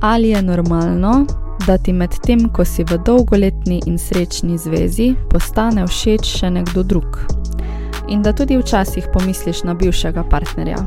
Ali 0.00 0.28
je 0.28 0.42
normalno, 0.42 1.26
da 1.66 1.78
ti 1.78 1.92
med 1.92 2.10
tem, 2.26 2.48
ko 2.52 2.64
si 2.64 2.84
v 2.84 2.98
dolgoletni 3.04 3.80
in 3.86 3.98
srečni 3.98 4.58
zvezi, 4.58 5.14
postane 5.30 5.86
všeč 5.86 6.28
še 6.38 6.50
nekdo 6.50 6.82
drug? 6.82 7.18
In 8.08 8.22
da 8.22 8.32
tudi 8.32 8.58
včasih 8.58 9.08
pomisliš 9.12 9.64
na 9.64 9.74
bivšega 9.74 10.24
partnerja. 10.30 10.78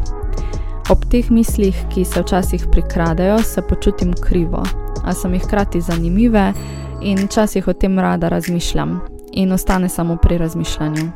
Ob 0.89 1.05
teh 1.11 1.31
mislih, 1.31 1.75
ki 1.93 2.05
se 2.05 2.21
včasih 2.21 2.67
prikradejo, 2.71 3.41
se 3.43 3.61
počutim 3.61 4.13
krivo, 4.13 4.63
a 5.03 5.13
so 5.13 5.29
mi 5.29 5.39
hkrati 5.39 5.81
zanimive 5.81 6.53
in 7.01 7.25
včasih 7.25 7.67
o 7.67 7.73
tem 7.73 7.99
rada 7.99 8.29
razmišljam 8.29 8.99
in 9.31 9.51
ostane 9.51 9.89
samo 9.89 10.17
pri 10.17 10.37
razmišljanju. 10.37 11.11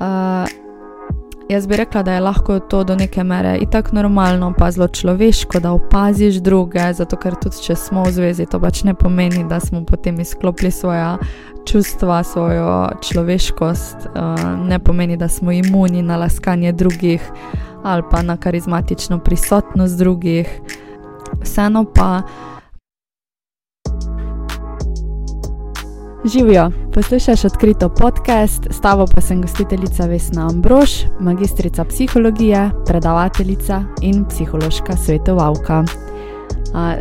Uh, 0.00 0.65
Jaz 1.48 1.66
bi 1.66 1.76
rekla, 1.76 2.02
da 2.02 2.12
je 2.12 2.20
lahko 2.20 2.58
to 2.58 2.84
do 2.84 2.96
neke 2.96 3.24
mere 3.24 3.58
in 3.60 3.70
tako 3.70 3.88
normalno, 3.92 4.54
pa 4.58 4.70
zelo 4.70 4.88
človeško, 4.88 5.60
da 5.60 5.72
opaziš 5.72 6.34
druge, 6.34 6.92
zato 6.92 7.16
ker 7.16 7.36
tudi 7.38 7.62
če 7.62 7.76
smo 7.76 8.02
v 8.02 8.10
zvezi, 8.12 8.46
to 8.50 8.58
pač 8.60 8.82
ne 8.82 8.94
pomeni, 8.94 9.44
da 9.46 9.60
smo 9.60 9.84
potem 9.86 10.18
izklopili 10.20 10.70
svoja 10.70 11.18
čustva, 11.66 12.22
svojo 12.24 12.88
človeškost, 13.02 14.08
ne 14.66 14.78
pomeni, 14.78 15.16
da 15.16 15.28
smo 15.28 15.52
imuni 15.52 16.02
na 16.02 16.16
laskanje 16.16 16.72
drugih 16.72 17.22
ali 17.84 18.02
pa 18.10 18.22
na 18.22 18.36
karizmatično 18.36 19.18
prisotnost 19.18 19.98
drugih. 19.98 20.60
Vseeno 21.42 21.84
pa. 21.94 22.22
Živijo, 26.32 26.70
poslušaj 26.94 27.34
odkrito 27.44 27.88
podcast, 27.88 28.66
s 28.70 28.80
tabo 28.80 29.06
pa 29.14 29.20
sem 29.20 29.42
gostiteljica 29.42 30.06
Vesna 30.06 30.48
Ambrož, 30.48 30.90
magistrica 31.20 31.84
psihologije, 31.84 32.70
predavateljica 32.86 33.82
in 34.02 34.24
psihološka 34.24 34.96
svetovalka. 34.96 35.84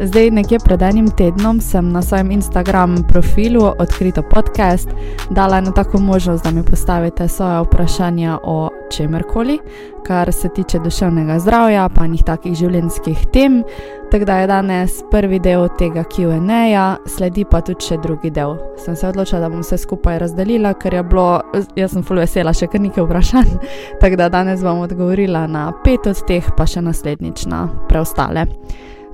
Zdaj, 0.02 0.32
nekje 0.32 0.60
pred 0.60 0.82
enim 0.82 1.08
tednom 1.12 1.62
sem 1.62 1.92
na 1.92 2.02
svojem 2.02 2.32
Instagram 2.32 2.96
profilu 3.08 3.72
Odkrito 3.80 4.22
podcast 4.22 4.90
dala 5.30 5.58
eno 5.58 5.72
tako 5.72 6.00
možnost, 6.00 6.44
da 6.44 6.52
mi 6.52 6.64
postavite 6.64 7.28
svoje 7.28 7.62
vprašanja 7.62 8.40
o 8.44 8.70
čemerkoli, 8.92 9.60
kar 10.08 10.34
se 10.34 10.50
tiče 10.50 10.80
duševnega 10.80 11.40
zdravja, 11.40 11.90
pa 11.90 12.08
njih 12.08 12.24
takih 12.24 12.54
življenjskih 12.54 13.26
tem. 13.34 13.64
Tako 14.12 14.26
da 14.26 14.38
je 14.38 14.48
danes 14.48 14.92
prvi 15.12 15.40
del 15.40 15.68
tega 15.80 16.04
QA, 16.04 16.96
sledi 17.08 17.46
pa 17.46 17.62
tudi 17.62 17.86
še 17.86 17.98
drugi 17.98 18.30
del. 18.30 18.58
Sem 18.78 18.96
se 18.96 19.08
odločila, 19.08 19.42
da 19.42 19.50
bom 19.50 19.64
vse 19.66 19.78
skupaj 19.78 20.20
razdelila, 20.20 20.74
ker 20.74 20.94
je 20.94 21.04
bilo, 21.04 21.42
jaz 21.76 21.92
sem 21.92 22.04
full 22.04 22.22
vesela, 22.22 22.54
še 22.54 22.68
kar 22.68 22.82
nekaj 22.82 23.04
vprašanj. 23.04 23.56
Tako 24.02 24.16
da 24.16 24.30
danes 24.30 24.64
bom 24.64 24.86
odgovorila 24.86 25.48
na 25.48 25.72
pet 25.84 26.08
od 26.08 26.22
teh, 26.28 26.54
pa 26.58 26.70
še 26.70 26.86
naslednjič 26.86 27.48
na 27.50 27.66
preostale. 27.90 28.46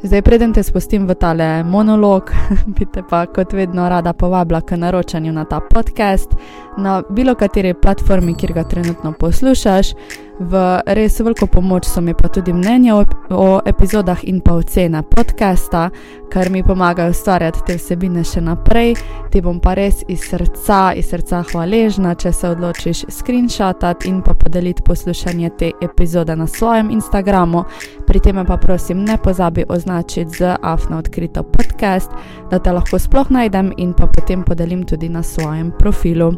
Zdaj, 0.03 0.21
preden 0.21 0.53
te 0.53 0.63
spustim 0.63 1.03
v 1.07 1.13
tale 1.13 1.63
monolog, 1.63 2.31
bi 2.75 2.87
te 2.89 3.03
pa 3.09 3.25
kot 3.29 3.53
vedno 3.53 3.85
rada 3.89 4.13
povabila 4.13 4.61
k 4.61 4.77
naročanju 4.77 5.33
na 5.33 5.45
ta 5.45 5.59
podcast 5.59 6.33
na 6.77 7.03
bilo 7.09 7.35
kateri 7.35 7.73
platformi, 7.73 8.33
kjer 8.33 8.53
ga 8.53 8.63
trenutno 8.63 9.13
poslušaš. 9.19 9.93
V 10.41 10.57
res 10.97 11.19
veliko 11.21 11.45
pomoč 11.45 11.85
so 11.85 12.01
mi 12.01 12.15
pa 12.17 12.25
tudi 12.27 12.53
mnenja 12.53 12.95
o, 12.95 13.05
o 13.29 13.61
epizodah 13.65 14.23
in 14.25 14.39
pa 14.41 14.55
ocene 14.57 15.03
podcasta, 15.03 15.89
kar 16.33 16.49
mi 16.49 16.63
pomaga 16.63 17.05
ustvarjati 17.13 17.61
te 17.67 17.75
vsebine 17.77 18.23
še 18.25 18.41
naprej. 18.41 18.95
Ti 19.29 19.41
bom 19.45 19.59
pa 19.61 19.75
res 19.77 20.01
iz 20.09 20.25
srca, 20.25 20.95
iz 20.97 21.11
srca 21.13 21.43
hvaležna, 21.51 22.15
če 22.17 22.33
se 22.33 22.49
odločiš 22.49 23.03
screenshotati 23.13 24.09
in 24.09 24.23
pa 24.25 24.33
podeliti 24.33 24.81
poslušanje 24.81 25.53
te 25.61 25.71
epizode 25.77 26.35
na 26.35 26.49
svojem 26.49 26.89
Instagramu. 26.89 27.65
Pri 28.09 28.19
tem 28.19 28.41
pa 28.41 28.57
prosim, 28.57 29.05
ne 29.05 29.21
pozabi 29.21 29.69
označiti 29.69 30.41
z 30.41 30.55
afno 30.57 30.97
odkrito 30.97 31.43
podcast, 31.43 32.09
da 32.49 32.57
te 32.57 32.73
lahko 32.73 32.97
sploh 32.99 33.29
najdem 33.29 33.75
in 33.77 33.93
pa 33.93 34.09
potem 34.09 34.41
podelim 34.41 34.87
tudi 34.89 35.09
na 35.09 35.21
svojem 35.23 35.69
profilu. 35.77 36.33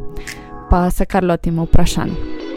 Pa 0.69 0.89
se 0.91 1.05
kar 1.05 1.23
lotimo 1.23 1.63
vprašanj. 1.63 2.52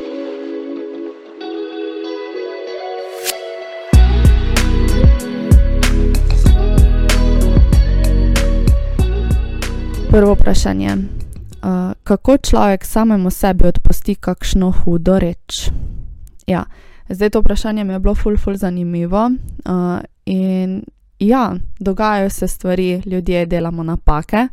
Prvo 10.10 10.32
vprašanje. 10.32 10.96
Uh, 10.96 11.92
kako 12.04 12.36
človek 12.36 12.84
samemu 12.84 13.30
sebi 13.30 13.66
odpusti 13.66 14.14
kakšno 14.14 14.70
hudo 14.70 15.18
reč? 15.18 15.70
Ja, 16.46 16.64
zdaj 17.08 17.30
to 17.30 17.40
vprašanje 17.40 17.84
mi 17.84 17.92
je 17.92 17.98
bilo 17.98 18.14
ful, 18.14 18.36
ful 18.36 18.56
zanimivo. 18.56 19.30
Uh, 19.64 20.00
in 20.24 20.84
ja, 21.18 21.54
dogajajo 21.80 22.30
se 22.30 22.48
stvari, 22.48 23.02
ljudje 23.06 23.46
delamo 23.46 23.82
napake. 23.82 24.48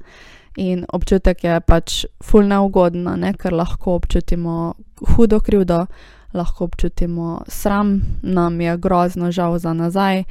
In 0.56 0.86
občutek 0.94 1.44
je 1.44 1.60
pač 1.62 2.06
ful 2.24 2.48
neugodno, 2.48 3.16
ne? 3.16 3.34
ker 3.34 3.54
lahko 3.54 3.96
občutimo 3.96 4.74
hudo 5.16 5.40
krivdo, 5.40 5.86
lahko 6.34 6.64
občutimo 6.64 7.42
sram, 7.48 8.02
nam 8.22 8.62
je 8.62 8.78
grozno 8.78 9.32
žal 9.32 9.60
za 9.60 9.74
nazaj, 9.74 10.24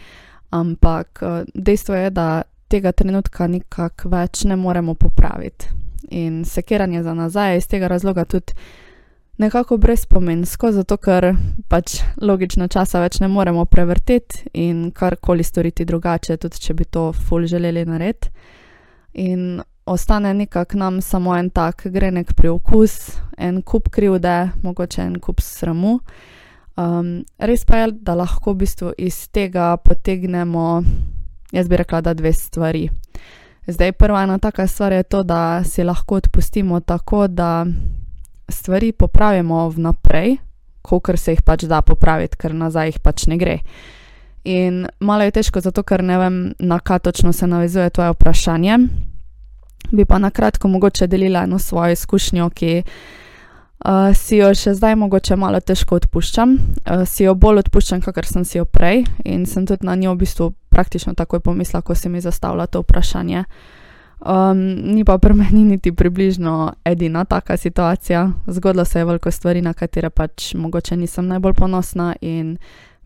ampak 0.50 1.20
dejstvo 1.54 1.94
je, 1.94 2.10
da 2.10 2.42
tega 2.72 2.92
trenutka 2.96 3.46
nikako 3.46 4.08
več 4.12 4.44
ne 4.48 4.56
moremo 4.56 4.94
popraviti. 4.94 5.68
In 6.10 6.44
sekiranje 6.44 7.02
za 7.02 7.14
nazaj 7.14 7.52
je 7.52 7.58
iz 7.58 7.68
tega 7.68 7.88
razloga 7.88 8.24
tudi 8.24 8.52
nekako 9.38 9.76
brezpomensko, 9.76 10.72
zato 10.72 10.96
ker 10.96 11.32
pač 11.68 12.00
logično 12.20 12.68
časa 12.68 13.00
več 13.02 13.20
ne 13.20 13.28
moremo 13.28 13.64
prevrteti 13.64 14.48
in 14.54 14.90
karkoli 14.94 15.44
storiti 15.44 15.86
drugače, 15.88 16.36
tudi 16.36 16.60
če 16.60 16.74
bi 16.78 16.84
to 16.84 17.10
ful 17.12 17.46
želeli 17.48 17.84
narediti. 17.88 18.30
In 19.14 19.62
ostane 19.86 20.34
nekako 20.34 20.78
nam 20.78 21.00
samo 21.00 21.34
en 21.36 21.50
tak 21.50 21.86
grenek 21.86 22.34
priokus, 22.36 23.16
en 23.38 23.62
kup 23.62 23.88
krivde, 23.90 24.52
mogoče 24.62 25.02
en 25.02 25.18
kup 25.20 25.40
sramu. 25.40 25.98
Um, 26.76 27.24
res 27.38 27.66
pa 27.68 27.82
je, 27.82 27.90
da 28.00 28.14
lahko 28.16 28.54
v 28.54 28.62
bistvu 28.64 28.94
iz 28.96 29.26
tega 29.28 29.74
potegnemo 29.76 30.82
Jaz 31.52 31.68
bi 31.68 31.76
rekla, 31.76 32.00
da 32.00 32.14
dve 32.14 32.32
stvari. 32.32 32.88
Zdaj, 33.66 33.92
prva 33.92 34.22
ena 34.22 34.38
taka 34.38 34.66
stvar 34.66 34.92
je 34.92 35.02
to, 35.02 35.22
da 35.22 35.64
si 35.64 35.84
lahko 35.84 36.14
odpustimo 36.14 36.80
tako, 36.80 37.26
da 37.28 37.66
stvari 38.48 38.92
popravimo 38.92 39.68
vnaprej, 39.68 40.36
kolikor 40.82 41.18
se 41.18 41.32
jih 41.32 41.42
pač 41.42 41.64
da 41.64 41.82
popraviti, 41.82 42.36
ker 42.36 42.54
nazaj 42.54 42.88
jih 42.88 42.98
pač 43.00 43.26
ne 43.26 43.38
gre. 43.38 43.58
In 44.44 44.86
malo 45.00 45.22
je 45.22 45.30
težko, 45.30 45.60
zato 45.60 45.82
ker 45.82 46.02
ne 46.02 46.18
vem, 46.18 46.38
na 46.58 46.80
kaj 46.80 46.98
točno 46.98 47.32
se 47.32 47.46
navezuje 47.46 47.90
tvoje 47.90 48.10
vprašanje. 48.16 48.78
Bi 49.92 50.04
pa 50.04 50.19
na 50.19 50.30
kratko 50.30 50.69
mogoče 50.69 51.06
delila 51.06 51.44
eno 51.44 51.58
svojo 51.58 51.92
izkušnjo, 51.92 52.50
ki 52.50 52.78
uh, 52.78 52.92
si 54.15 54.37
jo 54.38 54.53
še 54.54 54.76
zdaj 54.78 54.94
mogoče 54.97 55.37
malo 55.37 55.60
težko 55.60 55.98
odpuščam. 55.98 56.54
Uh, 56.87 57.03
si 57.09 57.25
jo 57.25 57.34
bolj 57.34 57.65
odpuščam, 57.65 58.03
kakor 58.04 58.26
sem 58.26 58.44
si 58.47 58.59
jo 58.59 58.65
prej 58.65 59.04
in 59.25 59.47
sem 59.47 59.66
tudi 59.66 59.87
na 59.87 59.97
njo 59.98 60.15
v 60.15 60.22
bistvu 60.22 60.53
praktično 60.70 61.15
takoj 61.19 61.43
pomislila, 61.43 61.82
ko 61.82 61.94
si 61.94 62.09
mi 62.09 62.22
zastavila 62.22 62.66
to 62.66 62.84
vprašanje. 62.84 63.44
Um, 64.22 64.60
ni 64.94 65.03
pa 65.04 65.19
pri 65.19 65.34
meni 65.41 65.65
niti 65.65 65.93
približno 65.93 66.72
edina 66.84 67.25
taka 67.25 67.56
situacija. 67.56 68.31
Zgodilo 68.47 68.84
se 68.84 69.00
je 69.00 69.04
veliko 69.04 69.31
stvari, 69.31 69.62
na 69.62 69.75
katere 69.75 70.10
pač 70.10 70.54
mogoče 70.54 70.97
nisem 70.97 71.26
najbolj 71.26 71.59
ponosna 71.59 72.14
in 72.20 72.56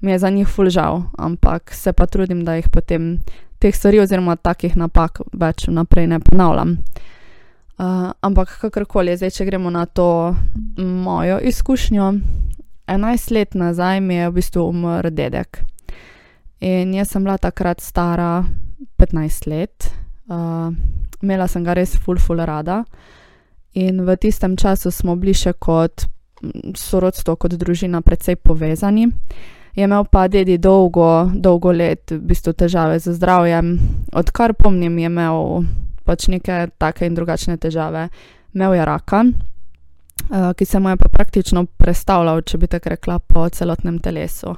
mi 0.00 0.12
je 0.12 0.18
za 0.18 0.30
njih 0.30 0.48
ful 0.48 0.68
žal, 0.68 1.02
ampak 1.18 1.72
se 1.72 1.92
pa 1.92 2.06
trudim, 2.06 2.44
da 2.44 2.54
jih 2.54 2.68
potem 2.68 3.18
teh 3.58 3.72
stvari 3.72 4.00
oziroma 4.00 4.36
takih 4.36 4.76
napak 4.76 5.22
več 5.32 5.68
vnaprej 5.68 6.06
ne 6.06 6.20
ponavljam. 6.20 6.76
Uh, 6.76 7.15
ampak 7.76 8.56
kakorkoli, 8.60 9.16
zdaj, 9.16 9.30
če 9.36 9.44
gremo 9.44 9.70
na 9.70 9.86
to 9.86 10.34
mojo 10.78 11.38
izkušnjo, 11.44 12.12
11 12.86 13.32
let 13.34 13.54
nazaj 13.54 14.00
mi 14.00 14.14
je 14.14 14.28
v 14.28 14.32
bistvu 14.32 14.68
umrl 14.68 15.10
dedek. 15.10 15.60
In 16.60 16.94
jaz 16.94 17.10
sem 17.12 17.24
bila 17.24 17.36
takrat 17.38 17.80
stara 17.80 18.44
15 18.96 19.48
let, 19.50 19.90
uh, 20.30 20.72
imela 21.22 21.48
sem 21.48 21.64
ga 21.64 21.74
res 21.74 21.96
ful, 21.98 22.18
ful 22.18 22.40
rada. 22.40 22.84
In 23.74 24.06
v 24.06 24.16
tistem 24.16 24.56
času 24.56 24.90
smo 24.90 25.16
bili 25.16 25.34
še 25.36 25.52
kot 25.52 26.06
sorodstvo, 26.76 27.36
kot 27.36 27.56
družina, 27.58 28.00
precej 28.00 28.36
povezani. 28.36 29.10
Je 29.76 29.84
imel 29.84 30.06
pa 30.08 30.24
dedi 30.32 30.56
dolgo, 30.56 31.28
dolgo 31.34 31.72
let 31.72 32.08
v 32.14 32.22
bistvu 32.30 32.54
težave 32.56 32.96
z 32.98 33.12
zdravjem, 33.12 33.76
odkar 34.16 34.54
pomnim, 34.56 34.96
je 34.98 35.10
imel 35.10 35.66
pač 36.06 36.28
neke 36.32 36.66
take 36.78 37.06
in 37.06 37.14
drugačne 37.14 37.56
težave. 37.60 38.08
Imel 38.54 38.74
je 38.74 38.84
raka, 38.84 39.24
uh, 39.26 40.52
ki 40.56 40.64
se 40.64 40.80
mu 40.80 40.88
je 40.88 40.96
pa 40.96 41.08
praktično 41.12 41.66
predstavljal, 41.66 42.42
če 42.42 42.58
bi 42.58 42.70
tako 42.70 42.94
rekla, 42.94 43.18
po 43.18 43.48
celotnem 43.48 43.98
telesu. 43.98 44.54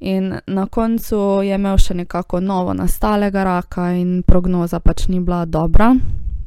In 0.00 0.36
na 0.46 0.66
koncu 0.66 1.40
je 1.42 1.54
imel 1.54 1.78
še 1.82 1.96
nekako 1.98 2.40
novo 2.40 2.74
nastalega 2.74 3.44
raka, 3.44 3.90
in 3.98 4.22
prognoza 4.22 4.80
pač 4.80 5.08
ni 5.08 5.20
bila 5.20 5.44
dobra. 5.44 5.94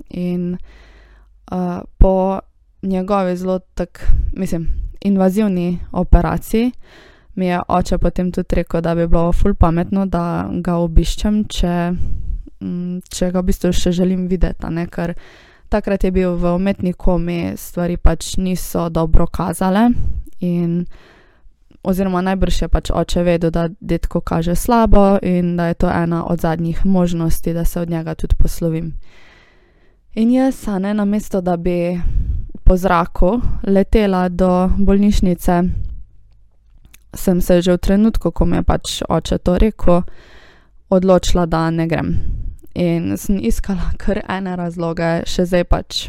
In 0.09 0.53
uh, 0.55 1.81
po 1.97 2.39
njegovi 2.81 3.35
zelo 3.37 3.59
tak, 3.75 4.05
mislim, 4.33 4.67
invazivni 5.01 5.79
operaciji 5.91 6.71
mi 7.35 7.45
je 7.45 7.61
oče 7.67 7.97
potem 7.97 8.31
tudi 8.31 8.55
rekel, 8.55 8.81
da 8.81 8.95
bi 8.95 9.07
bilo 9.07 9.31
ful 9.31 9.53
pametno, 9.55 10.05
da 10.05 10.49
ga 10.51 10.75
obiščem, 10.75 11.43
če, 11.47 11.75
če 13.09 13.31
ga 13.31 13.41
v 13.41 13.47
bistvu 13.49 13.71
še 13.73 13.93
želim 13.95 14.27
videti, 14.29 14.69
ne, 14.69 14.85
ker 14.87 15.15
takrat 15.71 16.03
je 16.03 16.11
bil 16.11 16.35
v 16.35 16.55
umetni 16.55 16.93
komi, 16.93 17.53
stvari 17.57 17.97
pač 17.97 18.35
niso 18.37 18.89
dobro 18.89 19.27
kazale 19.27 19.89
in 20.39 20.85
oziroma 21.83 22.21
najbrž 22.21 22.61
je 22.61 22.67
pač 22.67 22.91
oče 22.93 23.23
vedel, 23.23 23.51
da 23.51 23.69
detko 23.79 24.21
kaže 24.21 24.55
slabo 24.55 25.17
in 25.21 25.55
da 25.57 25.71
je 25.71 25.73
to 25.73 25.89
ena 25.89 26.25
od 26.25 26.39
zadnjih 26.39 26.85
možnosti, 26.85 27.53
da 27.53 27.65
se 27.65 27.81
od 27.81 27.89
njega 27.89 28.15
tudi 28.15 28.35
poslovim. 28.35 28.93
In 30.15 30.31
jaz, 30.31 30.67
ne, 30.79 30.93
namesto 30.93 31.41
da 31.41 31.57
bi 31.57 32.01
po 32.63 32.77
zraku 32.77 33.41
letela 33.67 34.29
do 34.29 34.69
bolnišnice, 34.77 35.63
sem 37.13 37.41
se 37.41 37.61
že 37.61 37.73
v 37.73 37.77
trenutku, 37.77 38.31
ko 38.31 38.45
mi 38.45 38.57
je 38.57 38.63
pač 38.63 39.01
oče 39.09 39.37
to 39.37 39.57
rekel, 39.57 40.01
odločila, 40.89 41.45
da 41.45 41.69
ne 41.71 41.87
grem. 41.87 42.40
In 42.73 43.17
sem 43.17 43.39
iskala 43.43 43.91
kar 43.99 44.21
ene 44.29 44.55
razloge, 44.55 45.21
še 45.27 45.45
zdaj 45.45 45.63
pač 45.67 46.07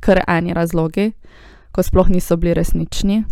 kar 0.00 0.22
eni 0.28 0.54
razlogi, 0.54 1.12
ko 1.74 1.82
sploh 1.82 2.08
niso 2.12 2.36
bili 2.36 2.54
resnični. 2.54 3.24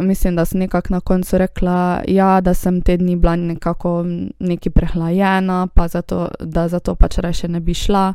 Mislim, 0.00 0.36
da 0.36 0.44
sem 0.44 0.60
nekako 0.60 0.94
na 0.94 1.00
koncu 1.00 1.38
rekla, 1.38 2.02
ja, 2.08 2.40
da 2.40 2.54
sem 2.54 2.80
te 2.80 2.96
dni 2.96 3.16
bila 3.16 3.36
nekako 3.36 4.04
neki 4.38 4.70
prehlajena, 4.70 5.66
pa 5.74 5.88
zato, 5.88 6.28
da 6.40 6.68
zato 6.68 6.94
pač 6.94 7.18
reče 7.18 7.48
ne 7.48 7.60
bi 7.60 7.74
šla, 7.74 8.14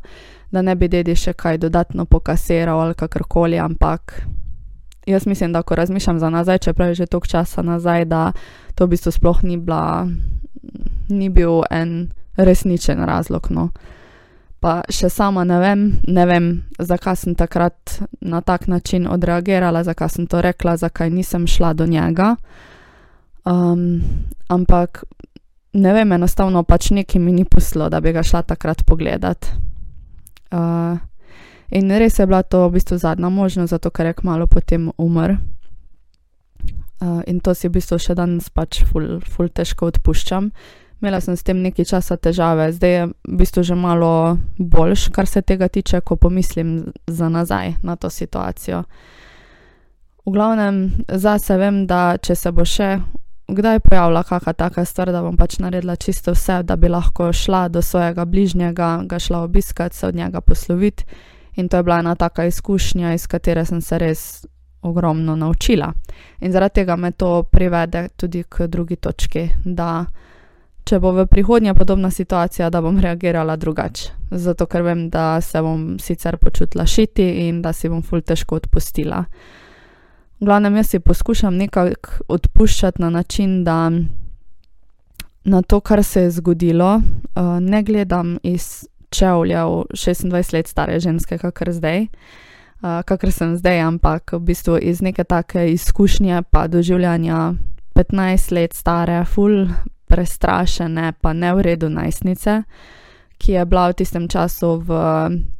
da 0.52 0.62
ne 0.62 0.76
bi 0.76 0.90
dedi 0.90 1.16
še 1.16 1.34
kaj 1.34 1.62
dodatno 1.62 2.06
pokasiral 2.06 2.82
ali 2.82 2.98
kakorkoli, 2.98 3.60
ampak 3.60 4.24
jaz 5.06 5.28
mislim, 5.28 5.54
da 5.54 5.62
ko 5.62 5.76
razmišljam 5.76 6.20
za 6.20 6.30
nazaj, 6.30 6.58
čeprav 6.58 6.90
je 6.90 6.96
že 6.96 7.06
toliko 7.06 7.28
časa 7.28 7.62
nazaj, 7.62 8.06
da 8.06 8.32
to 8.76 8.86
v 8.86 8.90
bistvu 8.90 9.12
sploh 9.12 9.44
ni 9.44 9.58
bila, 9.58 10.08
ni 11.10 11.30
bil 11.30 11.62
en 11.70 12.10
resničen 12.38 13.04
razlog, 13.06 13.48
no 13.50 13.70
pa 14.64 14.80
še 14.88 15.10
sama 15.12 15.44
ne 15.44 15.58
vem, 15.60 15.82
ne 16.08 16.24
vem, 16.24 16.46
zakaj 16.80 17.18
sem 17.20 17.36
takrat 17.36 17.98
na 18.24 18.40
tak 18.40 18.70
način 18.72 19.10
odreagirala, 19.12 19.84
zakaj 19.84 20.10
sem 20.16 20.28
to 20.32 20.40
rekla, 20.40 20.78
zakaj 20.80 21.12
nisem 21.12 21.48
šla 21.48 21.74
do 21.76 21.84
njega. 21.84 22.36
Um, 23.44 24.00
ampak 24.48 25.04
ne 25.76 25.92
vem, 25.94 26.16
enostavno 26.16 26.64
pač 26.64 26.94
nekaj 26.96 27.20
mi 27.20 27.34
ni 27.36 27.44
poslo, 27.44 27.90
da 27.92 28.00
bi 28.00 28.14
ga 28.16 28.24
šla 28.24 28.46
takrat 28.54 28.86
pogledat. 28.88 29.52
Uh, 30.54 30.96
in 31.68 31.92
res 31.92 32.22
je 32.22 32.28
bila 32.30 32.40
to 32.48 32.64
v 32.70 32.78
bistvu 32.78 33.02
zadnja 33.04 33.28
možnost, 33.28 33.76
zato 33.76 33.92
ker 33.92 34.14
je 34.14 34.20
kmalo 34.22 34.48
potem 34.48 34.94
umrl. 34.98 35.42
Uh, 37.04 37.20
in 37.28 37.44
to 37.44 37.52
si 37.52 37.68
v 37.68 37.82
bistvu 37.82 38.00
še 38.00 38.16
danes 38.16 38.48
pač 38.48 38.86
ful, 38.88 39.20
ful 39.28 39.52
težko 39.52 39.92
odpuščam. 39.92 40.54
Imela 41.04 41.20
sem 41.20 41.36
s 41.36 41.44
tem 41.44 41.60
nekaj 41.60 41.86
časa 41.86 42.16
težave, 42.16 42.70
zdaj 42.72 42.94
je 42.96 43.08
v 43.28 43.36
bistvu 43.36 43.64
že 43.68 43.76
malo 43.76 44.38
boljš, 44.56 45.10
kar 45.12 45.28
se 45.28 45.42
tega 45.42 45.68
tiče, 45.68 46.00
ko 46.00 46.16
pomislim 46.16 46.94
za 47.08 47.28
nazaj 47.30 47.74
na 47.84 47.96
to 47.96 48.10
situacijo. 48.10 48.84
V 50.26 50.32
glavnem, 50.32 51.04
zase 51.12 51.58
vem, 51.60 51.84
da 51.88 52.16
če 52.16 52.36
se 52.40 52.52
bo 52.56 52.64
še 52.64 53.02
kdaj 53.52 53.82
pojavila 53.84 54.24
kakšna 54.24 54.54
taka 54.54 54.86
stvar, 54.86 55.12
da 55.12 55.22
bom 55.22 55.36
pač 55.38 55.60
naredila 55.60 56.00
čisto 56.00 56.32
vse, 56.32 56.62
da 56.64 56.80
bi 56.80 56.88
lahko 56.88 57.34
šla 57.34 57.68
do 57.68 57.82
svojega 57.82 58.26
bližnjega, 58.26 59.04
ga 59.04 59.20
šla 59.20 59.44
obiskati, 59.44 59.96
se 59.96 60.08
od 60.08 60.16
njega 60.16 60.42
posloviti. 60.42 61.04
In 61.56 61.68
to 61.68 61.78
je 61.78 61.84
bila 61.84 62.00
ena 62.00 62.16
taka 62.16 62.46
izkušnja, 62.46 63.14
iz 63.14 63.28
katere 63.28 63.66
sem 63.66 63.82
se 63.82 64.00
res 64.00 64.46
ogromno 64.82 65.36
naučila. 65.36 65.92
In 66.40 66.52
zaradi 66.52 66.74
tega 66.74 66.96
me 66.96 67.12
to 67.12 67.44
privede 67.44 68.08
tudi 68.16 68.44
k 68.50 68.68
drugi 68.68 68.96
točki, 68.96 69.50
da 69.66 70.06
če 70.84 71.00
bo 71.00 71.14
v 71.16 71.26
prihodnje 71.28 71.74
podobna 71.74 72.12
situacija, 72.12 72.70
da 72.70 72.82
bom 72.82 73.00
reagirala 73.00 73.56
drugače. 73.56 74.12
Zato, 74.32 74.66
ker 74.66 74.84
vem, 74.84 75.08
da 75.10 75.42
se 75.42 75.62
bom 75.62 75.98
sicer 76.00 76.38
počutila 76.38 76.86
šiti 76.86 77.48
in 77.48 77.62
da 77.62 77.74
si 77.74 77.90
bom 77.90 78.02
ful 78.04 78.22
težko 78.22 78.60
odpustila. 78.60 79.24
V 80.40 80.46
glavnem, 80.46 80.76
jaz 80.82 80.90
si 80.92 81.00
poskušam 81.00 81.56
nekako 81.56 82.26
odpuščati 82.28 83.02
na 83.02 83.10
način, 83.10 83.64
da 83.64 83.92
na 85.44 85.62
to, 85.62 85.80
kar 85.80 86.04
se 86.04 86.22
je 86.22 86.32
zgodilo, 86.32 86.96
uh, 86.96 87.60
ne 87.60 87.84
gledam 87.84 88.38
iz 88.44 88.86
čevljev 89.10 89.68
26 89.94 90.54
let 90.54 90.68
stare 90.68 91.00
ženske, 91.00 91.38
kakor 91.38 91.72
zdaj. 91.72 92.08
Uh, 92.84 93.00
kakor 93.06 93.32
sem 93.32 93.56
zdaj, 93.58 93.80
ampak 93.80 94.34
v 94.34 94.40
bistvu 94.40 94.78
iz 94.82 95.02
neke 95.02 95.24
take 95.24 95.72
izkušnje, 95.72 96.44
pa 96.52 96.68
doživljanja 96.68 97.54
15 97.96 98.52
let 98.52 98.74
stare, 98.74 99.26
full 99.26 99.68
prestrašene, 100.08 101.14
pa 101.22 101.34
ne 101.34 101.54
v 101.54 101.62
redu 101.62 101.90
najstnice, 101.90 102.64
ki 103.38 103.52
je 103.52 103.66
bila 103.66 103.90
v 103.90 103.98
tistem 104.02 104.28
času 104.28 104.78
v 104.86 105.00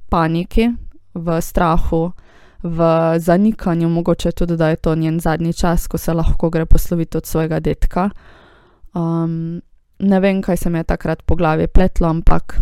paniki, 0.10 0.70
v 1.14 1.42
strahu, 1.42 2.12
v 2.64 2.80
zanikanju, 3.20 3.90
mogoče 3.90 4.32
tudi, 4.32 4.58
da 4.58 4.70
je 4.70 4.76
to 4.76 4.96
njen 4.96 5.20
zadnji 5.20 5.54
čas, 5.54 5.88
ko 5.88 5.98
se 5.98 6.14
lahko 6.14 6.50
gre 6.50 6.66
posloviti 6.66 7.18
od 7.18 7.26
svojega 7.26 7.60
detka. 7.60 8.10
Um, 8.94 9.62
ne 10.00 10.20
vem, 10.20 10.42
kaj 10.42 10.58
se 10.58 10.70
mi 10.70 10.80
je 10.80 10.84
takrat 10.84 11.22
po 11.22 11.36
glavi 11.36 11.68
pletlo, 11.68 12.08
ampak 12.08 12.60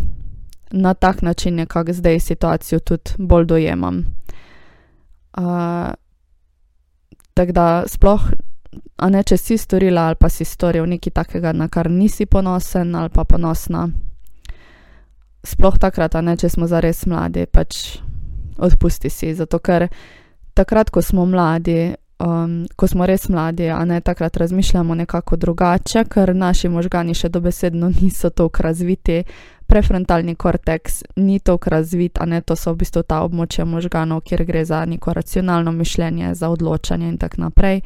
na 0.72 0.94
tak 0.94 1.22
način 1.22 1.56
nekako 1.56 1.94
zdaj 1.94 2.20
situacijo 2.20 2.80
tudi 2.80 3.12
bolj 3.18 3.46
dojemam. 3.46 4.06
Uh, 5.38 5.94
Tako 7.34 7.52
da 7.52 7.84
sploh 7.88 8.22
a 9.02 9.10
ne 9.10 9.24
če 9.26 9.38
si 9.38 9.58
storila 9.58 10.06
ali 10.08 10.20
pa 10.20 10.30
si 10.30 10.46
storil 10.46 10.86
nekaj 10.90 11.14
takega, 11.14 11.54
na 11.58 11.68
kar 11.68 11.90
nisi 11.90 12.28
ponosen 12.30 12.96
ali 12.96 13.10
pa 13.10 13.26
ponosna. 13.26 13.88
Sploh 15.44 15.78
takrat, 15.82 16.16
a 16.16 16.22
ne 16.22 16.36
če 16.38 16.52
smo 16.54 16.68
zares 16.70 17.08
mladi, 17.10 17.48
pač 17.50 17.98
odpusti 18.62 19.10
si, 19.10 19.34
zato 19.34 19.58
ker 19.58 19.88
takrat, 20.54 20.92
ko 20.94 21.02
smo 21.02 21.26
mladi, 21.26 21.96
um, 22.22 22.60
ko 22.78 22.88
smo 22.88 23.08
res 23.10 23.26
mladi, 23.34 23.72
a 23.74 23.80
ne 23.90 23.98
takrat 24.06 24.38
razmišljamo 24.38 24.96
nekako 25.02 25.40
drugače, 25.42 26.06
ker 26.06 26.36
naši 26.38 26.70
možgani 26.70 27.18
še 27.18 27.34
dobesedno 27.34 27.90
niso 28.02 28.30
tako 28.30 28.70
razviti. 28.70 29.24
Prefrontalni 29.66 30.36
korteks 30.36 31.02
ni 31.24 31.40
tako 31.40 31.74
razvit, 31.74 32.22
a 32.22 32.30
ne 32.30 32.44
to 32.46 32.54
so 32.60 32.76
v 32.76 32.84
bistvu 32.84 33.02
ta 33.08 33.24
območja 33.26 33.66
možganov, 33.66 34.22
kjer 34.28 34.46
gre 34.46 34.66
za 34.68 34.86
neko 34.86 35.14
racionalno 35.18 35.72
mišljenje, 35.74 36.36
za 36.36 36.54
odločanje 36.54 37.10
in 37.10 37.18
tako 37.18 37.48
naprej 37.48 37.82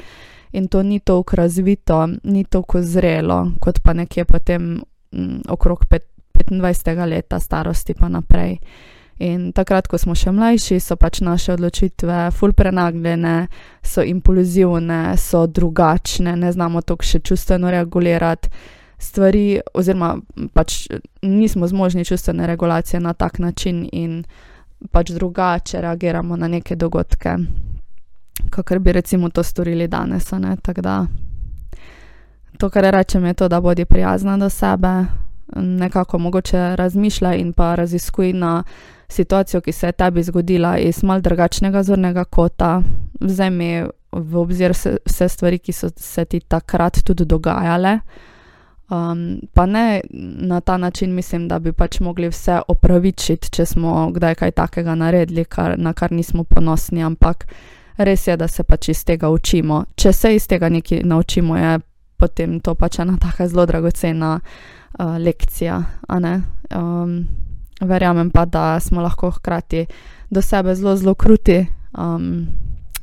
in 0.56 0.68
to 0.68 0.84
ni 0.84 1.00
toliko 1.00 1.36
razvito, 1.36 2.08
ni 2.24 2.44
toliko 2.44 2.82
zrelo, 2.82 3.52
kot 3.60 3.82
pa 3.84 3.94
nekje 3.94 4.26
potem 4.26 4.64
m, 4.64 4.82
mm, 5.12 5.42
okrog 5.50 5.86
pet, 5.90 6.08
25. 6.34 7.08
leta 7.10 7.40
starosti 7.40 7.94
pa 7.94 8.10
naprej. 8.10 8.58
In 9.20 9.52
takrat, 9.56 9.88
ko 9.88 9.98
smo 9.98 10.16
še 10.16 10.34
mlajši, 10.36 10.80
so 10.84 10.98
pač 11.00 11.22
naše 11.24 11.54
odločitve 11.54 12.32
ful 12.36 12.52
prenagljene, 12.52 13.48
so 13.84 14.04
impulzivne, 14.04 15.16
so 15.18 15.46
drugačne, 15.48 16.36
ne 16.36 16.52
znamo 16.52 16.82
tako 16.82 17.08
še 17.08 17.22
čustveno 17.24 17.72
regulirati 17.72 18.52
stvari, 19.00 19.62
oziroma 19.74 20.18
pač 20.54 20.88
nismo 21.24 21.68
zmožni 21.68 22.06
čustvene 22.06 22.48
regulacije 22.48 23.00
na 23.00 23.14
tak 23.14 23.40
način 23.40 23.86
in 23.92 24.24
pač 24.92 25.16
drugače 25.16 25.82
reagiramo 25.82 26.36
na 26.36 26.48
neke 26.48 26.76
dogodke 26.76 27.38
kot 28.52 28.78
bi 28.80 28.92
recimo 28.92 29.30
to 29.30 29.44
storili 29.44 29.88
danes. 29.88 30.32
Da, 30.76 31.06
to, 32.58 32.70
kar 32.70 32.84
rečem, 32.84 33.26
je 33.26 33.34
to, 33.34 33.48
da 33.48 33.62
bodi 33.62 33.86
prijazna 33.86 34.38
do 34.38 34.50
sebe, 34.50 35.06
nekako 35.56 36.18
mogoče 36.18 36.76
razmišlja 36.76 37.34
in 37.34 37.54
pa 37.54 37.76
raziskuj 37.76 38.34
na 38.34 38.64
situacijo, 39.08 39.62
ki 39.62 39.72
se 39.72 39.88
je 39.88 39.92
tebi 39.92 40.24
zgodila 40.24 40.78
iz 40.78 41.04
mal 41.04 41.22
drugačnega 41.22 41.84
zornega 41.84 42.24
kota, 42.24 42.82
vzemi 43.20 43.84
v 44.12 44.38
obzir 44.38 44.72
vse 45.06 45.30
stvari, 45.30 45.60
ki 45.60 45.72
so 45.72 45.90
se 45.96 46.26
ti 46.26 46.40
takrat 46.40 47.04
tudi 47.04 47.26
dogajale. 47.26 48.00
Um, 48.90 49.40
pa 49.54 49.66
ne 49.66 50.02
na 50.48 50.62
ta 50.62 50.78
način, 50.78 51.14
mislim, 51.14 51.48
da 51.48 51.60
bi 51.60 51.74
pač 51.74 52.00
mogli 52.00 52.30
vse 52.30 52.60
opravičiti, 52.68 53.50
če 53.52 53.66
smo 53.66 54.12
kdaj 54.14 54.36
kaj 54.36 54.52
takega 54.52 54.96
naredili, 54.96 55.46
kar, 55.46 55.74
na 55.78 55.94
kar 55.94 56.12
nismo 56.12 56.44
ponosni, 56.44 57.04
ampak 57.04 57.48
res 57.98 58.28
je, 58.28 58.38
da 58.38 58.48
se 58.48 58.64
pač 58.64 58.90
iz 58.90 59.04
tega 59.06 59.30
učimo. 59.30 59.84
Če 59.96 60.14
se 60.14 60.36
iz 60.36 60.48
tega 60.48 60.70
nekaj 60.70 61.04
naučimo, 61.04 61.58
je 61.58 61.80
potem 62.18 62.60
to 62.60 62.76
pač 62.76 63.00
ena 63.00 63.18
tako 63.22 63.48
zelo 63.48 63.66
dragocena 63.66 64.40
uh, 64.40 65.18
lekcija. 65.20 65.82
Um, 66.10 67.28
verjamem 67.82 68.32
pa, 68.32 68.46
da 68.46 68.80
smo 68.80 69.02
lahko 69.02 69.32
hkrati 69.32 69.86
do 70.30 70.42
sebe 70.42 70.76
zelo, 70.76 70.96
zelo 70.96 71.16
kruti 71.16 71.66
um, 71.98 72.48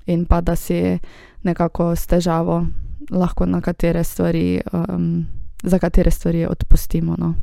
in 0.06 0.24
pa 0.24 0.40
da 0.40 0.56
si 0.56 0.98
nekako 1.42 1.96
s 1.96 2.06
težavo 2.06 2.66
lahko 3.10 3.46
na 3.46 3.60
katere 3.60 4.04
stvari, 4.04 4.60
um, 4.72 5.26
za 5.62 5.78
katere 5.78 6.10
stvari 6.10 6.46
odpustimo. 6.46 7.16
No. 7.18 7.34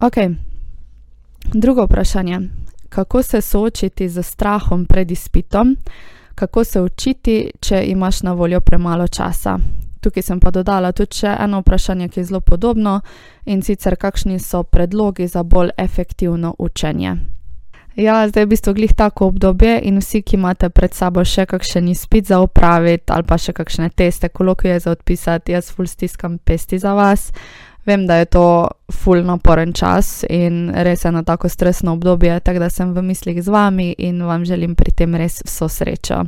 Ok, 0.00 0.16
drugo 1.54 1.84
vprašanje 1.84 2.40
kako 2.88 3.22
se 3.22 3.40
soočiti 3.40 4.08
z 4.08 4.22
strahom 4.22 4.86
pred 4.86 5.10
izpitom, 5.10 5.76
kako 6.34 6.64
se 6.64 6.80
učiti, 6.80 7.50
če 7.60 7.84
imaš 7.86 8.22
na 8.22 8.32
voljo 8.32 8.60
premalo 8.60 9.08
časa. 9.08 9.58
tukaj 10.06 10.22
sem 10.22 10.40
pa 10.40 10.50
dodala 10.54 10.92
tudi 10.94 11.18
še 11.22 11.32
eno 11.42 11.60
vprašanje, 11.64 12.08
ki 12.08 12.20
je 12.20 12.24
zelo 12.28 12.40
podobno 12.40 13.00
in 13.50 13.62
sicer 13.62 13.96
kakšni 13.96 14.38
so 14.38 14.62
predlogi 14.62 15.26
za 15.26 15.42
bolj 15.42 15.72
efektivno 15.76 16.54
učenje. 16.58 17.16
Ja, 17.96 18.28
zdaj 18.28 18.42
je 18.42 18.46
v 18.46 18.50
bistvu 18.50 18.74
glih 18.76 18.92
tako 18.92 19.30
obdobje 19.32 19.80
in 19.88 19.98
vsi, 19.98 20.20
ki 20.22 20.36
imate 20.36 20.68
pred 20.68 20.94
sabo 20.94 21.24
še 21.24 21.46
kakšen 21.48 21.88
izpit 21.88 22.28
za 22.28 22.42
opraviti 22.44 23.08
ali 23.08 23.24
pa 23.24 23.38
še 23.40 23.54
kakšne 23.56 23.88
teste, 23.88 24.28
kolokvije 24.28 24.80
za 24.84 24.92
odpisati, 24.92 25.56
jaz 25.56 25.72
ful 25.72 25.88
stiskam 25.88 26.36
pesti 26.38 26.78
za 26.78 26.92
vas. 26.94 27.30
Vem, 27.86 28.06
da 28.06 28.16
je 28.16 28.24
to 28.24 28.68
ful 28.92 29.22
naporen 29.22 29.72
čas 29.72 30.24
in 30.30 30.72
res 30.74 31.04
je 31.04 31.12
na 31.14 31.22
tako 31.22 31.48
stresno 31.48 31.92
obdobje, 31.92 32.40
tako 32.40 32.58
da 32.58 32.70
sem 32.70 32.94
v 32.94 33.02
mislih 33.02 33.42
z 33.42 33.48
vami 33.48 33.94
in 33.98 34.22
vam 34.26 34.44
želim 34.44 34.74
pri 34.74 34.90
tem 34.90 35.14
res 35.14 35.42
vso 35.46 35.68
srečo. 35.68 36.24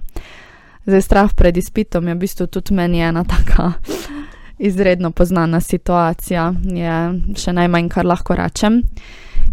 Zdaj, 0.87 1.03
strah 1.03 1.35
pred 1.35 1.57
izpitom 1.57 2.09
je 2.09 2.15
v 2.15 2.19
bistvu 2.19 2.47
tudi 2.47 2.75
meni 2.75 3.01
ena 3.03 3.25
taka 3.25 3.73
izredno 4.69 5.11
poznana 5.11 5.61
situacija, 5.61 6.53
je 6.63 6.95
še 7.37 7.53
najmanj, 7.53 7.91
kar 7.91 8.07
lahko 8.07 8.39
rečem. 8.39 8.85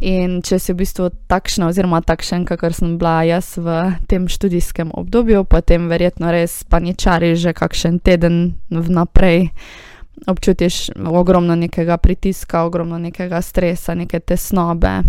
In 0.05 0.41
če 0.45 0.59
si 0.59 0.73
v 0.73 0.83
bistvu 0.83 1.09
takšna, 1.31 1.71
oziroma 1.71 2.03
takšen, 2.05 2.45
kakor 2.45 2.73
sem 2.75 2.97
bila 2.99 3.23
jaz 3.25 3.55
v 3.57 3.95
tem 4.11 4.27
študijskem 4.29 4.93
obdobju, 4.93 5.41
potem 5.49 5.89
verjetno 5.89 6.29
res 6.29 6.61
paničari 6.69 7.33
že 7.33 7.55
kakšen 7.55 7.99
teden 7.99 8.59
vnaprej. 8.69 9.49
Občutiš 10.27 10.89
ogromno 11.05 11.55
nekega 11.55 11.97
pritiska, 11.97 12.63
ogromno 12.63 12.97
nekega 12.97 13.41
stresa, 13.41 13.95
neke 13.95 14.19
tesnobe, 14.19 15.01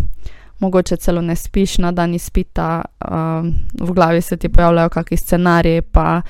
mogoče 0.59 0.97
celo 0.97 1.21
ne 1.21 1.37
spiš 1.37 1.79
na 1.79 1.93
dan 1.93 2.15
izpita, 2.15 2.83
um, 3.11 3.53
v 3.81 3.93
glavi 3.93 4.21
se 4.21 4.37
ti 4.37 4.49
pojavljajo 4.49 4.89
kakšni 4.89 5.17
scenariji, 5.17 5.83
pa 5.83 6.23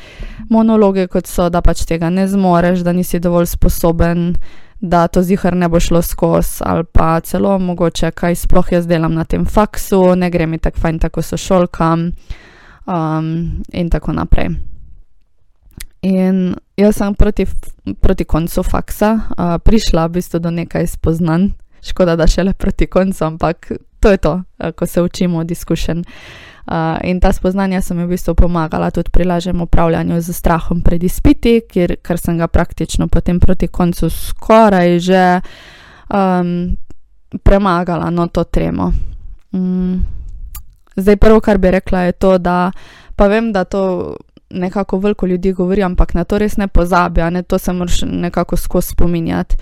monologe, 0.50 1.06
kot 1.06 1.26
so, 1.26 1.48
da 1.50 1.62
pač 1.62 1.84
tega 1.84 2.10
ne 2.10 2.28
zmoreš, 2.28 2.84
da 2.84 2.92
nisi 2.92 3.20
dovolj 3.20 3.46
sposoben 3.46 4.34
da 4.80 5.08
to 5.08 5.22
zihar 5.22 5.56
ne 5.56 5.68
bo 5.68 5.80
šlo 5.80 6.02
skozi, 6.02 6.62
ali 6.64 6.84
pa 6.84 7.20
celo 7.20 7.58
mogoče, 7.58 8.10
kaj 8.10 8.34
sploh 8.34 8.72
jaz 8.72 8.86
delam 8.86 9.14
na 9.14 9.24
tem 9.24 9.46
faksu, 9.46 10.16
ne 10.16 10.30
gre 10.30 10.46
mi 10.46 10.58
tako 10.58 10.80
fajn, 10.80 10.98
tako 10.98 11.22
so 11.22 11.36
šolkam 11.36 12.10
um, 12.86 13.62
in 13.72 13.90
tako 13.90 14.12
naprej. 14.12 14.48
In 16.06 16.54
jaz 16.78 17.00
sem 17.00 17.14
proti, 17.14 17.46
proti 18.00 18.24
koncu 18.24 18.62
faksa 18.62 19.10
uh, 19.14 19.56
prišla 19.58 20.06
v 20.06 20.20
bistvu 20.20 20.38
do 20.38 20.50
nekaj 20.54 20.86
spoznanj, 20.86 21.50
škoda, 21.82 22.14
da 22.16 22.28
šele 22.30 22.54
proti 22.54 22.86
koncu, 22.86 23.24
ampak 23.24 23.72
to 24.00 24.14
je 24.14 24.18
to, 24.22 24.34
uh, 24.38 24.70
ko 24.70 24.86
se 24.86 25.02
učimo 25.02 25.42
od 25.42 25.50
izkušenj. 25.50 26.04
Uh, 26.66 26.98
in 27.02 27.20
ta 27.20 27.32
spoznanja 27.32 27.80
so 27.82 27.94
mi 27.94 28.04
v 28.06 28.14
bistvu 28.14 28.34
pomagala 28.34 28.90
tudi 28.90 29.10
pri 29.10 29.24
lažjem 29.24 29.60
upravljanju 29.60 30.20
z 30.20 30.32
strahom 30.34 30.82
pred 30.82 31.02
izpiti, 31.02 31.60
kjer, 31.70 31.96
ker 32.02 32.18
sem 32.18 32.38
ga 32.38 32.46
praktično 32.46 33.08
potem 33.08 33.40
proti 33.40 33.68
koncu 33.68 34.10
skoraj 34.10 34.98
že 34.98 35.40
um, 36.10 36.76
premagala, 37.42 38.10
no 38.10 38.26
to 38.26 38.44
tremo. 38.44 38.92
Um, 39.52 40.06
zdaj, 40.96 41.16
prvo, 41.16 41.40
kar 41.40 41.58
bi 41.58 41.70
rekla, 41.70 42.00
je 42.00 42.12
to, 42.12 42.38
da 42.38 42.70
pa 43.16 43.26
vem, 43.26 43.52
da 43.52 43.64
to 43.64 44.16
nekako 44.50 44.98
veliko 44.98 45.26
ljudi 45.26 45.52
govori, 45.52 45.82
ampak 45.82 46.14
na 46.14 46.24
to 46.24 46.38
res 46.38 46.56
ne 46.56 46.68
pozabi, 46.68 47.20
ne? 47.30 47.42
To 47.42 47.58
se 47.58 47.72
moraš 47.72 48.02
nekako 48.02 48.56
skozi 48.56 48.88
spominjati 48.88 49.56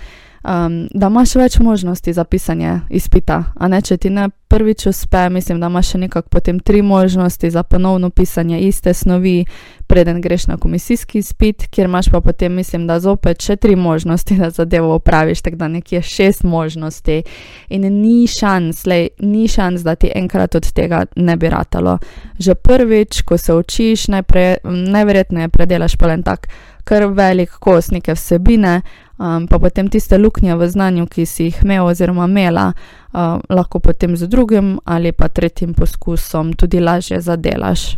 um, 0.44 0.88
da 0.94 1.06
imaš 1.06 1.34
več 1.34 1.58
možnosti 1.58 2.12
za 2.12 2.24
pisanje 2.24 2.80
izpita. 2.90 3.44
Ne, 3.68 3.80
če 3.82 3.96
ti 3.96 4.10
ne 4.10 4.28
prvič 4.48 4.86
uspe, 4.86 5.28
mislim, 5.30 5.58
da 5.60 5.66
imaš 5.66 5.94
še 5.94 5.98
nekako 6.04 6.28
potem 6.30 6.60
tri 6.60 6.82
možnosti 6.82 7.50
za 7.50 7.62
ponovno 7.62 8.10
pisanje 8.10 8.60
iste 8.60 8.94
snovi, 8.94 9.44
preden 9.86 10.20
greš 10.20 10.46
na 10.46 10.56
komisijski 10.56 11.18
izpit, 11.18 11.66
kjer 11.70 11.88
imaš 11.88 12.08
pa 12.12 12.20
potem, 12.20 12.54
mislim, 12.54 12.86
da 12.86 13.00
zopet 13.00 13.42
še 13.42 13.56
tri 13.56 13.76
možnosti, 13.76 14.36
da 14.42 14.50
zadevo 14.50 14.94
opraviš, 14.94 15.42
tako 15.42 15.56
da 15.64 15.68
nekje 15.68 16.02
šest 16.02 16.44
možnosti. 16.44 17.22
In 17.68 17.88
ni 18.00 18.26
šans, 18.30 18.84
lej, 18.86 19.08
ni 19.20 19.48
šans, 19.48 19.82
da 19.82 19.94
ti 19.94 20.12
enkrat 20.14 20.54
od 20.54 20.70
tega 20.72 21.04
ne 21.16 21.36
bi 21.36 21.50
ratalo. 21.50 21.98
Že 22.38 22.54
prvič, 22.54 23.22
ko 23.22 23.38
se 23.38 23.54
učiš, 23.54 24.08
najprej, 24.14 24.56
najverjetneje 24.64 25.48
predelaš 25.48 25.96
pa 25.96 26.12
en 26.12 26.22
tak 26.22 26.48
kar 26.84 27.06
velik 27.06 27.50
kos 27.60 27.90
neke 27.90 28.14
vsebine, 28.14 28.80
um, 29.18 29.46
pa 29.46 29.58
potem 29.58 29.88
tiste 29.88 30.18
luknje 30.18 30.56
v 30.56 30.68
znanju, 30.68 31.06
ki 31.06 31.26
si 31.26 31.44
jih 31.44 31.62
imel 31.64 31.86
oziroma 31.86 32.24
imela, 32.24 32.72
uh, 33.12 33.38
lahko 33.48 33.78
potem 33.78 34.16
z 34.16 34.28
drugim 34.28 34.78
ali 34.84 35.12
pa 35.12 35.28
tretjim 35.28 35.74
poskusom 35.74 36.52
tudi 36.52 36.80
lažje 36.80 37.20
zadelaš. 37.20 37.96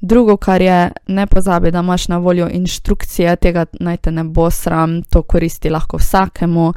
Drugo, 0.00 0.36
kar 0.36 0.62
je, 0.62 0.90
ne 1.06 1.26
pozabi, 1.26 1.70
da 1.70 1.80
imaš 1.80 2.08
na 2.08 2.18
voljo 2.18 2.48
inštrukcije, 2.52 3.36
tega 3.36 3.64
naj 3.80 3.96
te 3.96 4.10
ne 4.12 4.24
bo 4.24 4.50
sram, 4.50 5.02
to 5.02 5.22
koristi 5.22 5.70
lahko 5.70 5.96
vsakemu 5.96 6.72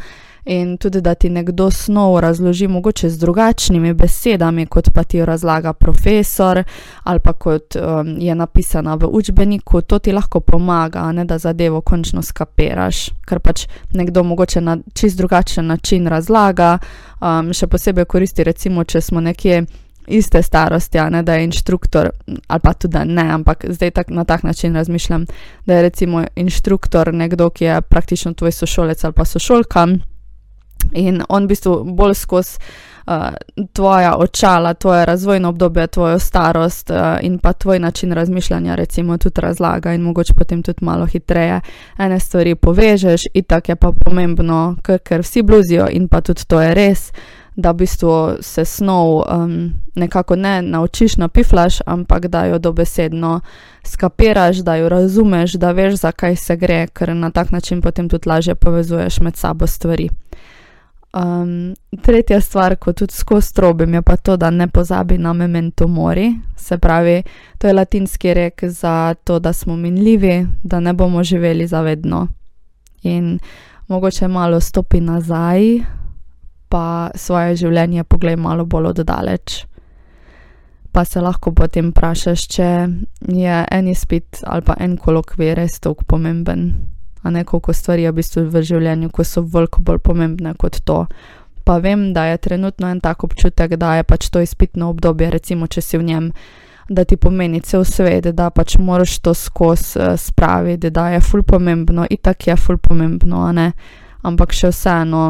in 0.47 0.77
tudi 0.77 1.01
da 1.01 1.15
ti 1.15 1.29
nekdo 1.29 1.71
snov 1.71 2.19
razloži, 2.19 2.67
mogoče 2.67 3.09
z 3.09 3.17
drugačnimi 3.17 3.93
besedami, 3.93 4.65
kot 4.65 4.89
pa 4.93 5.03
ti 5.03 5.17
jo 5.17 5.25
razlaga 5.25 5.73
profesor 5.73 6.63
ali 7.03 7.19
pa 7.19 7.33
kot 7.33 7.75
um, 7.75 8.15
je 8.19 8.35
napisana 8.35 8.95
v 8.95 9.07
učbeniku, 9.11 9.81
to 9.81 9.99
ti 9.99 10.11
lahko 10.11 10.39
pomaga, 10.39 11.11
ne, 11.11 11.25
da 11.25 11.37
zadevo 11.37 11.81
končno 11.81 12.21
skapiraš, 12.21 13.09
ker 13.27 13.39
pač 13.39 13.67
nekdo 13.93 14.23
mogoče 14.23 14.61
na 14.61 14.77
čist 14.93 15.17
drugačen 15.17 15.67
način 15.67 16.07
razlaga. 16.07 16.77
Um, 17.21 17.53
še 17.53 17.67
posebej 17.67 18.05
koristi, 18.05 18.43
recimo, 18.43 18.83
če 18.83 19.01
smo 19.01 19.21
nekje. 19.21 19.65
Iste 20.07 20.39
starosti, 20.39 21.01
ne, 21.11 21.19
da 21.23 21.33
je 21.35 21.43
inštruktor, 21.49 22.09
ali 22.47 22.61
pa 22.63 22.71
tudi 22.73 23.01
ne, 23.05 23.25
ampak 23.27 23.65
zdaj 23.67 23.91
tak, 23.91 24.09
na 24.09 24.23
tak 24.23 24.43
način 24.43 24.75
razmišljam, 24.75 25.25
da 25.65 25.75
je 25.75 25.81
recimo 25.81 26.23
inštruktor 26.35 27.11
nekdo, 27.13 27.49
ki 27.49 27.65
je 27.65 27.81
praktično 27.81 28.31
tvoj 28.33 28.55
sošolec 28.55 29.03
ali 29.03 29.13
pa 29.13 29.25
sošolka. 29.25 29.83
In 30.93 31.23
on 31.29 31.43
v 31.43 31.47
bistvu 31.47 31.83
bolj 31.83 32.13
skozi 32.13 32.57
uh, 33.07 33.13
tvoja 33.73 34.15
očala, 34.17 34.73
tvoje 34.73 35.05
razvojno 35.05 35.49
obdobje, 35.49 35.87
tvojo 35.87 36.19
starost 36.19 36.89
uh, 36.89 36.97
in 37.21 37.39
pa 37.39 37.53
tvoj 37.53 37.79
način 37.79 38.11
razmišljanja, 38.11 38.75
recimo, 38.75 39.17
tudi 39.17 39.41
razlaga 39.41 39.93
in 39.93 40.01
mogoče 40.01 40.33
potem 40.33 40.63
tudi 40.63 40.85
malo 40.85 41.05
hitreje 41.05 41.61
ene 41.97 42.19
stvari 42.19 42.55
povežeš. 42.55 43.21
In 43.33 43.43
tako 43.43 43.71
je 43.71 43.75
pa 43.75 43.91
pomembno, 44.05 44.75
ker, 44.83 44.99
ker 44.99 45.21
vsi 45.21 45.41
bluzijo 45.41 45.87
in 45.91 46.07
pa 46.07 46.21
tudi 46.21 46.45
to 46.45 46.61
je 46.61 46.73
res. 46.73 47.11
Da 47.55 47.71
v 47.71 47.75
bistvu 47.75 48.37
se 48.41 48.65
snov 48.65 49.23
um, 49.25 49.73
nekako 49.95 50.35
ne 50.35 50.61
naučiš 50.61 51.17
na 51.17 51.27
piflaš, 51.27 51.79
ampak 51.85 52.27
da 52.27 52.45
jo 52.45 52.59
dobesedno 52.59 53.39
skapiraš, 53.83 54.57
da 54.57 54.75
jo 54.75 54.89
razumeš, 54.89 55.53
da 55.53 55.71
veš, 55.71 55.93
zakaj 55.93 56.35
se 56.35 56.55
gre, 56.55 56.87
ker 56.93 57.15
na 57.15 57.31
tak 57.31 57.51
način 57.51 57.81
potem 57.81 58.09
tudi 58.09 58.29
lažje 58.29 58.55
povezuješ 58.55 59.19
med 59.19 59.35
sabo 59.35 59.67
stvari. 59.67 60.09
Um, 61.17 61.75
tretja 62.01 62.41
stvar, 62.41 62.75
ko 62.75 62.93
tudi 62.93 63.13
skozi 63.13 63.53
trobim, 63.53 63.93
je 63.93 64.01
pa 64.01 64.17
to, 64.17 64.37
da 64.37 64.49
ne 64.49 64.67
pozabi 64.67 65.17
na 65.17 65.33
memento 65.33 65.87
mori. 65.87 66.33
Se 66.57 66.77
pravi, 66.77 67.23
to 67.57 67.67
je 67.67 67.73
latinski 67.73 68.33
rek 68.33 68.63
za 68.63 69.13
to, 69.23 69.39
da 69.39 69.53
smo 69.53 69.75
minljivi, 69.75 70.47
da 70.63 70.79
ne 70.79 70.93
bomo 70.93 71.23
živeli 71.23 71.67
zavedno. 71.67 72.27
In 73.03 73.39
mogoče 73.87 74.27
malo 74.27 74.59
stopi 74.59 75.01
nazaj, 75.01 75.61
pa 76.69 77.09
svoje 77.15 77.55
življenje 77.55 78.03
poglej 78.03 78.35
malo 78.35 78.65
bolj 78.65 78.85
oddaleč. 78.85 79.65
Pa 80.91 81.05
se 81.05 81.21
lahko 81.21 81.51
potem 81.51 81.89
vprašaš, 81.89 82.47
če 82.47 82.67
je 83.27 83.65
en 83.71 83.87
izpit 83.87 84.43
ali 84.43 84.61
pa 84.61 84.75
en 84.79 84.97
kolokvij 84.97 85.55
res 85.55 85.79
tako 85.79 86.03
pomemben 86.07 86.71
a 87.27 87.29
ne 87.29 87.43
koliko 87.43 87.73
stvari 87.73 88.05
je 88.05 88.11
v 88.11 88.15
bistvu 88.15 88.45
v 88.47 88.61
življenju, 88.63 89.09
ko 89.11 89.23
so 89.27 89.43
veliko 89.43 89.83
bolj 89.83 89.99
pomembne 89.99 90.53
kot 90.55 90.79
to. 90.87 91.01
Pa 91.67 91.81
vem, 91.83 92.13
da 92.15 92.29
je 92.31 92.37
trenutno 92.37 92.87
en 92.87 93.01
tak 93.03 93.25
občutek, 93.27 93.75
da 93.75 93.97
je 93.99 94.03
pač 94.07 94.29
to 94.31 94.39
izpitno 94.39 94.87
obdobje, 94.93 95.27
recimo, 95.33 95.67
če 95.67 95.83
si 95.83 95.99
v 95.99 96.07
njem, 96.07 96.29
da 96.87 97.03
ti 97.03 97.17
pomeni 97.19 97.59
cel 97.59 97.83
svet, 97.83 98.29
da 98.31 98.47
pač 98.49 98.77
moraš 98.79 99.17
to 99.19 99.33
skozi 99.35 99.99
uh, 99.99 100.15
spraviti, 100.15 100.89
da 100.89 101.09
je 101.09 101.19
ful 101.19 101.43
pomembno, 101.43 102.07
itak 102.09 102.47
je 102.47 102.55
ful 102.55 102.79
pomembno, 102.79 103.43
a 103.43 103.51
ne. 103.51 103.71
Ampak 104.23 104.55
še 104.55 104.71
vseeno, 104.71 105.25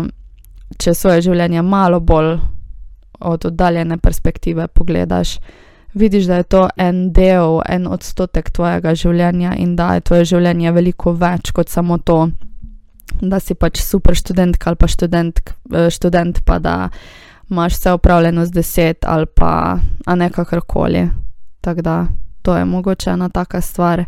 če 0.78 0.94
svoje 0.94 1.26
življenje 1.26 1.66
malo 1.66 2.00
bolj 2.00 2.36
od 3.20 3.50
oddaljene 3.50 3.98
perspektive 3.98 4.68
pogledaš, 4.68 5.40
vidiš, 5.98 6.26
da 6.26 6.36
je 6.42 6.44
to 6.44 6.68
en 6.78 7.12
del, 7.14 7.62
en 7.70 7.88
odstotek 7.88 8.52
tvojega 8.52 8.96
življenja 8.96 9.56
in 9.58 9.76
da 9.76 9.94
je 9.98 10.06
tvoje 10.10 10.26
življenje 10.34 10.72
veliko 10.72 11.14
več 11.14 11.52
kot 11.52 11.70
samo 11.70 11.98
to, 11.98 12.30
da 13.22 13.40
si 13.40 13.56
pač 13.56 13.82
super 13.82 14.16
študentka 14.16 14.70
ali 14.70 14.80
pa 14.80 14.88
študent, 14.88 15.42
eh, 15.74 15.90
študent, 15.90 16.44
pa 16.46 16.60
da 16.60 16.76
imaš 17.50 17.78
vse 17.78 17.94
upravljeno 17.94 18.46
z 18.46 18.52
deset 18.52 19.06
ali 19.06 19.26
pa 19.26 19.80
ne 20.16 20.30
kakorkoli. 20.30 21.10
Tako 21.62 21.82
da 21.82 22.08
to 22.42 22.58
je 22.58 22.66
mogoče 22.66 23.10
ena 23.10 23.30
taka 23.30 23.62
stvar. 23.62 24.06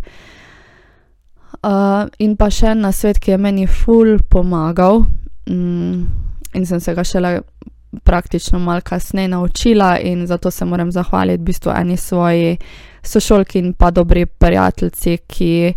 Uh, 1.64 2.08
in 2.20 2.38
pa 2.38 2.48
še 2.50 2.72
en 2.72 2.88
svet, 2.94 3.18
ki 3.20 3.32
je 3.34 3.38
meni 3.38 3.66
ful 3.68 4.20
pomagal, 4.32 5.02
mm, 5.50 6.06
in 6.56 6.66
sem 6.66 6.80
se 6.80 6.94
ga 6.96 7.04
šele 7.04 7.42
praktično 8.04 8.60
malo 8.60 8.82
kasneje 8.82 9.28
naučila 9.28 10.00
in 10.00 10.28
zato 10.28 10.52
se 10.52 10.66
moram 10.66 10.92
zahvaliti 10.92 11.42
v 11.42 11.46
bistvu 11.46 11.72
eni 11.76 11.98
svoji 11.98 12.58
sošolki 13.04 13.60
in 13.60 13.74
pa 13.74 13.92
dobri 13.92 14.26
prijateljici, 14.26 15.18
ki 15.28 15.74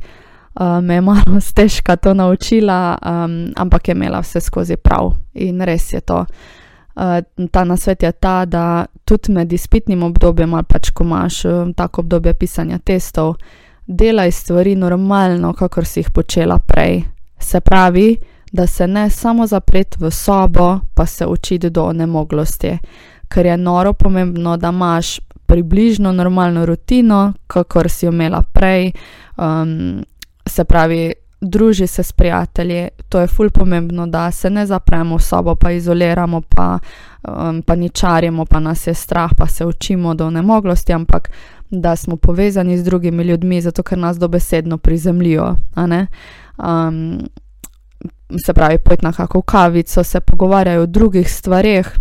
uh, 0.61 0.81
me 0.85 0.95
je 0.95 1.01
malo 1.01 1.41
stežka 1.51 1.97
to 1.97 2.15
naučila, 2.15 2.99
um, 3.07 3.53
ampak 3.57 3.89
je 3.89 3.93
imela 3.93 4.21
vse 4.21 4.41
skozi 4.41 4.77
prav 4.77 5.13
in 5.35 5.61
res 5.61 5.93
je 5.93 6.01
to. 6.01 6.25
Uh, 6.95 7.47
ta 7.51 7.65
nasvet 7.65 8.03
je 8.03 8.13
ta, 8.13 8.45
da 8.45 8.87
tudi 9.05 9.33
med 9.33 9.53
izpitnim 9.53 10.03
obdobjem, 10.03 10.55
ali 10.55 10.65
pač 10.69 10.91
ko 10.91 11.05
imaš 11.05 11.43
tako 11.77 12.01
obdobje 12.01 12.35
pisanja 12.35 12.79
testov, 12.79 13.35
delaj 13.87 14.33
stvari 14.33 14.77
normalno, 14.77 15.53
kakor 15.53 15.85
si 15.85 16.01
jih 16.01 16.11
počela 16.11 16.59
prej. 16.59 17.03
Se 17.39 17.61
pravi, 17.61 18.17
da 18.53 18.67
se 18.67 18.87
ne 18.87 19.11
samo 19.11 19.47
zapreti 19.47 19.97
v 20.01 20.11
sobo, 20.11 20.81
pa 20.95 21.07
se 21.07 21.27
učiti 21.27 21.71
do 21.71 21.85
onemoglosti, 21.85 22.79
ker 23.29 23.47
je 23.47 23.57
noro 23.57 23.93
pomembno, 23.93 24.57
da 24.57 24.69
imaš 24.69 25.21
približno 25.47 26.13
normalno 26.13 26.67
rutino, 26.67 27.33
kakor 27.47 27.91
si 27.91 28.07
imela 28.07 28.43
prej. 28.53 28.93
Um, 29.37 30.05
se 30.47 30.65
pravi, 30.65 31.13
druži 31.41 31.87
se 31.87 32.03
s 32.03 32.13
prijatelji, 32.13 32.89
to 33.09 33.21
je 33.21 33.27
ful 33.27 33.51
pomembno, 33.51 34.07
da 34.07 34.31
se 34.31 34.51
ne 34.51 34.67
zapremo 34.67 35.17
v 35.17 35.23
sobo, 35.23 35.55
pa 35.55 35.71
izoliramo, 35.71 36.41
pa, 36.41 36.79
um, 37.29 37.63
pa 37.63 37.75
ničarjemo, 37.75 38.45
pa 38.45 38.61
nas 38.61 38.87
je 38.87 38.95
strah, 38.95 39.31
pa 39.37 39.47
se 39.47 39.67
učimo 39.67 40.15
do 40.15 40.31
nemoglosti, 40.31 40.93
ampak 40.93 41.31
da 41.71 41.97
smo 41.97 42.17
povezani 42.17 42.79
z 42.79 42.85
drugimi 42.85 43.23
ljudmi, 43.23 43.61
zato 43.61 43.83
ker 43.83 43.99
nas 43.99 44.19
dobesedno 44.19 44.79
prizemljijo. 44.79 45.57
Um, 45.77 47.19
se 48.39 48.55
pravi, 48.55 48.79
pojdi 48.79 49.07
na 49.07 49.13
kakšno 49.13 49.43
kavico, 49.43 50.05
se 50.05 50.21
pogovarjajo 50.21 50.83
o 50.83 50.87
drugih 50.87 51.33
stvarih 51.33 51.99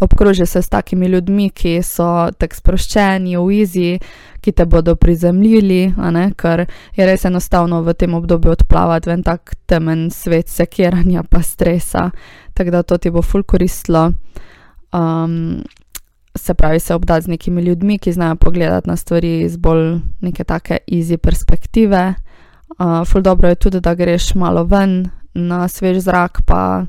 obkroži 0.00 0.46
se 0.46 0.62
s 0.62 0.68
takimi 0.68 1.06
ljudmi, 1.06 1.50
ki 1.50 1.82
so 1.82 2.30
tako 2.38 2.56
sproščeni, 2.56 3.36
v 3.36 3.60
izi, 3.60 3.92
ki 4.40 4.52
te 4.52 4.66
bodo 4.66 4.96
prizemljili, 4.96 5.94
ker 6.38 6.66
je 6.96 7.06
res 7.06 7.24
enostavno 7.24 7.82
v 7.82 7.94
tem 7.94 8.14
obdobju 8.14 8.52
odplavati 8.52 9.10
v 9.10 9.16
en 9.16 9.24
tak 9.26 9.56
temen 9.66 10.10
svet 10.10 10.48
sekiranja 10.48 11.24
pa 11.30 11.42
stresa. 11.42 12.10
Tako 12.54 12.70
da 12.70 12.82
to 12.82 12.98
ti 12.98 13.10
bo 13.10 13.22
ful 13.22 13.42
koristilo. 13.42 14.12
Um, 14.92 15.64
se 16.36 16.54
pravi, 16.54 16.80
se 16.80 16.94
obdati 16.94 17.24
z 17.24 17.28
nekimi 17.32 17.62
ljudmi, 17.62 17.98
ki 17.98 18.12
znajo 18.12 18.36
pogledati 18.36 18.88
na 18.88 18.96
stvari 18.96 19.40
iz 19.40 19.56
bolj 19.56 19.98
neke 20.20 20.44
take 20.44 20.78
izi 20.86 21.16
perspektive. 21.16 22.14
Ful 23.06 23.22
dobro 23.22 23.48
je 23.48 23.54
tudi, 23.54 23.80
da 23.80 23.94
greš 23.94 24.34
malo 24.34 24.64
ven 24.64 25.10
na 25.34 25.68
svež 25.68 25.98
zrak, 25.98 26.42
pa 26.46 26.86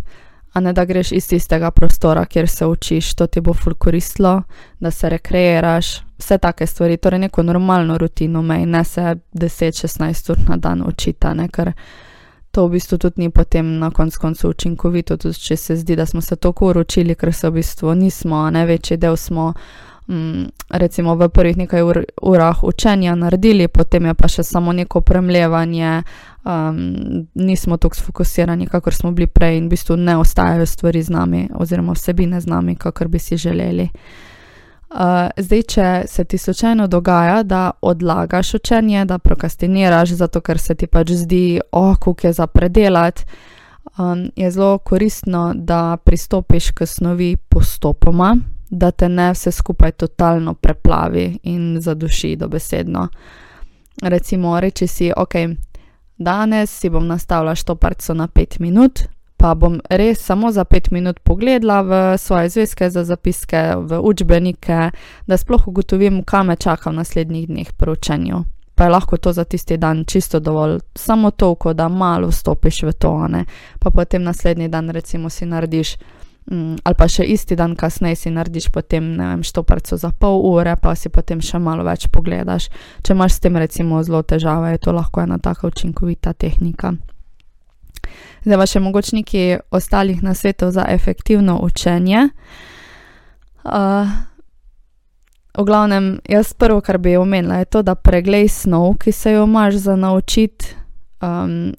a 0.53 0.59
ne 0.59 0.73
da 0.73 0.85
greš 0.85 1.11
iz 1.11 1.33
istega 1.33 1.71
prostora, 1.71 2.25
kjer 2.25 2.47
se 2.49 2.65
učiš, 2.65 3.13
to 3.13 3.27
ti 3.27 3.41
bo 3.41 3.53
ful 3.53 3.73
koristilo, 3.73 4.41
da 4.79 4.91
se 4.91 5.09
rekreiraš, 5.09 6.01
vse 6.17 6.37
take 6.37 6.67
stvari, 6.67 6.97
torej 6.97 7.19
neko 7.19 7.43
normalno 7.43 7.97
rutino 7.97 8.41
mej, 8.41 8.65
ne 8.65 8.83
se 8.83 9.15
10-16 9.33 10.31
ur 10.31 10.37
na 10.49 10.57
dan 10.57 10.83
učita, 10.87 11.33
ne, 11.33 11.47
ker 11.47 11.71
to 12.51 12.65
v 12.67 12.71
bistvu 12.71 12.97
tudi 12.97 13.21
ni 13.21 13.29
potem 13.29 13.77
na 13.79 13.91
konc 13.91 14.17
koncu 14.17 14.49
učinkovito, 14.49 15.17
tudi 15.17 15.37
če 15.39 15.57
se 15.57 15.75
zdi, 15.75 15.95
da 15.95 16.05
smo 16.05 16.21
se 16.21 16.35
toliko 16.35 16.67
uročili, 16.67 17.15
ker 17.15 17.33
se 17.33 17.49
v 17.49 17.59
bistvu 17.61 17.93
nismo, 17.95 18.49
ne 18.49 18.65
večji 18.65 18.97
del 18.97 19.17
smo. 19.17 19.53
Mm, 20.09 20.47
recimo 20.69 21.15
v 21.15 21.27
prvih 21.29 21.57
nekaj 21.57 21.81
ur, 21.81 22.05
urah 22.21 22.63
učenja 22.63 23.15
naredili, 23.15 23.67
potem 23.67 24.05
je 24.05 24.13
pa 24.13 24.27
še 24.27 24.43
samo 24.43 24.71
neko 24.71 25.01
premljevanje, 25.01 26.03
um, 26.47 27.27
nismo 27.35 27.77
tako 27.77 27.95
sfokusirani, 27.95 28.69
kakor 28.71 28.95
smo 28.95 29.11
bili 29.11 29.27
prej, 29.27 29.57
in 29.57 29.67
v 29.67 29.75
bistvu 29.75 29.97
ne 29.99 30.15
ostajajo 30.17 30.65
stvari 30.65 31.03
z 31.03 31.11
nami, 31.11 31.43
oziroma 31.59 31.91
vsebine 31.91 32.39
z 32.41 32.47
nami, 32.47 32.75
kakor 32.79 33.07
bi 33.07 33.19
si 33.19 33.37
želeli. 33.37 33.89
Uh, 34.87 35.27
zdaj, 35.37 35.61
če 35.61 36.01
se 36.07 36.23
ti 36.23 36.37
slučajno 36.37 36.87
dogaja, 36.87 37.43
da 37.43 37.71
odlagaš 37.81 38.53
učenje, 38.53 39.05
da 39.05 39.19
prokrastiniraš, 39.19 40.15
zato 40.15 40.39
ker 40.41 40.59
se 40.59 40.75
ti 40.75 40.87
pač 40.87 41.11
zdi, 41.11 41.59
oh, 41.71 41.97
kako 41.99 42.27
je 42.27 42.33
za 42.33 42.47
predelati, 42.47 43.25
um, 43.99 44.29
je 44.35 44.51
zelo 44.51 44.77
koristno, 44.77 45.51
da 45.55 45.97
pristopiš 45.99 46.71
k 46.71 46.85
snovi 46.85 47.35
postopoma 47.49 48.37
da 48.69 48.91
te 48.91 49.09
ne 49.09 49.31
vse 49.33 49.51
skupaj 49.51 49.91
totalno 49.91 50.53
preplavi 50.53 51.39
in 51.43 51.77
zaduši 51.81 52.35
dobesedno. 52.35 53.07
Recimo, 54.01 54.59
reči 54.59 54.87
si, 54.87 55.11
ok, 55.17 55.33
danes 56.17 56.79
si 56.79 56.89
bom 56.89 57.07
nastavila 57.07 57.55
štoparco 57.55 58.13
na 58.13 58.27
5 58.27 58.59
minut, 58.59 58.99
pa 59.37 59.53
bom 59.55 59.79
res 59.89 60.25
samo 60.25 60.51
za 60.51 60.65
5 60.65 60.91
minut 60.91 61.19
pogledala 61.19 61.81
v 61.81 62.17
svoje 62.17 62.49
zvezke 62.49 62.89
za 62.89 63.03
zapiske, 63.03 63.73
v 63.77 63.99
učbenike, 64.01 64.91
da 65.27 65.37
sploh 65.37 65.67
ugotovim, 65.67 66.23
kam 66.23 66.47
me 66.47 66.55
čaka 66.55 66.89
v 66.89 66.95
naslednjih 66.95 67.47
dneh 67.47 67.73
pri 67.73 67.91
učenju. 67.91 68.43
Pa 68.75 68.83
je 68.83 68.89
lahko 68.89 69.17
to 69.17 69.33
za 69.33 69.43
tisti 69.43 69.77
dan 69.77 70.05
čisto 70.05 70.39
dovolj, 70.39 70.79
samo 70.95 71.31
toliko, 71.31 71.73
da 71.73 71.87
malo 71.89 72.27
vstopiš 72.27 72.83
v 72.83 72.93
to, 72.93 73.27
ne? 73.27 73.45
pa 73.79 73.89
potem 73.89 74.23
naslednji 74.23 74.67
dan, 74.67 74.89
recimo, 74.89 75.29
si 75.29 75.45
narediš 75.45 75.95
ali 76.83 76.95
pa 76.95 77.07
še 77.11 77.25
isti 77.27 77.57
dan 77.59 77.75
kasneje 77.75 78.15
si 78.15 78.31
narediš 78.31 78.69
potem, 78.71 79.03
ne 79.19 79.25
vem, 79.33 79.43
štoparco 79.43 79.97
za 79.99 80.13
pol 80.15 80.39
ure, 80.47 80.77
pa 80.79 80.95
si 80.95 81.11
potem 81.11 81.41
še 81.43 81.59
malo 81.59 81.83
več 81.83 82.07
pogledaš. 82.07 82.69
Če 83.03 83.13
imaš 83.13 83.35
s 83.35 83.43
tem 83.43 83.59
recimo 83.59 83.99
zelo 84.03 84.23
težave, 84.23 84.71
je 84.71 84.85
to 84.87 84.95
lahko 84.95 85.25
ena 85.25 85.41
taka 85.43 85.67
učinkovita 85.67 86.33
tehnika. 86.33 86.95
Zdaj 88.47 88.61
pa 88.61 88.69
še 88.69 88.79
mogoče 88.79 89.19
nekaj 89.19 89.59
ostalih 89.75 90.23
nasvetov 90.23 90.71
za 90.71 90.87
efektivno 90.87 91.59
učenje. 91.67 92.29
Uh, 93.67 94.07
v 95.57 95.65
glavnem, 95.67 96.21
jaz 96.29 96.53
prvo, 96.55 96.79
kar 96.79 97.01
bi 97.03 97.17
omenila, 97.19 97.59
je 97.59 97.71
to, 97.75 97.83
da 97.83 97.97
preglej 97.99 98.47
snov, 98.47 98.95
ki 99.03 99.11
se 99.11 99.35
jo 99.35 99.43
imaš 99.43 99.83
za 99.83 99.99
naučiti 99.99 100.77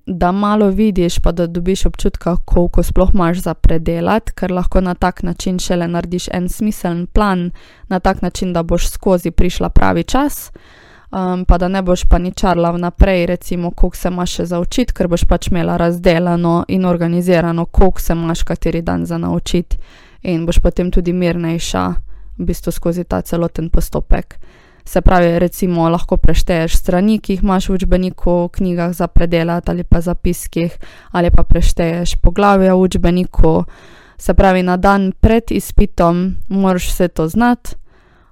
da 0.06 0.32
malo 0.32 0.68
vidiš, 0.68 1.18
pa 1.18 1.32
da 1.32 1.46
dobiš 1.46 1.86
občutka, 1.86 2.36
koliko 2.44 2.82
sploh 2.82 3.10
imaš 3.14 3.38
za 3.38 3.54
predelati, 3.54 4.32
ker 4.32 4.50
lahko 4.52 4.80
na 4.80 4.94
tak 4.94 5.22
način 5.22 5.58
šele 5.58 5.88
narediš 5.88 6.28
en 6.32 6.48
smiseln 6.48 7.06
plan, 7.06 7.50
na 7.88 8.00
tak 8.00 8.22
način, 8.22 8.52
da 8.52 8.62
boš 8.62 8.90
skozi 8.90 9.30
prišla 9.30 9.68
pravi 9.68 10.04
čas. 10.04 10.50
Um, 11.10 11.44
pa 11.44 11.58
da 11.58 11.68
ne 11.68 11.82
boš 11.82 12.04
pa 12.04 12.18
ničarla 12.18 12.70
vnaprej, 12.70 13.26
recimo, 13.26 13.70
koliko 13.70 13.96
se 13.96 14.08
imaš 14.08 14.32
še 14.32 14.44
za 14.46 14.60
učiti, 14.60 14.92
ker 14.92 15.08
boš 15.08 15.24
pač 15.24 15.48
imela 15.48 15.76
razdeljeno 15.76 16.64
in 16.68 16.84
organizirano, 16.84 17.64
koliko 17.64 18.00
se 18.00 18.12
imaš 18.12 18.42
kateri 18.42 18.82
dan 18.82 19.06
za 19.06 19.18
naučiti, 19.18 19.78
in 20.22 20.46
boš 20.46 20.58
potem 20.58 20.90
tudi 20.90 21.12
mirnejša, 21.12 21.94
v 22.38 22.44
bistvu 22.44 22.72
skozi 22.72 23.04
ta 23.04 23.22
celoten 23.22 23.70
postopek. 23.70 24.36
Se 24.88 25.00
pravi, 25.00 25.38
recimo, 25.38 25.88
lahko 25.88 26.16
prešteješ 26.16 26.76
strani, 26.76 27.18
ki 27.20 27.34
jih 27.34 27.42
imaš 27.42 27.66
v 27.68 27.74
učbeniku, 27.76 28.30
v 28.46 28.52
knjigah 28.56 28.92
za 28.96 29.06
predelati 29.06 29.70
ali 29.70 29.84
pa 29.84 30.00
zapiskih, 30.00 30.78
ali 31.12 31.30
pa 31.30 31.42
prešteješ 31.44 32.14
poglavje 32.24 32.72
v 32.72 32.78
učbeniku. 32.80 33.64
Se 34.18 34.34
pravi, 34.34 34.62
na 34.62 34.76
dan 34.76 35.12
pred 35.20 35.52
izpitom 35.52 36.36
moraš 36.48 36.88
vse 36.88 37.08
to 37.08 37.28
znati, 37.28 37.76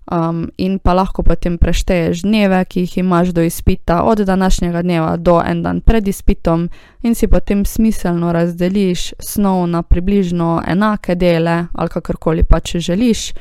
um, 0.08 0.48
in 0.56 0.78
pa 0.78 0.94
lahko 0.94 1.22
potem 1.22 1.58
prešteješ 1.58 2.24
dneve, 2.24 2.64
ki 2.64 2.86
jih 2.86 2.98
imaš 3.04 3.36
do 3.36 3.44
izpita, 3.44 4.02
od 4.02 4.24
današnjega 4.24 4.82
dneva 4.82 5.16
do 5.16 5.42
en 5.46 5.62
dan 5.62 5.80
pred 5.80 6.08
izpitom, 6.08 6.70
in 7.02 7.14
si 7.14 7.28
potem 7.28 7.64
smiselno 7.64 8.32
razdeliš 8.32 9.12
snov 9.20 9.66
na 9.68 9.82
približno 9.82 10.62
enake 10.66 11.14
dele, 11.14 11.66
ali 11.74 11.88
kakorkoli 11.88 12.48
pa 12.48 12.60
če 12.60 12.80
želiš. 12.80 13.32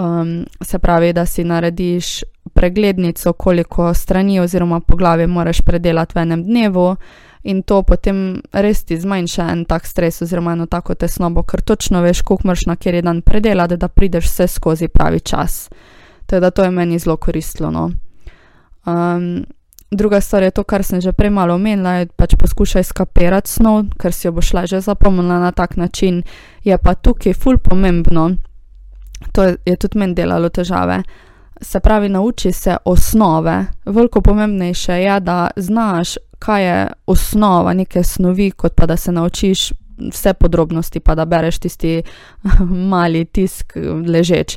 Um, 0.00 0.46
se 0.60 0.78
pravi, 0.78 1.12
da 1.12 1.26
si 1.26 1.44
narediš 1.44 2.22
preglednico, 2.52 3.32
koliko 3.32 3.94
strani 3.94 4.40
oziroma 4.40 4.80
poglavje 4.80 5.26
moraš 5.26 5.60
predelati 5.60 6.12
v 6.14 6.22
enem 6.22 6.44
dnevu, 6.44 6.96
in 7.42 7.62
to 7.62 7.82
potem 7.82 8.40
res 8.52 8.84
ti 8.84 8.96
zmanjša 9.00 9.48
en 9.52 9.64
tak 9.64 9.86
stres 9.86 10.22
oziroma 10.22 10.52
eno 10.52 10.66
tako 10.66 10.94
tesnobo, 10.94 11.42
ker 11.42 11.60
točno 11.60 12.00
veš, 12.00 12.22
koliko 12.22 12.48
moraš 12.48 12.66
na 12.66 12.76
kjer 12.76 13.02
dan 13.04 13.22
predelati, 13.22 13.76
da 13.76 13.88
prideš 13.88 14.24
vse 14.24 14.46
skozi 14.48 14.88
pravi 14.88 15.20
čas. 15.20 15.68
Teda 16.26 16.50
to 16.50 16.64
je 16.64 16.70
meni 16.70 16.98
zelo 16.98 17.16
koristilo. 17.16 17.70
No. 17.70 17.90
Um, 18.86 19.44
druga 19.90 20.20
stvar 20.20 20.42
je 20.42 20.50
to, 20.50 20.64
kar 20.64 20.84
sem 20.84 21.00
že 21.00 21.12
prej 21.12 21.30
malo 21.30 21.54
omenila, 21.54 21.90
je 21.90 22.06
pač 22.16 22.34
poskušaj 22.38 22.84
skapirati 22.84 23.50
snov, 23.50 23.84
ker 23.98 24.12
si 24.12 24.28
jo 24.28 24.32
boš 24.32 24.52
lažje 24.52 24.80
zapomnila 24.80 25.38
na 25.38 25.52
tak 25.52 25.76
način. 25.76 26.22
Je 26.64 26.78
pa 26.78 26.94
tukaj 26.94 27.34
ful 27.34 27.58
pomembno, 27.58 28.30
to 29.32 29.42
je, 29.42 29.56
je 29.66 29.76
tudi 29.76 29.98
meni 29.98 30.14
delalo 30.14 30.48
težave. 30.48 31.02
Se 31.60 31.80
pravi, 31.80 32.08
nauči 32.08 32.52
se 32.52 32.76
osnove. 32.84 33.66
Veliko 33.84 34.20
pomembnejše 34.20 34.92
je, 34.92 35.20
da 35.20 35.50
znaš, 35.56 36.14
kaj 36.38 36.64
je 36.64 36.86
osnova 37.06 37.74
neke 37.74 38.02
snovi, 38.02 38.50
kot 38.50 38.74
pa 38.74 38.86
da 38.86 38.96
se 38.96 39.12
naučiš 39.12 39.72
vse 40.12 40.32
podrobnosti, 40.34 41.00
pa 41.00 41.14
da 41.14 41.24
bereš 41.24 41.58
tisti 41.58 42.02
mali 42.92 43.24
tisk 43.24 43.76
ležeč. 44.06 44.56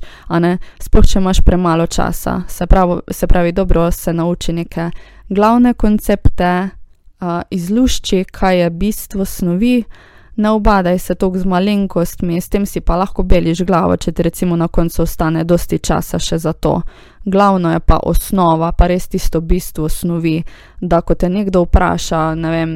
Sploh, 0.80 1.06
če 1.06 1.20
imaš 1.20 1.42
premalo 1.46 1.88
časa. 1.88 2.42
Se 2.48 2.68
pravi, 2.68 3.02
se 3.12 3.28
pravi, 3.28 3.52
dobro 3.52 3.92
se 3.92 4.14
nauči 4.14 4.54
neke 4.54 4.90
glavne 5.30 5.74
koncepte, 5.74 6.70
uh, 7.20 7.42
izlušči, 7.50 8.24
kaj 8.32 8.62
je 8.62 8.70
bistvo 8.70 9.26
snovi 9.26 9.84
ne 10.36 10.50
obadaj 10.50 11.00
se 11.00 11.16
toliko 11.16 11.40
z 11.40 11.46
malenkostmi, 11.46 12.42
s 12.42 12.50
tem 12.50 12.66
si 12.66 12.82
pa 12.82 12.96
lahko 12.96 13.24
beliš 13.24 13.64
glavo, 13.64 13.98
če 13.98 14.12
ti 14.12 14.24
recimo 14.24 14.56
na 14.56 14.68
koncu 14.68 15.02
ostane 15.04 15.44
dosti 15.44 15.80
časa 15.80 16.20
še 16.20 16.38
za 16.38 16.54
to. 16.54 16.82
Glavno 17.26 17.72
je 17.72 17.80
pa 17.80 18.00
osnova, 18.04 18.72
pa 18.72 18.88
res 18.88 19.08
tisto 19.08 19.42
bistvo 19.42 19.86
osnovi, 19.86 20.44
da 20.82 21.02
ko 21.02 21.16
te 21.16 21.30
nekdo 21.30 21.64
vpraša, 21.64 22.24
ne 22.36 22.52
vem, 22.52 22.74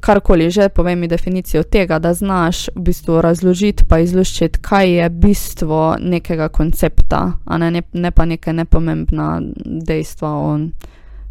karkoli 0.00 0.50
že, 0.50 0.68
povej 0.68 0.96
mi 0.96 1.08
definicijo 1.08 1.62
tega, 1.62 1.98
da 1.98 2.14
znaš 2.14 2.68
v 2.74 2.86
bistvu 2.88 3.20
razložiti 3.20 3.84
pa 3.88 3.98
izluščiti, 3.98 4.60
kaj 4.62 4.90
je 4.90 5.10
bistvo 5.10 5.96
nekega 6.00 6.48
koncepta, 6.48 7.22
a 7.44 7.58
ne, 7.58 7.70
ne, 7.70 7.82
ne 7.92 8.10
pa 8.10 8.24
neke 8.24 8.52
nepomembna 8.52 9.40
dejstva 9.64 10.28
o 10.28 10.58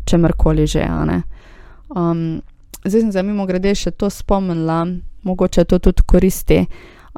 čemrkoli 0.05 0.67
že, 0.67 0.85
a 0.85 1.05
ne. 1.05 1.21
Um, 1.89 2.41
zdaj 2.85 3.01
sem 3.01 3.11
za 3.11 3.23
mimo 3.23 3.45
grede 3.45 3.75
še 3.75 3.91
to 3.91 4.09
spomnila, 4.09 4.87
mogoče 5.23 5.65
to 5.65 5.79
tudi 5.79 6.03
koristi. 6.05 6.65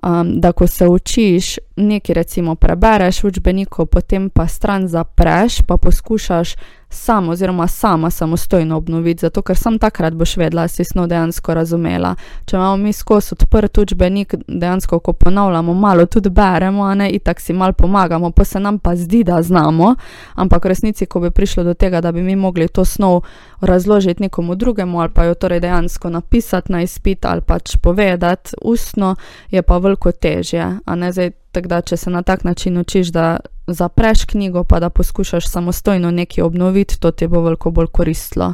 Um, 0.04 0.40
da, 0.42 0.52
ko 0.52 0.68
se 0.68 0.88
učiš, 0.88 1.60
nekaj 1.80 2.16
recimo 2.16 2.56
prebereš 2.56 3.22
v 3.24 3.28
učbeniku, 3.28 3.86
potem 3.86 4.30
pa 4.30 4.48
stran 4.48 4.88
zapreš, 4.88 5.62
pa 5.64 5.78
poskušaš 5.78 6.56
sam 6.94 7.30
oziroma 7.30 7.68
sama 7.68 8.10
samostojno 8.10 8.78
obnoviti, 8.78 9.22
zato 9.22 9.42
ker 9.42 9.58
sam 9.58 9.80
takrat 9.80 10.14
boš 10.14 10.38
vedela, 10.38 10.68
si 10.68 10.84
snov 10.84 11.08
dejansko 11.08 11.54
razumela. 11.54 12.16
Če 12.46 12.56
imamo 12.56 12.78
mi 12.78 12.94
skozi 12.94 13.34
odprt 13.34 13.78
učbenik, 13.78 14.36
dejansko, 14.48 15.00
ko 15.00 15.14
ponavljamo, 15.14 15.74
malo 15.74 16.06
tudi 16.06 16.30
beremo, 16.30 16.84
a 16.84 16.96
ne 16.96 17.10
itak 17.10 17.42
si 17.42 17.54
malo 17.54 17.74
pomagamo, 17.74 18.32
pa 18.32 18.44
se 18.44 18.60
nam 18.60 18.80
pa 18.80 18.96
zdi, 18.96 19.24
da 19.24 19.42
znamo, 19.42 19.96
ampak 20.36 20.66
v 20.66 20.68
resnici, 20.68 21.06
ko 21.06 21.20
bi 21.20 21.32
prišlo 21.32 21.64
do 21.64 21.74
tega, 21.74 22.02
da 22.02 22.12
bi 22.12 22.22
mi 22.22 22.36
mogli 22.36 22.68
to 22.68 22.86
snov 22.86 23.22
razložiti 23.62 24.24
nekomu 24.24 24.56
drugemu 24.56 25.00
ali 25.00 25.10
pa 25.10 25.24
jo 25.24 25.34
torej 25.34 25.60
dejansko 25.60 26.10
napisati 26.10 26.72
na 26.72 26.82
izpit 26.82 27.26
ali 27.26 27.42
pač 27.42 27.78
povedati 27.78 28.56
ustno, 28.62 29.16
je 29.52 29.62
pa 29.62 29.78
veliko 29.78 30.12
težje, 30.12 30.80
a 30.86 30.96
ne 30.96 31.12
zdaj. 31.12 31.32
Tako 31.54 31.68
da, 31.70 31.82
če 31.82 31.98
se 31.98 32.10
na 32.10 32.24
tak 32.26 32.44
način 32.44 32.78
učiš, 32.78 33.12
da 33.14 33.38
zapreš 33.68 34.26
knjigo, 34.26 34.64
pa 34.64 34.80
da 34.80 34.90
poskušaš 34.90 35.48
samostojno 35.48 36.12
nekaj 36.12 36.44
obnoviti, 36.44 37.00
to 37.00 37.12
ti 37.12 37.28
bo 37.28 37.42
veliko 37.42 37.72
bolj 37.72 37.88
koristilo. 37.88 38.54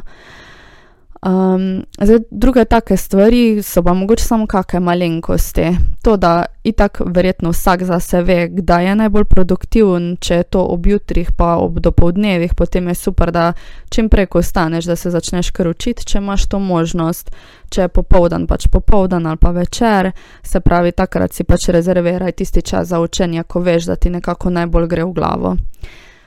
Um, 1.22 1.82
zdaj, 2.00 2.18
druge 2.30 2.64
take 2.64 2.96
stvari 2.96 3.62
so 3.62 3.82
pa 3.82 3.92
mogoče 3.94 4.24
samo 4.24 4.46
kakšne 4.46 4.80
malenkosti. 4.80 5.66
To, 6.02 6.16
da 6.16 6.44
itak 6.64 7.00
verjetno 7.06 7.50
vsak 7.50 7.82
zase 7.82 8.22
ve, 8.22 8.48
kdaj 8.48 8.86
je 8.86 8.94
najbolj 8.94 9.24
produktiven, 9.24 10.16
če 10.20 10.34
je 10.34 10.42
to 10.42 10.64
ob 10.64 10.86
jutrih, 10.86 11.28
pa 11.36 11.56
ob 11.56 11.80
dopolednevih, 11.80 12.54
potem 12.56 12.88
je 12.88 12.94
super, 12.94 13.32
da 13.32 13.52
čim 13.88 14.08
prej 14.08 14.26
ostaneš, 14.34 14.84
da 14.84 14.96
se 14.96 15.10
začneš 15.10 15.50
kar 15.50 15.68
učiti, 15.68 16.06
če 16.06 16.18
imaš 16.18 16.48
to 16.48 16.58
možnost, 16.58 17.30
če 17.68 17.82
je 17.82 17.88
popoldan, 17.88 18.46
pač 18.46 18.68
popoldan 18.72 19.26
ali 19.26 19.36
pa 19.36 19.50
večer, 19.50 20.12
se 20.42 20.60
pravi, 20.60 20.92
takrat 20.92 21.32
si 21.32 21.44
pač 21.44 21.68
rezerviraj 21.68 22.32
tisti 22.32 22.62
čas 22.62 22.88
za 22.88 23.00
učenje, 23.00 23.42
ko 23.42 23.60
veš, 23.60 23.92
da 23.92 23.96
ti 23.96 24.10
nekako 24.10 24.50
najbolj 24.50 24.88
gre 24.88 25.04
v 25.04 25.12
glavo. 25.12 25.56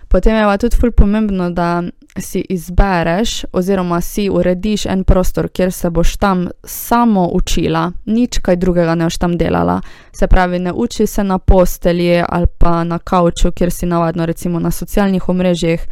Potem 0.07 0.35
je 0.35 0.43
pa 0.45 0.57
tudi 0.57 0.77
ful 0.77 0.91
pomembno, 0.91 1.49
da 1.49 1.81
si 2.19 2.45
izbereš 2.49 3.45
oziroma 3.51 4.01
si 4.01 4.29
urediš 4.29 4.85
en 4.85 5.03
prostor, 5.03 5.49
kjer 5.49 5.71
se 5.71 5.89
boš 5.89 6.17
tam 6.17 6.47
samo 6.63 7.27
učila, 7.33 7.91
nič 8.05 8.37
kaj 8.37 8.55
drugega 8.55 8.95
ne 8.95 9.05
boš 9.05 9.17
tam 9.17 9.37
delala. 9.37 9.81
Se 10.11 10.27
pravi, 10.27 10.59
ne 10.59 10.73
uči 10.73 11.07
se 11.07 11.23
na 11.23 11.37
postelji 11.39 12.23
ali 12.29 12.47
pa 12.57 12.83
na 12.83 12.99
kavču, 12.99 13.51
kjer 13.51 13.71
si 13.71 13.85
navadno 13.85 14.25
recimo 14.25 14.59
na 14.59 14.71
socialnih 14.71 15.29
omrežjih, 15.29 15.87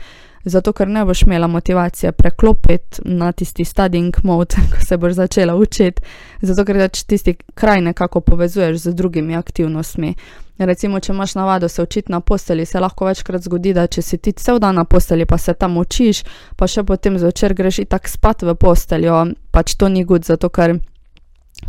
zato 0.46 0.74
ker 0.74 0.88
ne 0.88 1.06
boš 1.06 1.22
imela 1.22 1.48
motivacije 1.48 2.12
preklopiti 2.12 3.02
na 3.06 3.32
tisti 3.32 3.64
studying 3.64 4.12
mode, 4.24 4.56
ko 4.72 4.86
se 4.86 4.98
boš 4.98 5.14
začela 5.14 5.56
učiti, 5.56 6.02
zato 6.42 6.66
ker 6.66 6.78
pač 6.78 7.04
tisti 7.04 7.36
kraj 7.54 7.82
nekako 7.82 8.22
povezuješ 8.22 8.78
z 8.78 8.94
drugimi 8.94 9.36
aktivnostmi. 9.36 10.16
Recimo, 10.62 11.00
če 11.00 11.14
imaš 11.14 11.36
navado 11.36 11.70
se 11.70 11.82
učiti 11.82 12.12
na 12.12 12.20
posteli, 12.20 12.66
se 12.66 12.80
lahko 12.80 13.06
večkrat 13.06 13.42
zgodi, 13.42 13.74
da 13.74 13.88
če 13.88 14.02
si 14.02 14.18
ti 14.18 14.32
cel 14.32 14.60
dan 14.60 14.76
na 14.76 14.84
posteli, 14.86 15.26
pa 15.26 15.38
se 15.38 15.54
tam 15.54 15.78
učiš, 15.78 16.24
pa 16.56 16.68
še 16.68 16.84
potem 16.84 17.18
zvečer 17.18 17.56
greš 17.58 17.82
tako 17.90 18.10
spat 18.10 18.46
v 18.46 18.56
posteljo, 18.56 19.26
pač 19.52 19.74
to 19.76 19.90
ni 19.90 20.04
gud, 20.06 20.26
zato 20.26 20.50
ker 20.50 20.78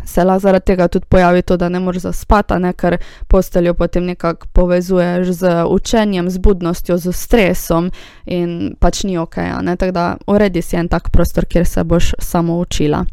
se 0.05 0.25
lahko 0.25 0.41
zaradi 0.41 0.65
tega 0.65 0.89
tudi 0.89 1.07
pojavi 1.09 1.43
to, 1.43 1.57
da 1.57 1.69
ne 1.69 1.81
moreš 1.81 2.03
zaspati, 2.03 2.55
ne 2.55 2.73
ker 2.73 2.97
posteljo 3.29 3.75
potem 3.75 4.05
nekako 4.05 4.47
povezuješ 4.53 5.27
z 5.29 5.65
učenjem, 5.69 6.31
z 6.31 6.39
budnostjo, 6.39 6.99
z 6.99 7.13
stresom 7.13 7.91
in 8.27 8.75
pač 8.81 9.05
ni 9.05 9.19
ok. 9.19 9.37
Tako 9.79 9.93
da 9.93 10.17
uredi 10.27 10.63
si 10.63 10.77
en 10.77 10.89
tak 10.89 11.11
prostor, 11.11 11.45
kjer 11.45 11.67
se 11.67 11.85
boš 11.85 12.13
samo 12.19 12.59
učila. 12.59 13.05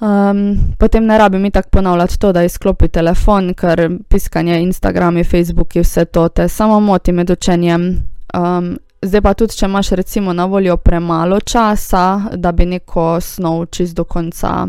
Um, 0.00 0.58
potem 0.78 1.06
ne 1.06 1.18
rabim 1.18 1.50
tako 1.50 1.68
ponavljati 1.72 2.18
to, 2.18 2.32
da 2.32 2.42
izklopi 2.42 2.88
telefon, 2.88 3.54
ker 3.54 3.90
piskanje 4.08 4.60
Instagrami, 4.62 5.24
Facebooki, 5.24 5.80
vse 5.80 6.04
to 6.04 6.28
te 6.28 6.48
samo 6.48 6.80
moti 6.80 7.12
med 7.12 7.30
učenjem. 7.30 8.02
Um, 8.34 8.76
zdaj 9.02 9.20
pa 9.20 9.34
tudi, 9.34 9.56
če 9.56 9.66
imaš 9.66 9.90
recimo 9.90 10.32
na 10.32 10.44
voljo 10.44 10.76
premalo 10.76 11.40
časa, 11.40 12.20
da 12.34 12.52
bi 12.52 12.66
neko 12.66 13.20
snov 13.20 13.66
čist 13.66 13.96
do 13.96 14.04
konca 14.04 14.66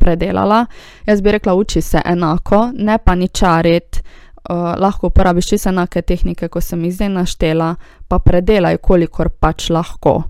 predelala, 0.00 0.64
jaz 1.06 1.20
bi 1.20 1.36
rekla, 1.36 1.54
uči 1.54 1.82
se 1.84 2.02
enako, 2.04 2.70
ne 2.74 2.98
pa 2.98 3.14
ni 3.14 3.28
čarit. 3.28 4.02
Uh, 4.50 4.72
lahko 4.80 5.10
uporabiš 5.12 5.52
čisto 5.52 5.68
enake 5.68 6.02
tehnike, 6.02 6.48
kot 6.48 6.64
sem 6.64 6.84
jih 6.84 6.94
zdaj 6.96 7.08
naštela, 7.12 7.74
pa 8.08 8.18
predelaj, 8.24 8.80
kolikor 8.80 9.28
pač 9.28 9.68
lahko 9.70 10.22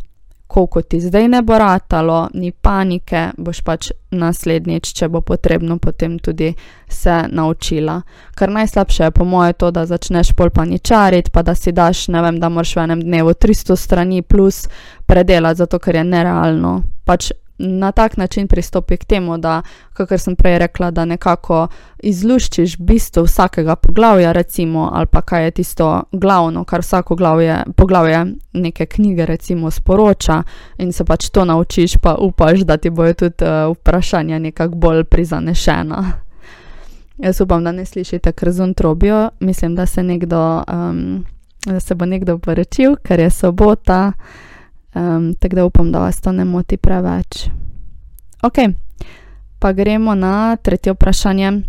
koliko 0.50 0.82
ti 0.82 1.00
zdaj 1.00 1.28
ne 1.28 1.42
bo 1.42 1.58
ratalo, 1.58 2.28
ni 2.34 2.50
panike, 2.52 3.28
boš 3.38 3.60
pač 3.62 3.90
naslednjič, 4.10 4.90
če 4.98 5.08
bo 5.08 5.20
potrebno, 5.22 5.76
potem 5.78 6.16
tudi 6.18 6.48
se 6.88 7.18
naučila. 7.30 8.00
Kar 8.34 8.50
najslabše 8.50 9.04
je 9.04 9.10
po 9.14 9.24
moje 9.24 9.52
to, 9.52 9.70
da 9.70 9.86
začneš 9.86 10.32
pol 10.34 10.50
paničariti, 10.50 11.30
pa 11.30 11.44
da 11.46 11.54
si 11.54 11.72
daš, 11.72 12.08
ne 12.08 12.22
vem, 12.22 12.40
da 12.42 12.50
moraš 12.50 12.74
v 12.76 12.82
enem 12.82 13.04
dnevu 13.06 13.36
300 13.46 13.76
strani 13.76 14.22
plus 14.22 14.64
predelati, 15.06 15.62
zato 15.62 15.78
ker 15.78 16.00
je 16.00 16.04
nerealno. 16.04 16.74
Pač 17.06 17.30
na 17.62 17.92
tak 17.92 18.16
način 18.16 18.48
pristopi 18.48 18.96
k 18.96 19.04
temu, 19.04 19.38
da, 19.38 19.62
kot 19.96 20.08
sem 20.16 20.36
prej 20.36 20.58
rekla, 20.58 20.90
da 20.90 21.04
nekako 21.04 21.66
izluščiš 22.02 22.76
bistvo 22.78 23.22
vsakega 23.22 23.76
poglavja, 23.76 24.32
recimo, 24.32 24.90
ali 24.92 25.06
pa 25.06 25.20
kaj 25.20 25.44
je 25.44 25.50
tisto 25.50 26.02
glavno, 26.12 26.64
kar 26.64 26.80
vsako 26.80 27.16
glavje, 27.16 27.62
poglavje 27.76 28.26
neke 28.52 28.86
knjige, 28.86 29.26
recimo, 29.26 29.70
sporoča, 29.70 30.42
in 30.78 30.92
se 30.92 31.04
pač 31.04 31.28
to 31.28 31.44
naučiš, 31.44 31.96
pa 31.96 32.14
upaš, 32.14 32.60
da 32.60 32.76
ti 32.76 32.90
bojo 32.90 33.14
tudi 33.14 33.44
uh, 33.44 33.76
vprašanja 33.76 34.38
nekako 34.38 34.74
bolj 34.74 35.04
prizanešena. 35.04 36.04
Jaz 37.18 37.40
upam, 37.40 37.64
da 37.64 37.72
ne 37.72 37.84
slišite, 37.84 38.32
ker 38.32 38.52
zuntrobijo, 38.52 39.28
mislim, 39.40 39.74
da 39.74 39.86
se, 39.86 40.02
nekdo, 40.02 40.62
um, 40.72 41.24
da 41.66 41.80
se 41.80 41.94
bo 41.94 42.06
nekdo 42.06 42.38
poročil, 42.38 42.96
ker 43.04 43.20
je 43.20 43.30
sobota. 43.30 44.12
Um, 44.94 45.34
tako 45.34 45.56
da 45.56 45.64
upam, 45.64 45.92
da 45.92 45.98
vas 45.98 46.20
to 46.20 46.32
ne 46.32 46.44
moti 46.44 46.76
preveč. 46.76 47.48
Ok, 48.42 48.54
pa 49.58 49.72
gremo 49.72 50.14
na 50.14 50.56
tretje 50.56 50.92
vprašanje. 50.92 51.62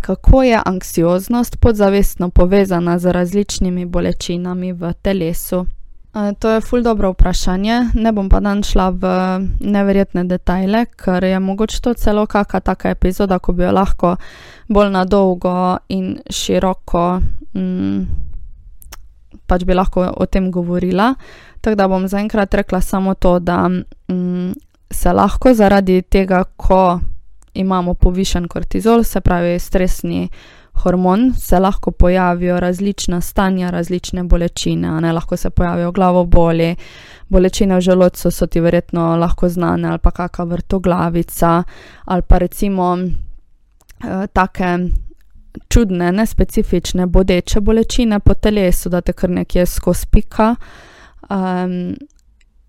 Kako 0.00 0.42
je 0.42 0.60
anksioznost 0.66 1.56
podzavestno 1.60 2.30
povezana 2.30 2.98
z 2.98 3.12
različnimi 3.12 3.84
bolečinami 3.84 4.72
v 4.72 4.92
telesu? 5.02 5.66
To 6.38 6.50
je 6.50 6.60
ful 6.60 6.82
dobro 6.82 7.10
vprašanje, 7.10 7.90
ne 7.94 8.12
bom 8.12 8.28
pa 8.28 8.40
dan 8.40 8.62
šla 8.62 8.88
v 8.90 9.08
neverjetne 9.60 10.24
detajle, 10.24 10.86
ker 10.96 11.24
je 11.24 11.40
mogoče 11.40 11.80
to 11.80 11.92
celo 11.94 12.26
kakšna 12.26 12.60
taka 12.60 12.90
epizoda, 12.90 13.38
ko 13.38 13.52
bi 13.52 13.66
jo 13.66 13.72
lahko 13.72 14.14
bolj 14.68 14.90
na 14.90 15.04
dolgo 15.04 15.76
in 15.88 16.16
široko, 16.30 17.20
um, 17.54 18.06
pač 19.46 19.64
bi 19.64 19.74
lahko 19.74 20.06
o 20.16 20.26
tem 20.26 20.50
govorila. 20.50 21.14
Tako 21.60 21.74
da 21.74 21.88
bom 21.88 22.08
zaenkrat 22.08 22.54
rekla 22.54 22.80
samo 22.80 23.14
to, 23.14 23.38
da 23.38 23.68
mm, 23.68 24.52
se 24.90 25.12
lahko 25.12 25.54
zaradi 25.54 26.02
tega, 26.02 26.44
ko 26.56 27.00
imamo 27.54 27.94
povišen 27.94 28.48
kortizol, 28.48 29.04
se 29.04 29.20
pravi 29.20 29.58
stresni 29.58 30.28
hormon, 30.82 31.32
se 31.34 31.58
lahko 31.58 31.90
pojavijo 31.90 32.60
različna 32.60 33.20
stanja, 33.20 33.70
različne 33.70 34.24
bolečine. 34.24 35.00
Ne? 35.00 35.12
Lahko 35.12 35.36
se 35.36 35.50
pojavijo 35.50 35.92
glavoboli, 35.92 36.76
bolečine 37.28 37.76
v 37.76 37.80
želodcu 37.80 38.30
so 38.30 38.46
ti 38.46 38.60
verjetno 38.60 39.16
lahko 39.16 39.48
znane, 39.48 39.88
ali 39.88 39.98
pa 39.98 40.10
kakšna 40.10 40.44
vrtoglavica, 40.44 41.62
ali 42.04 42.22
pa 42.22 42.38
recimo 42.38 42.98
eh, 42.98 44.26
take. 44.32 45.05
Čudne, 45.68 46.12
nespecifične, 46.12 47.06
bodeče 47.06 47.60
bolečine 47.60 48.20
po 48.20 48.34
telesu, 48.34 48.88
da 48.88 49.00
te 49.00 49.12
kar 49.12 49.30
nekje 49.30 49.66
skozi 49.66 50.06
pika. 50.10 50.54
Um, 51.30 51.96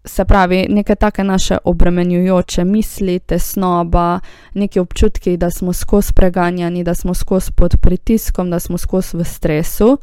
se 0.08 0.26
pravi, 0.26 0.66
neke 0.70 0.96
take 0.96 1.24
naše 1.24 1.58
obremenjujoče 1.64 2.64
misli, 2.64 3.20
tesnoba, 3.20 4.20
neki 4.54 4.80
občutki, 4.80 5.38
da 5.38 5.50
smo 5.50 5.74
skozi 5.74 6.14
preganjani, 6.14 6.84
da 6.84 6.94
smo 6.94 7.14
skozi 7.14 7.52
pod 7.52 7.76
pritiskom, 7.82 8.50
da 8.50 8.60
smo 8.60 8.78
skozi 8.78 9.18
v 9.18 9.24
stresu. 9.24 9.98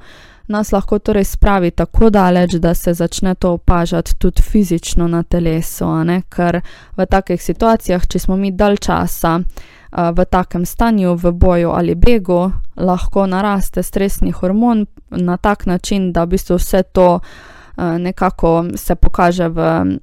Nas 0.49 0.73
lahko 0.73 0.99
torej 0.99 1.25
spravi 1.25 1.71
tako 1.71 2.11
daleč, 2.11 2.55
da 2.55 2.75
se 2.75 2.95
začne 2.95 3.35
to 3.35 3.53
opažati 3.53 4.17
tudi 4.19 4.43
fizično 4.43 5.09
na 5.09 5.23
telesu, 5.23 5.87
ker 6.29 6.61
v 6.97 7.07
takih 7.07 7.43
situacijah, 7.43 8.07
če 8.07 8.19
smo 8.19 8.37
mi 8.37 8.51
dalj 8.51 8.77
časa 8.77 9.39
uh, 9.39 10.11
v 10.17 10.25
takem 10.25 10.67
stanju, 10.67 11.15
v 11.15 11.33
boju 11.33 11.71
ali 11.71 11.95
begu, 11.95 12.53
lahko 12.77 13.27
naraste 13.27 13.83
stresni 13.83 14.31
hormon 14.31 14.87
na 15.11 15.37
tak 15.37 15.67
način, 15.67 16.13
da 16.13 16.25
v 16.25 16.37
bistvu 16.37 16.57
vse 16.57 16.83
to 16.83 17.09
uh, 17.15 17.99
nekako 17.99 18.65
se 18.77 18.95
pokaže 18.95 19.49
v 19.49 19.99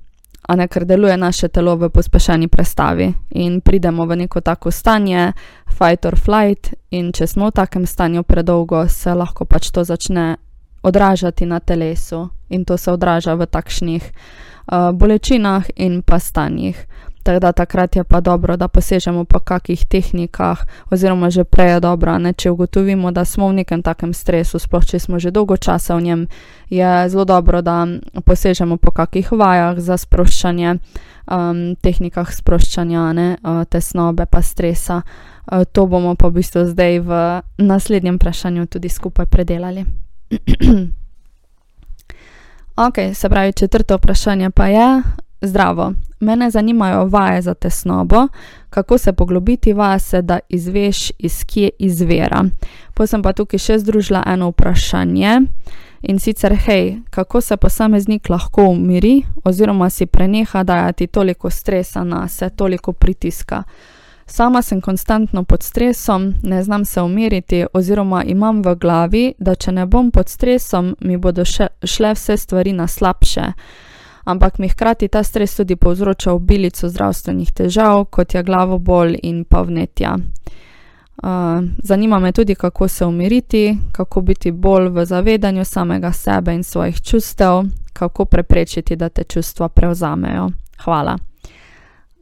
a 0.52 0.56
ne 0.56 0.68
ker 0.68 0.84
deluje 0.86 1.18
naše 1.18 1.48
telo 1.48 1.78
v 1.80 1.88
pospešeni 1.90 2.48
prestavi 2.48 3.14
in 3.40 3.62
pridemo 3.62 4.06
v 4.06 4.16
neko 4.16 4.42
tako 4.42 4.72
stanje, 4.72 5.32
fight 5.72 6.06
or 6.06 6.20
flight, 6.20 6.74
in 6.92 7.14
če 7.16 7.28
smo 7.28 7.48
v 7.48 7.56
takem 7.56 7.86
stanju 7.88 8.24
predolgo, 8.28 8.84
se 8.92 9.14
lahko 9.16 9.48
pač 9.48 9.72
to 9.72 9.84
začne 9.88 10.36
odražati 10.84 11.46
na 11.46 11.60
telesu 11.60 12.30
in 12.50 12.66
to 12.66 12.78
se 12.78 12.92
odraža 12.92 13.38
v 13.40 13.48
takšnih 13.48 14.04
uh, 14.04 14.92
bolečinah 14.92 15.72
in 15.76 16.02
pa 16.04 16.20
stanjih. 16.20 16.76
Tako 17.24 17.40
da 17.40 17.52
takrat 17.52 17.96
je 17.96 18.04
pa 18.04 18.22
dobro, 18.22 18.58
da 18.58 18.68
posežemo 18.68 19.26
po 19.26 19.40
kakih 19.40 19.86
tehnikah, 19.86 20.66
oziroma 20.90 21.30
že 21.30 21.44
prej 21.44 21.72
je 21.72 21.80
dobro, 21.80 22.18
ne, 22.18 22.34
če 22.34 22.52
ugotovimo, 22.52 23.12
da 23.12 23.26
smo 23.26 23.48
v 23.48 23.62
nekem 23.62 23.84
takem 23.84 24.14
stresu, 24.14 24.60
sploh 24.60 24.86
če 24.86 25.00
smo 25.00 25.20
že 25.20 25.32
dolgo 25.32 25.58
časa 25.58 25.96
v 25.96 26.02
njem, 26.02 26.28
je 26.70 27.10
zelo 27.10 27.26
dobro, 27.26 27.62
da 27.62 27.88
posežemo 28.26 28.78
po 28.78 28.92
kakih 28.92 29.32
vajah 29.32 29.78
za 29.80 29.98
sproščanje, 29.98 30.78
um, 31.28 31.76
tehnikah 31.82 32.34
sproščanja 32.34 33.14
ne, 33.14 33.38
uh, 33.44 33.64
tesnobe 33.70 34.26
pa 34.26 34.42
stresa. 34.42 35.02
Uh, 35.46 35.64
to 35.72 35.86
bomo 35.86 36.16
pa 36.16 36.28
v 36.28 36.42
bistvu 36.42 36.66
zdaj 36.74 37.00
v 37.00 37.42
naslednjem 37.58 38.16
vprašanju 38.18 38.66
tudi 38.66 38.90
skupaj 38.90 39.26
predelali. 39.26 39.86
ok, 42.88 42.98
se 43.14 43.30
pravi, 43.30 43.54
četrto 43.54 43.98
vprašanje 43.98 44.50
pa 44.50 44.68
je. 44.68 44.88
Zdravo, 45.44 45.94
mene 46.20 46.50
zanimajo 46.50 47.06
vaje 47.06 47.42
za 47.42 47.54
tesnobo, 47.54 48.28
kako 48.70 48.98
se 48.98 49.14
poglobiti 49.14 49.74
vase, 49.74 50.22
da 50.22 50.40
izveš, 50.50 51.12
iz 51.20 51.44
kje 51.46 51.70
izvira. 51.80 52.44
Pa 52.94 53.08
sem 53.08 53.24
pa 53.24 53.34
tukaj 53.34 53.60
še 53.60 53.80
združila 53.82 54.22
eno 54.28 54.52
vprašanje 54.52 55.40
in 56.02 56.20
sicer, 56.20 56.54
hej, 56.66 57.00
kako 57.10 57.42
se 57.42 57.58
posameznik 57.58 58.30
lahko 58.30 58.68
umiri, 58.70 59.24
oziroma 59.44 59.90
si 59.90 60.06
preneha 60.06 60.64
dajati 60.64 61.08
toliko 61.08 61.50
stresa 61.50 62.04
na 62.04 62.28
se, 62.28 62.50
toliko 62.50 62.94
pritiska. 62.94 63.64
Sama 64.26 64.62
sem 64.62 64.82
konstantno 64.82 65.44
pod 65.44 65.64
stresom, 65.64 66.34
ne 66.44 66.64
znam 66.64 66.86
se 66.86 67.02
umiriti, 67.02 67.66
oziroma 67.74 68.24
imam 68.24 68.62
v 68.62 68.76
glavi, 68.76 69.34
da 69.40 69.56
če 69.56 69.72
ne 69.72 69.86
bom 69.86 70.12
pod 70.12 70.30
stresom, 70.30 70.96
mi 71.00 71.18
bodo 71.18 71.46
še, 71.46 71.68
šle 71.84 72.14
vse 72.14 72.38
stvari 72.38 72.74
na 72.74 72.88
slabše 72.88 73.54
ampak 74.24 74.60
mi 74.60 74.70
hkrati 74.70 75.08
ta 75.08 75.24
stres 75.24 75.56
tudi 75.56 75.76
povzroča 75.76 76.34
obilico 76.34 76.90
zdravstvenih 76.90 77.52
težav, 77.52 78.06
kot 78.06 78.34
je 78.34 78.44
glavobol 78.44 79.16
in 79.24 79.44
pa 79.44 79.62
vnetja. 79.62 80.18
Uh, 81.24 81.30
zanima 81.84 82.20
me 82.20 82.32
tudi, 82.32 82.56
kako 82.56 82.88
se 82.88 83.06
umiriti, 83.06 83.78
kako 83.92 84.22
biti 84.22 84.52
bolj 84.52 84.90
v 84.90 85.06
zavedanju 85.06 85.66
samega 85.66 86.12
sebe 86.12 86.54
in 86.54 86.64
svojih 86.64 87.02
čustev, 87.02 87.64
kako 87.94 88.26
preprečiti, 88.26 88.96
da 88.96 89.10
te 89.10 89.24
čustva 89.24 89.70
prevzamejo. 89.70 90.50
Hvala. 90.84 91.18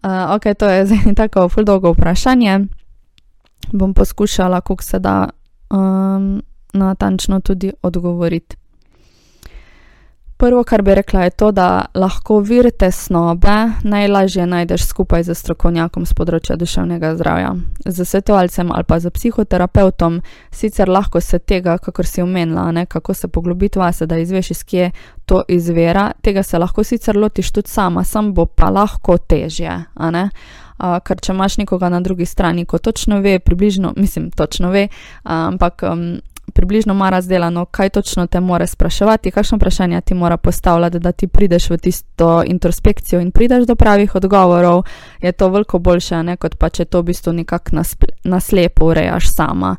Uh, 0.03 0.35
ok, 0.35 0.43
to 0.59 0.69
je 0.69 0.85
zdaj 0.89 1.15
tako 1.15 1.49
fuldolgo 1.49 1.91
vprašanje. 1.91 2.59
Bom 3.73 3.93
poskušala, 3.93 4.61
kako 4.61 4.83
se 4.83 4.99
da 4.99 5.29
um, 5.69 6.43
natančno 6.73 7.39
tudi 7.39 7.71
odgovoriti. 7.81 8.58
Prvo, 10.39 10.63
kar 10.63 10.81
bi 10.81 10.95
rekla, 10.95 11.23
je 11.23 11.29
to, 11.29 11.51
da 11.51 11.85
lahko 11.93 12.37
vir 12.39 12.69
tesnobe 12.71 13.55
najlažje 13.83 14.45
najdeš 14.47 14.85
skupaj 14.87 15.25
z 15.27 15.33
strokovnjakom 15.35 16.05
z 16.07 16.15
področja 16.15 16.55
duševnega 16.55 17.09
zdravja. 17.19 17.49
Z 17.83 18.05
svetovalcem 18.07 18.71
ali 18.71 18.87
pa 18.87 19.01
z 19.03 19.11
psihoterapeutom, 19.11 20.21
sicer 20.55 20.87
lahko 20.87 21.19
se 21.19 21.41
tega, 21.43 21.75
kakor 21.83 22.07
si 22.07 22.23
omenila, 22.23 22.69
ne, 22.71 22.85
kako 22.87 23.13
se 23.13 23.27
poglobiti 23.27 23.83
vase, 23.83 24.07
da 24.07 24.15
izveš, 24.23 24.53
iz 24.55 24.63
kje 24.63 24.87
to 25.27 25.43
izvira, 25.51 26.13
tega 26.23 26.43
se 26.43 26.63
lahko 26.63 26.87
sicer 26.87 27.19
lotiš 27.19 27.51
tudi 27.59 27.75
sama, 27.75 28.05
sam 28.07 28.31
bo 28.31 28.47
pa 28.47 28.71
lahko 28.71 29.17
težje. 29.19 29.75
Uh, 29.99 30.95
ker 31.03 31.19
če 31.19 31.35
imaš 31.35 31.59
nekoga 31.59 31.91
na 31.91 31.99
drugi 31.99 32.23
strani, 32.23 32.63
ko 32.63 32.79
točno 32.79 33.19
ve, 33.19 33.41
približno, 33.43 33.91
mislim, 33.99 34.31
točno 34.31 34.71
ve, 34.71 34.87
uh, 34.87 35.51
ampak. 35.51 35.83
Um, 35.83 36.21
približno 36.49 36.93
ima 36.93 37.09
razdeljeno, 37.09 37.65
kaj 37.65 37.89
točno 37.89 38.27
te 38.27 38.39
more 38.39 38.67
spraševati, 38.67 39.31
kakšno 39.31 39.57
vprašanje 39.57 40.01
ti 40.01 40.13
mora 40.13 40.37
postavljati, 40.37 40.99
da 40.99 41.11
ti 41.11 41.27
prideš 41.27 41.69
v 41.69 41.77
tisto 41.77 42.43
introspekcijo 42.45 43.21
in 43.21 43.31
prideš 43.31 43.65
do 43.65 43.75
pravih 43.75 44.15
odgovorov, 44.15 44.83
je 45.21 45.31
to 45.31 45.49
veliko 45.49 45.79
boljše, 45.79 46.23
ne, 46.23 46.37
kot 46.37 46.55
pa 46.55 46.69
če 46.69 46.85
to 46.85 47.01
v 47.01 47.03
bistvu 47.03 47.33
nekako 47.33 47.83
naslepo 48.23 48.85
urejaš 48.85 49.33
sama. 49.33 49.75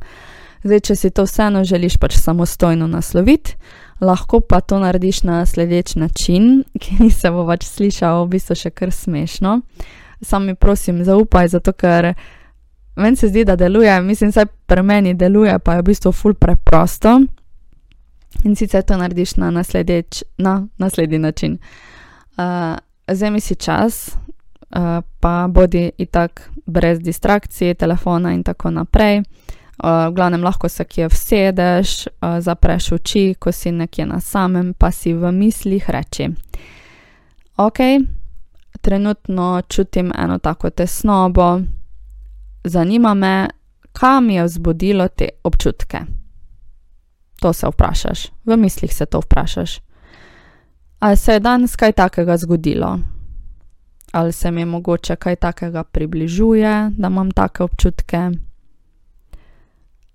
Zdaj, 0.62 0.80
če 0.80 0.96
si 0.96 1.10
to 1.10 1.24
vseeno 1.24 1.64
želiš 1.64 1.96
pač 1.96 2.18
samostojno 2.20 2.86
nasloviti, 2.86 3.54
lahko 4.00 4.40
pa 4.40 4.60
to 4.60 4.78
narediš 4.78 5.22
na 5.22 5.46
sledeč 5.46 5.94
način, 5.94 6.64
ki 6.82 7.10
se 7.10 7.30
bo 7.30 7.46
pač 7.46 7.64
slišal 7.64 8.24
v 8.24 8.36
bistvu 8.36 8.56
še 8.56 8.70
kar 8.70 8.92
smešno. 8.92 9.60
Sam 10.22 10.46
mi 10.46 10.54
prosim, 10.54 11.04
zaupaj, 11.04 11.48
zato 11.48 11.72
ker 11.72 12.12
meni 13.00 13.16
se 13.16 13.28
zdi, 13.28 13.44
da 13.44 13.56
deluje, 13.56 14.00
mislim, 14.00 14.30
da 14.30 14.46
pri 14.46 14.82
meni 14.82 15.14
deluje, 15.14 15.58
pa 15.58 15.74
je 15.74 15.82
v 15.82 15.84
bistvu 15.84 16.12
ful 16.12 16.34
preprosto. 16.34 17.20
In 18.44 18.56
sicer 18.56 18.82
to 18.82 18.96
narediš 18.96 19.36
na, 19.36 19.50
nasledeč, 19.50 20.22
na 20.38 20.66
naslednji 20.78 21.18
način. 21.18 21.58
Uh, 22.36 22.78
Vzemi 23.10 23.40
si 23.40 23.54
čas, 23.54 24.16
uh, 24.70 25.02
pa 25.20 25.46
bodi 25.48 25.90
itak 25.98 26.50
brez 26.66 27.00
distrakcije, 27.00 27.74
telefona 27.74 28.32
in 28.32 28.42
tako 28.42 28.70
naprej. 28.70 29.18
Uh, 29.18 29.24
v 30.08 30.14
glavnem 30.14 30.44
lahko 30.44 30.68
se 30.68 30.84
kje 30.84 31.08
vsedeš, 31.08 32.06
uh, 32.06 32.38
zapreš 32.40 32.92
oči, 32.92 33.34
ko 33.38 33.52
si 33.52 33.72
nekje 33.72 34.06
na 34.06 34.20
samem, 34.20 34.74
pa 34.78 34.90
si 34.90 35.14
v 35.14 35.32
mislih 35.32 35.90
reči: 35.90 36.28
Ok, 37.56 37.78
trenutno 38.80 39.62
čutim 39.68 40.12
eno 40.18 40.38
tako 40.38 40.70
tesnobo, 40.70 41.60
zanima 42.64 43.14
me, 43.14 43.48
kaj 43.92 44.20
mi 44.20 44.34
je 44.34 44.44
vzbudilo 44.44 45.08
te 45.08 45.28
občutke. 45.44 45.98
To 47.40 47.52
se 47.52 47.66
vprašaš, 47.66 48.26
v 48.44 48.56
mislih 48.56 48.94
se 48.94 49.06
to 49.06 49.20
vprašaš. 49.20 49.80
Ali 51.00 51.16
se 51.16 51.32
je 51.32 51.40
danes 51.40 51.76
kaj 51.76 51.92
takega 51.92 52.36
zgodilo? 52.36 52.98
Ali 54.12 54.32
se 54.32 54.50
mi 54.50 54.64
mogoče 54.64 55.16
kaj 55.16 55.36
takega 55.36 55.84
približuje, 55.84 56.90
da 56.98 57.08
imam 57.08 57.30
take 57.30 57.62
občutke? 57.62 58.30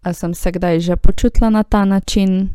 Ali 0.02 0.14
sem 0.14 0.34
se 0.34 0.52
kdaj 0.52 0.80
že 0.80 0.96
počutila 0.96 1.50
na 1.50 1.64
ta 1.64 1.86
način? 1.86 2.50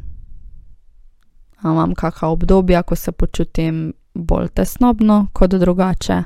Ali 1.62 1.74
imam 1.74 1.94
kakšna 1.94 2.29
obdobja, 2.29 2.83
ko 2.83 2.96
se 2.96 3.12
počutim 3.12 3.92
bolj 4.14 4.48
tesnobno 4.48 5.26
kot 5.33 5.50
drugače? 5.50 6.22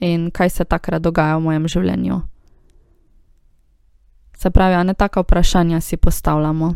In 0.00 0.30
kaj 0.30 0.50
se 0.50 0.64
takrat 0.64 1.02
dogaja 1.02 1.36
v 1.36 1.40
mojem 1.40 1.68
življenju? 1.68 2.20
Se 4.38 4.50
pravi, 4.50 4.84
ne 4.84 4.94
taka 4.94 5.20
vprašanja 5.20 5.80
si 5.80 5.96
postavljamo. 5.96 6.74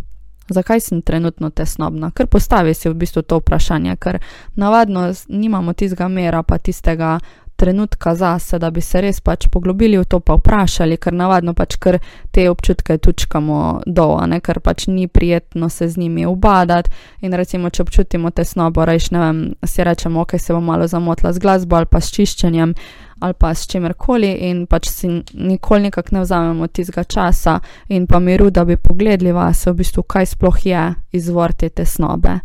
Zakaj 0.48 0.80
sem 0.80 1.02
trenutno 1.02 1.50
tesnobna? 1.50 2.10
Ker 2.10 2.26
postavi 2.26 2.74
si 2.74 2.88
v 2.88 2.94
bistvu 2.94 3.22
to 3.22 3.38
vprašanje, 3.38 3.96
ker 3.96 4.18
navadno 4.54 5.12
nimamo 5.28 5.72
tistega 5.72 6.08
mera, 6.08 6.42
pa 6.42 6.58
tistega 6.58 7.18
trenutka 7.62 8.14
zase, 8.14 8.58
da 8.58 8.70
bi 8.70 8.80
se 8.82 9.00
res 9.00 9.20
pač 9.22 9.46
poglobili 9.46 9.98
v 10.00 10.04
to, 10.04 10.18
pa 10.18 10.34
vprašali, 10.34 10.96
ker 10.98 11.14
navadno 11.14 11.54
pač 11.54 11.76
kar 11.78 12.00
te 12.34 12.48
občutke 12.50 12.96
tučkamo 12.98 13.58
dol, 13.86 14.18
ker 14.42 14.58
pač 14.58 14.88
ni 14.90 15.06
prijetno 15.06 15.68
se 15.70 15.86
z 15.88 16.00
njimi 16.02 16.26
ubadati. 16.26 16.90
In 17.22 17.36
recimo, 17.38 17.70
če 17.70 17.84
občutimo 17.86 18.32
tesnobo, 18.34 18.82
rečemo, 18.82 19.14
ne 19.14 19.20
vem, 19.22 19.38
si 19.62 19.86
rečemo, 19.86 20.24
ok, 20.26 20.34
se 20.42 20.56
bom 20.56 20.64
malo 20.64 20.88
zamotila 20.90 21.30
z 21.32 21.38
glasbo 21.38 21.78
ali 21.78 21.86
pa 21.86 22.00
s 22.02 22.10
čiščenjem 22.10 22.74
ali 23.22 23.34
pa 23.38 23.52
s 23.54 23.68
čimerkoli 23.70 24.32
in 24.48 24.64
pač 24.66 24.88
si 24.90 25.08
nikoli 25.38 25.86
nekako 25.86 26.16
ne 26.16 26.22
vzamemo 26.24 26.66
tistega 26.66 27.04
časa 27.04 27.60
in 27.88 28.08
pa 28.10 28.18
miru, 28.18 28.50
da 28.50 28.64
bi 28.64 28.74
pogledali 28.76 29.30
vas, 29.32 29.66
v 29.66 29.76
bistvu, 29.78 30.02
kaj 30.02 30.26
sploh 30.34 30.58
je 30.66 30.82
izvor 31.12 31.54
te 31.54 31.68
tesnobe. 31.68 32.40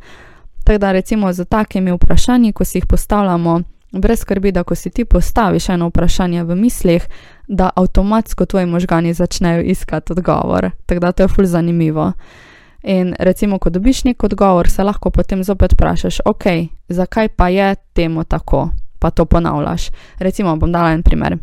Tako 0.63 0.77
da 0.77 0.91
recimo 0.91 1.34
z 1.34 1.45
takimi 1.49 1.91
vprašanji, 1.91 2.53
ko 2.53 2.65
si 2.65 2.77
jih 2.77 2.86
postavljamo, 2.86 3.62
brez 3.91 4.19
skrbi, 4.19 4.52
da 4.52 4.63
ko 4.63 4.76
si 4.76 4.89
ti 4.89 5.06
postaviš 5.06 5.69
eno 5.69 5.88
vprašanje 5.88 6.43
v 6.43 6.56
mislih, 6.56 7.08
da 7.47 7.69
avtomatsko 7.76 8.45
tvoji 8.45 8.65
možgani 8.65 9.13
začnejo 9.13 9.62
iskati 9.62 10.13
odgovor. 10.13 10.71
Tako 10.86 11.00
da 11.00 11.12
to 11.12 11.23
je 11.23 11.28
ful 11.28 11.45
zanimivo. 11.45 12.12
In 12.84 13.15
recimo, 13.19 13.60
ko 13.60 13.69
dobiš 13.69 14.04
nek 14.04 14.23
odgovor, 14.23 14.69
se 14.69 14.84
lahko 14.84 15.10
potem 15.10 15.43
zopet 15.43 15.73
vprašaš, 15.73 16.19
ok, 16.26 16.43
zakaj 16.89 17.28
pa 17.28 17.50
je 17.50 17.76
temu 17.93 18.23
tako? 18.23 18.69
Pa 19.00 19.10
to 19.10 19.26
ponavljaš. 19.26 19.89
Recimo, 20.19 20.56
bom 20.56 20.71
dala 20.71 20.91
en 20.91 21.04
primer. 21.04 21.38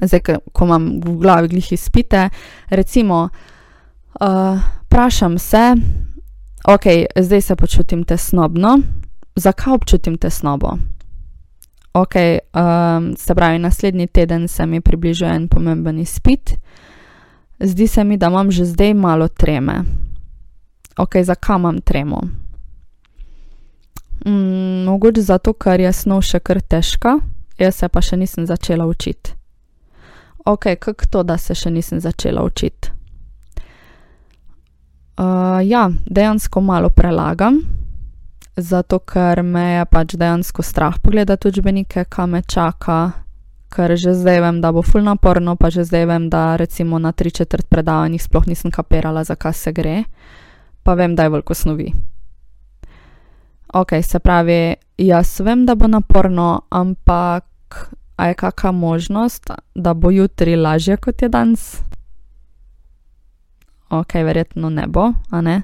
Zdaj, 0.00 0.20
ko 0.52 0.64
imam 0.64 1.00
v 1.04 1.16
glavi 1.18 1.48
glih 1.48 1.72
izpite, 1.72 2.28
recimo, 2.70 3.28
uh, 4.20 4.60
vprašam 4.84 5.38
se, 5.38 5.74
ok, 6.68 6.86
zdaj 7.16 7.40
se 7.40 7.56
počutim 7.56 8.04
tesnobno. 8.04 8.78
Zakaj 9.36 9.74
občutim 9.74 10.18
tesnobo? 10.18 10.76
Ok, 11.98 12.14
um, 12.14 13.16
se 13.16 13.34
pravi, 13.34 13.58
naslednji 13.58 14.06
teden 14.06 14.48
se 14.48 14.66
mi 14.66 14.80
približuje 14.80 15.30
en 15.34 15.48
pomemben 15.48 15.98
izpit. 15.98 16.54
Zdi 17.60 17.86
se 17.86 18.04
mi, 18.04 18.16
da 18.16 18.26
imam 18.26 18.50
že 18.50 18.64
zdaj 18.64 18.94
malo 18.94 19.28
treme. 19.28 19.82
Ok, 20.98 21.16
zakaj 21.22 21.56
imam 21.56 21.80
tremo? 21.80 22.20
Mm, 24.26 24.84
mogoče 24.84 25.20
zato, 25.20 25.52
ker 25.52 25.80
je 25.80 25.92
snov 25.92 26.22
še 26.22 26.40
kar 26.40 26.60
težka, 26.60 27.18
jaz 27.58 27.78
se 27.78 27.88
pa 27.88 28.02
še 28.02 28.16
nisem 28.16 28.46
začela 28.46 28.86
učiti. 28.86 29.34
Ok, 30.46 30.74
kako 30.78 31.06
to, 31.10 31.22
da 31.22 31.38
se 31.38 31.54
še 31.54 31.70
nisem 31.70 32.00
začela 32.00 32.42
učiti? 32.42 32.94
Uh, 35.18 35.58
ja, 35.66 35.88
dejansko 36.06 36.60
malo 36.60 36.90
prelagam, 36.94 37.58
zato 38.60 38.98
ker 38.98 39.42
me 39.42 39.64
je 39.78 39.84
pač 39.84 40.14
dejansko 40.14 40.62
strah 40.62 40.98
pogledati 41.02 41.48
učbenike, 41.48 42.04
kam 42.04 42.30
me 42.30 42.42
čaka, 42.42 43.12
ker 43.70 43.96
že 43.96 44.14
zdaj 44.14 44.40
vem, 44.40 44.60
da 44.60 44.72
bo 44.72 44.82
ful 44.82 45.02
naporno, 45.04 45.56
pa 45.56 45.70
že 45.70 45.84
zdaj 45.84 46.06
vem, 46.06 46.28
da 46.28 46.56
recimo 46.56 46.98
na 46.98 47.12
tri 47.12 47.30
četrt 47.30 47.68
predavanjih 47.68 48.22
sploh 48.22 48.46
nisem 48.46 48.70
kapirala, 48.70 49.24
zakaj 49.24 49.52
se 49.52 49.72
gre, 49.72 49.96
pa 50.82 50.94
vem, 50.94 51.14
da 51.14 51.22
je 51.22 51.30
veliko 51.30 51.54
snovi. 51.54 51.92
Ok, 53.74 54.00
se 54.02 54.18
pravi, 54.18 54.74
jaz 54.98 55.40
vem, 55.40 55.66
da 55.66 55.74
bo 55.74 55.86
naporno, 55.86 56.62
ampak 56.70 57.44
a 58.16 58.26
je 58.26 58.34
kakšna 58.34 58.72
možnost, 58.72 59.50
da 59.74 59.94
bo 59.94 60.10
jutri 60.10 60.56
lažje 60.56 60.96
kot 60.96 61.22
je 61.22 61.28
danes? 61.28 61.82
Ok, 63.90 64.14
verjetno 64.14 64.70
ne 64.70 64.86
bo, 64.86 65.12
a 65.30 65.40
ne. 65.40 65.62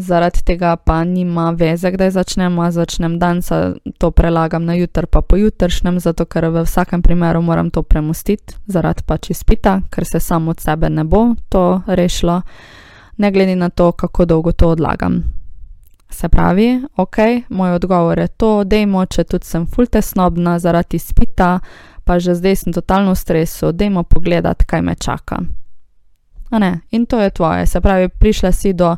Zaradi 0.00 0.42
tega 0.44 0.76
pa 0.76 1.04
nima 1.04 1.50
veze, 1.50 1.90
kdaj 1.90 2.10
začnem, 2.10 2.58
a 2.58 2.70
začnem 2.70 3.18
danes, 3.18 3.50
to 3.98 4.10
prelagam 4.10 4.64
na 4.64 4.74
jutr, 4.74 5.06
pa 5.06 5.20
pojutrišnjem, 5.20 6.00
zato 6.00 6.24
ker 6.24 6.48
v 6.48 6.62
vsakem 6.62 7.02
primeru 7.02 7.42
moram 7.42 7.70
to 7.70 7.82
premustiti, 7.82 8.54
zaradi 8.66 9.02
pač 9.06 9.30
izpita, 9.30 9.80
ker 9.90 10.06
se 10.06 10.20
samo 10.20 10.50
od 10.50 10.60
sebe 10.60 10.90
ne 10.90 11.04
bo 11.04 11.34
to 11.48 11.82
rešilo, 11.86 12.42
ne 13.16 13.32
glede 13.32 13.56
na 13.56 13.68
to, 13.68 13.92
kako 13.92 14.24
dolgo 14.24 14.52
to 14.52 14.68
odlagam. 14.68 15.24
Se 16.10 16.28
pravi, 16.28 16.82
ok, 16.96 17.16
moj 17.48 17.72
odgovor 17.72 18.18
je 18.18 18.28
to, 18.28 18.64
dejmo, 18.64 19.06
če 19.06 19.24
tudi 19.24 19.46
sem 19.46 19.66
ful 19.66 19.86
tesnobna 19.86 20.58
zaradi 20.58 20.96
izpita, 20.96 21.58
pa 22.04 22.18
že 22.18 22.34
zdaj 22.34 22.56
sem 22.56 22.72
totalno 22.72 23.12
v 23.12 23.20
stresu, 23.20 23.72
dejmo 23.72 24.02
pogledati, 24.02 24.64
kaj 24.64 24.82
me 24.82 24.94
čaka. 24.94 25.42
In 26.90 27.06
to 27.06 27.20
je 27.20 27.30
tvoje, 27.30 27.66
se 27.66 27.80
pravi, 27.80 28.08
prišla 28.08 28.52
si 28.52 28.72
do 28.72 28.96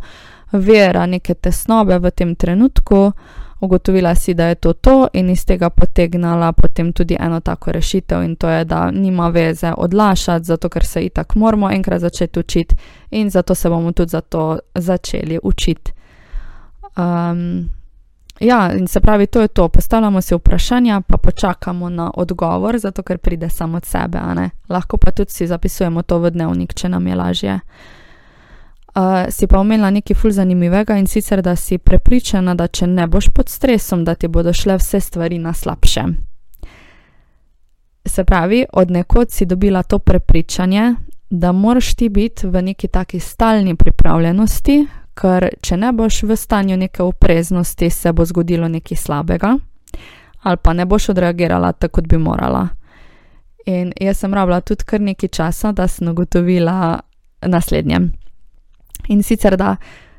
vera 0.52 1.06
neke 1.06 1.34
tesnobe 1.34 1.98
v 1.98 2.10
tem 2.10 2.34
trenutku, 2.34 3.12
ugotovila 3.60 4.14
si, 4.14 4.34
da 4.34 4.46
je 4.46 4.54
to 4.54 4.72
to, 4.72 5.08
in 5.12 5.30
iz 5.30 5.44
tega 5.44 5.70
potegnala 5.70 6.52
potem 6.52 6.92
tudi 6.92 7.16
eno 7.20 7.40
tako 7.40 7.72
rešitev, 7.72 8.22
in 8.22 8.36
to 8.36 8.48
je, 8.48 8.64
da 8.64 8.90
nima 8.90 9.28
veze 9.28 9.72
odlašati, 9.76 10.44
zato 10.44 10.68
ker 10.68 10.84
se 10.84 11.04
itak 11.04 11.34
moramo 11.34 11.70
enkrat 11.70 12.00
začeti 12.00 12.40
učiti, 12.40 12.76
in 13.10 13.30
zato 13.30 13.54
se 13.54 13.68
bomo 13.68 13.92
tudi 13.92 14.10
zato 14.10 14.58
začeli 14.74 15.38
učiti. 15.42 15.92
Um, 16.96 17.70
ja, 18.40 18.72
in 18.72 18.86
se 18.86 19.00
pravi, 19.00 19.26
to 19.26 19.40
je 19.40 19.48
to. 19.48 19.68
Postavljamo 19.68 20.20
si 20.20 20.34
vprašanja, 20.34 21.00
pa 21.00 21.16
počakamo 21.16 21.88
na 21.88 22.10
odgovor, 22.14 22.78
zato 22.78 23.02
ker 23.02 23.18
pride 23.18 23.48
samo 23.48 23.76
od 23.76 23.84
sebe. 23.84 24.18
Lahko 24.68 24.96
pa 24.96 25.10
tudi 25.10 25.30
si 25.30 25.46
zapisujemo 25.46 26.02
to 26.02 26.18
v 26.18 26.30
dnevnik, 26.30 26.74
če 26.74 26.88
nam 26.88 27.06
je 27.06 27.14
lažje. 27.14 27.60
Uh, 28.94 29.30
si 29.30 29.46
pa 29.46 29.58
omenila 29.58 29.90
nekaj 29.90 30.16
ful 30.16 30.30
zanimivega 30.30 30.96
in 30.98 31.06
sicer, 31.06 31.42
da 31.42 31.56
si 31.56 31.78
prepričana, 31.78 32.54
da 32.54 32.66
če 32.66 32.86
ne 32.86 33.06
boš 33.06 33.28
pod 33.34 33.48
stresom, 33.48 34.04
da 34.04 34.14
ti 34.14 34.28
bodo 34.28 34.52
šle 34.52 34.76
vse 34.76 35.00
stvari 35.00 35.38
na 35.38 35.52
slabše. 35.52 36.02
Se 38.06 38.24
pravi, 38.24 38.64
od 38.72 38.90
nekod 38.90 39.30
si 39.30 39.46
dobila 39.46 39.82
to 39.82 39.98
prepričanje, 39.98 40.94
da 41.30 41.52
moraš 41.52 41.94
ti 41.94 42.08
biti 42.08 42.46
v 42.46 42.62
neki 42.62 42.88
taki 42.88 43.20
stalni 43.20 43.76
pripravljenosti, 43.76 44.86
ker 45.14 45.48
če 45.62 45.76
ne 45.76 45.92
boš 45.92 46.22
v 46.22 46.36
stanju 46.36 46.76
neke 46.76 47.02
opreznosti, 47.02 47.90
se 47.90 48.12
bo 48.12 48.24
zgodilo 48.24 48.68
nekaj 48.68 48.96
slabega, 48.96 49.54
ali 50.42 50.56
pa 50.62 50.72
ne 50.72 50.86
boš 50.86 51.08
odreagirala 51.08 51.72
tako, 51.72 52.00
kot 52.00 52.08
bi 52.08 52.18
morala. 52.18 52.68
In 53.66 53.92
jaz 54.00 54.18
sem 54.18 54.34
rabila 54.34 54.60
tudi 54.60 54.84
kar 54.84 55.00
nekaj 55.00 55.28
časa, 55.28 55.72
da 55.72 55.86
sem 55.88 56.08
ugotovila 56.08 57.00
naslednje. 57.46 58.00
In 59.10 59.22
sicer, 59.26 59.56
da 59.58 59.76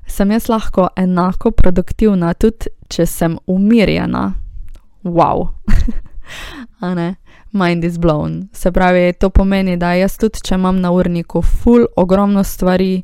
sem 0.08 0.32
jaz 0.32 0.49
lahko 0.51 0.89
enako 0.99 1.51
produktivna, 1.56 2.34
tudi 2.34 2.71
če 2.91 3.06
sem 3.08 3.38
umirjena. 3.47 4.34
Wow. 5.04 5.47
A 6.84 6.93
ne? 6.95 7.15
Mind 7.51 7.84
is 7.84 7.97
blown. 7.99 8.49
Se 8.54 8.71
pravi, 8.71 9.13
to 9.19 9.30
pomeni, 9.30 9.77
da 9.77 9.93
jaz 9.95 10.17
tudi, 10.19 10.39
če 10.43 10.56
imam 10.56 10.80
na 10.84 10.91
urniku 10.95 11.41
full 11.43 11.88
ogromno 11.99 12.43
stvari, 12.43 13.01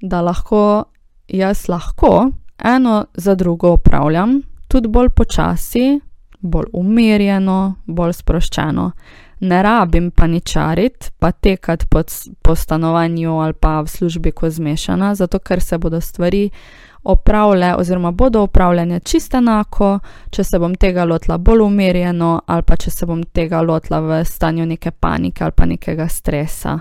da 0.00 0.22
lahko 0.24 0.84
jaz 1.28 1.66
lahko 1.68 2.30
eno 2.64 3.04
za 3.14 3.34
drugo 3.34 3.74
upravljam, 3.76 4.40
tudi 4.68 4.88
bolj 4.88 5.08
počasi, 5.16 6.00
bolj 6.40 6.70
umirjeno, 6.72 7.74
bolj 7.86 8.12
sproščeno. 8.22 8.90
Ne 9.40 9.62
rabim 9.62 10.10
paničariti, 10.10 11.10
pa 11.18 11.32
tekati 11.32 11.86
po, 11.86 12.02
po 12.42 12.54
stanovanju 12.54 13.40
ali 13.40 13.52
pa 13.52 13.80
v 13.80 13.88
službi, 13.88 14.32
ko 14.32 14.50
zmešana, 14.50 15.14
zato 15.14 15.38
ker 15.38 15.60
se 15.60 15.78
bodo 15.78 16.00
stvari 16.00 16.50
opravljale, 17.02 17.74
oziroma 17.74 18.10
bodo 18.10 18.42
opravljene 18.42 19.00
čisto 19.00 19.36
enako, 19.36 19.98
če 20.30 20.44
se 20.44 20.58
bom 20.58 20.74
tega 20.74 21.04
lotila 21.04 21.38
bolj 21.38 21.60
umirjeno, 21.60 22.40
ali 22.46 22.62
pa 22.62 22.76
če 22.76 22.90
se 22.90 23.06
bom 23.06 23.22
tega 23.22 23.60
lotila 23.60 24.00
v 24.00 24.24
stanju 24.24 24.66
neke 24.66 24.90
panike 24.90 25.44
ali 25.44 25.52
pa 25.56 25.66
nekega 25.66 26.08
stresa. 26.08 26.78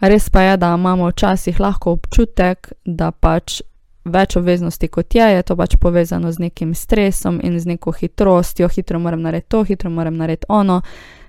Res 0.00 0.28
pa 0.30 0.42
je, 0.42 0.56
da 0.56 0.74
imamo 0.74 1.08
včasih 1.08 1.60
lahko 1.60 1.96
občutek, 1.96 2.72
da 2.84 3.10
pač 3.10 3.62
več 4.04 4.36
obveznosti 4.36 4.88
kot 4.88 5.14
je, 5.14 5.24
je 5.34 5.42
to 5.42 5.56
pač 5.56 5.76
povezano 5.80 6.32
z 6.32 6.38
nekim 6.48 6.74
stresom 6.74 7.40
in 7.42 7.58
z 7.60 7.66
neko 7.66 7.92
hitrostjo, 7.92 8.68
hitro 8.68 8.98
moram 8.98 9.22
narediti 9.22 9.48
to, 9.48 9.64
hitro 9.64 9.90
moram 9.90 10.16
narediti 10.16 10.46
ono. 10.48 10.80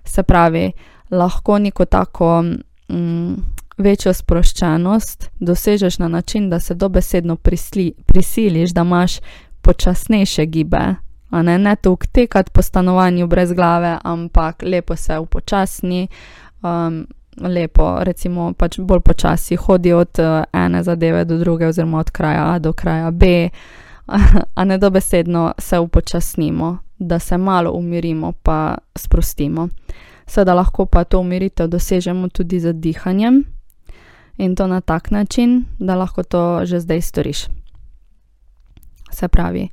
Se 0.09 0.23
pravi, 0.23 0.71
lahko 1.11 1.59
neko 1.59 1.85
tako 1.85 2.43
mm, 2.89 3.33
večjo 3.77 4.13
sproščenost 4.13 5.29
dosežeš 5.39 5.99
na 5.99 6.07
način, 6.07 6.49
da 6.49 6.59
se 6.59 6.73
dobesedno 6.73 7.35
prisli, 7.35 7.93
prisiliš, 8.05 8.71
da 8.71 8.81
imaš 8.81 9.19
počasnejše 9.61 10.45
gibe. 10.45 10.95
Ne, 11.31 11.57
ne 11.57 11.75
tuk 11.75 12.07
tekati 12.07 12.51
po 12.51 12.61
stanovanju 12.61 13.27
brez 13.27 13.53
glave, 13.53 13.97
ampak 14.03 14.63
lepo 14.63 14.95
se 14.95 15.17
upočasni. 15.19 16.07
Um, 16.61 17.07
lepo, 17.41 17.97
recimo, 18.03 18.53
pač 18.53 18.79
bolj 18.79 18.99
počasi 18.99 19.55
hodi 19.55 19.93
od 19.93 20.19
uh, 20.19 20.43
ene 20.53 20.83
zadeve 20.83 21.25
do 21.25 21.37
druge, 21.37 21.67
oziroma 21.67 21.99
od 21.99 22.11
kraja 22.11 22.53
A 22.53 22.59
do 22.59 22.73
kraja 22.73 23.11
B, 23.11 23.49
a 24.59 24.65
ne 24.65 24.77
dobesedno 24.77 25.53
se 25.57 25.79
upočasnimo, 25.79 26.77
da 26.99 27.19
se 27.19 27.37
malo 27.37 27.71
umirimo, 27.71 28.31
pa 28.31 28.77
sprostimo. 28.95 29.69
Seveda 30.27 30.53
lahko 30.53 30.85
pa 30.85 31.03
to 31.03 31.19
umiritev 31.19 31.67
dosežemo 31.67 32.29
tudi 32.29 32.59
z 32.59 32.73
dihanjem 32.73 33.43
in 34.37 34.55
to 34.55 34.67
na 34.67 34.81
tak 34.81 35.11
način, 35.11 35.65
da 35.79 35.95
lahko 35.95 36.23
to 36.23 36.65
že 36.65 36.79
zdaj 36.79 37.01
storiš. 37.01 37.45
Se 39.11 39.27
pravi, 39.27 39.69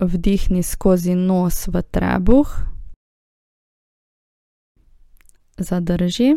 vdihni 0.00 0.62
skozi 0.62 1.14
nos 1.14 1.68
v 1.68 1.82
trebuh, 1.82 2.48
zadrži 5.58 6.36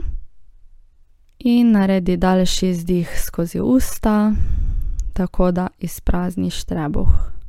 in 1.40 1.72
naredi 1.72 2.18
daljši 2.18 2.70
izdih 2.70 3.10
skozi 3.26 3.60
usta, 3.60 4.34
tako 5.14 5.52
da 5.52 5.68
izprazniš 5.80 6.64
trebuh. 6.64 7.41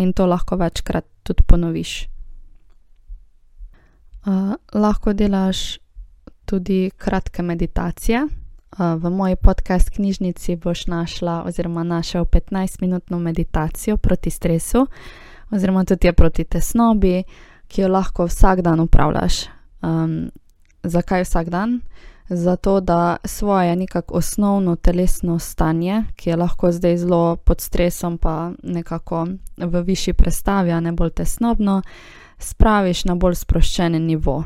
In 0.00 0.12
to 0.16 0.26
lahko 0.26 0.56
večkrat 0.56 1.04
tudi 1.22 1.42
ponoviš. 1.46 2.08
Uh, 4.24 4.54
lahko 4.74 5.12
delaš 5.12 5.78
tudi 6.44 6.90
kratke 6.96 7.42
meditacije. 7.42 8.22
Uh, 8.24 8.94
v 9.02 9.10
moji 9.10 9.36
podcast 9.36 9.90
knjižnici 9.90 10.56
boš 10.56 10.86
našla, 10.86 11.42
oziroma 11.46 11.84
našel 11.84 12.24
15-minutno 12.24 13.18
meditacijo 13.18 13.96
proti 13.96 14.30
stresu, 14.30 14.86
oziroma 15.50 15.84
tudi 15.84 16.06
je 16.06 16.12
proti 16.12 16.44
tesnobi, 16.44 17.22
ki 17.68 17.82
jo 17.82 17.88
lahko 17.88 18.26
vsak 18.26 18.60
dan 18.60 18.80
upravljaš. 18.80 19.44
Um, 19.82 20.30
zakaj 20.82 21.24
vsak 21.24 21.48
dan? 21.50 21.80
Zato 22.30 22.80
da 22.80 23.16
svoje 23.24 23.76
nekako 23.76 24.14
osnovno 24.14 24.76
telesno 24.76 25.38
stanje, 25.38 26.04
ki 26.16 26.30
je 26.30 26.36
lahko 26.36 26.72
zdaj 26.72 26.96
zelo 26.96 27.36
pod 27.36 27.60
stresom, 27.60 28.18
pa 28.18 28.50
nekako 28.62 29.26
v 29.56 29.82
višji 29.82 30.14
prestavi, 30.14 30.70
a 30.70 30.80
ne 30.80 30.92
bolj 30.92 31.10
tesnobno, 31.10 31.82
spraviš 32.38 33.04
na 33.04 33.14
bolj 33.14 33.34
sproščen 33.34 34.06
nivo. 34.06 34.44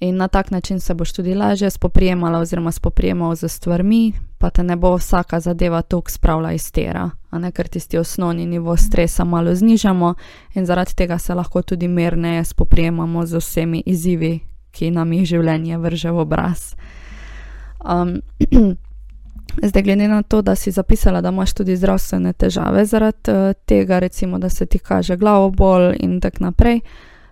In 0.00 0.16
na 0.16 0.28
tak 0.28 0.50
način 0.50 0.80
se 0.80 0.94
boš 0.94 1.12
tudi 1.12 1.34
lažje 1.34 1.70
spoprijemala 1.70 2.38
oziroma 2.38 2.72
spoprijemal 2.72 3.34
z 3.34 3.48
stvarmi, 3.48 4.12
pa 4.38 4.50
te 4.50 4.62
ne 4.62 4.76
bo 4.76 4.96
vsaka 4.96 5.40
zadeva 5.40 5.82
tukaj 5.82 6.12
spravila 6.12 6.52
iz 6.52 6.72
tera, 6.72 7.10
a 7.30 7.38
ne 7.38 7.52
ker 7.52 7.68
tisti 7.68 7.98
osnovni 7.98 8.46
nivo 8.46 8.76
stresa 8.76 9.24
malo 9.24 9.54
znižamo 9.54 10.14
in 10.54 10.66
zaradi 10.66 10.94
tega 10.94 11.18
se 11.18 11.34
lahko 11.34 11.62
tudi 11.62 11.88
mirneje 11.88 12.44
spoprijemamo 12.44 13.26
z 13.26 13.36
vsemi 13.36 13.82
izzivi, 13.86 14.40
ki 14.76 14.92
nam 14.92 15.12
jih 15.16 15.24
življenje 15.32 15.78
vrže 15.80 16.12
v 16.12 16.22
obraz. 16.26 16.66
Um, 17.80 18.20
zdaj, 19.68 19.82
glede 19.82 20.08
na 20.08 20.22
to, 20.22 20.42
da 20.42 20.54
si 20.54 20.70
zapisala, 20.70 21.20
da 21.24 21.32
imaš 21.32 21.54
tudi 21.56 21.76
zdravstvene 21.76 22.32
težave 22.32 22.84
zaradi 22.84 23.32
uh, 23.32 23.52
tega, 23.66 23.98
recimo, 23.98 24.38
da 24.38 24.48
se 24.48 24.66
ti 24.66 24.78
kaže 24.78 25.16
glavobol 25.16 25.94
in 26.00 26.20
tako 26.20 26.50
naprej. 26.50 26.80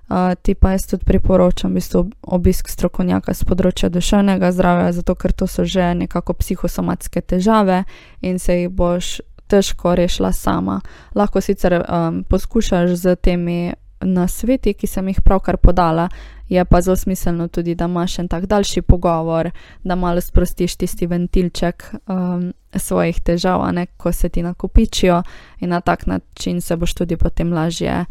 Uh, 0.09 0.35
ti 0.43 0.55
pa 0.55 0.75
jaz 0.77 0.87
tudi 0.87 1.05
priporočam 1.05 1.71
v 1.71 1.81
bistvu 1.81 2.01
obisk 2.23 2.69
strokovnjaka 2.69 3.33
z 3.35 3.47
področja 3.49 3.89
duševnega 3.89 4.51
zdravja, 4.53 4.91
zato 5.01 5.15
ker 5.17 5.33
to 5.33 5.49
so 5.49 5.65
že 5.65 5.95
nekako 5.97 6.37
psihosomatske 6.37 7.23
težave 7.25 7.85
in 8.21 8.39
se 8.39 8.59
jih 8.59 8.69
boš 8.69 9.21
težko 9.49 9.95
rešila 9.97 10.33
sama. 10.33 10.81
Lahko 11.15 11.41
sicer 11.41 11.81
um, 11.81 12.25
poskušaš 12.29 12.95
z 13.01 13.17
temi 13.17 13.73
nasveti, 14.05 14.75
ki 14.75 14.87
sem 14.87 15.09
jih 15.09 15.21
pravkar 15.25 15.57
podala, 15.57 16.09
je 16.49 16.65
pa 16.65 16.81
zelo 16.81 16.97
smiselno 16.97 17.49
tudi, 17.49 17.75
da 17.75 17.85
imaš 17.85 18.19
en 18.19 18.29
tak 18.29 18.47
daljši 18.47 18.83
pogovor, 18.83 19.51
da 19.85 19.95
malo 19.95 20.21
sprostiš 20.21 20.77
tisti 20.77 21.07
ventilček 21.07 21.95
um, 22.07 22.53
svojih 22.75 23.21
težav, 23.21 23.65
ne, 23.73 23.87
ko 23.87 24.13
se 24.13 24.29
ti 24.29 24.43
nakopičijo 24.43 25.23
in 25.61 25.69
na 25.69 25.81
tak 25.81 26.07
način 26.07 26.61
se 26.61 26.77
boš 26.77 26.95
tudi 26.95 27.17
potem 27.17 27.53
lažje 27.53 28.05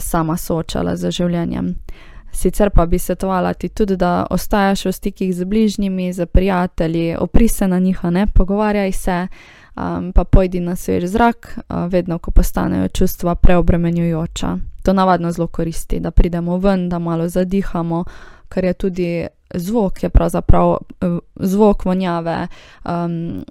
sama 0.00 0.36
soočala 0.36 0.96
z 0.96 1.10
življenjem. 1.10 1.74
Sicer 2.32 2.70
pa 2.70 2.86
bi 2.86 2.98
svetovala 2.98 3.54
ti 3.54 3.68
tudi, 3.68 3.96
da 3.96 4.26
ostajaš 4.30 4.84
v 4.84 4.92
stikih 4.92 5.34
z 5.34 5.44
bližnjimi, 5.44 6.12
z 6.12 6.26
prijatelji, 6.26 7.16
opri 7.18 7.48
se 7.48 7.68
na 7.68 7.78
njih, 7.78 8.04
ne 8.04 8.26
pogovarjaj 8.26 8.92
se, 8.92 9.26
um, 9.76 10.12
pa 10.12 10.24
pojdi 10.24 10.60
na 10.60 10.76
svež 10.76 11.04
zrak, 11.04 11.58
uh, 11.58 11.86
vedno, 11.88 12.18
ko 12.18 12.30
postanejo 12.30 12.88
čustva 12.88 13.34
preobremenjujoča. 13.34 14.58
To 14.88 14.92
navadno 14.92 15.32
zelo 15.32 15.46
koristi, 15.46 16.00
da 16.00 16.10
pridemo 16.10 16.56
ven, 16.56 16.88
da 16.88 16.98
malo 16.98 17.26
zadihamo, 17.28 18.04
ker 18.48 18.64
je 18.64 18.72
tudi 18.72 19.26
zvok, 19.54 20.02
je 20.02 20.08
pravzaprav 20.08 20.76
zvok 21.36 21.84
vonjave, 21.84 22.46
um, 22.84 23.44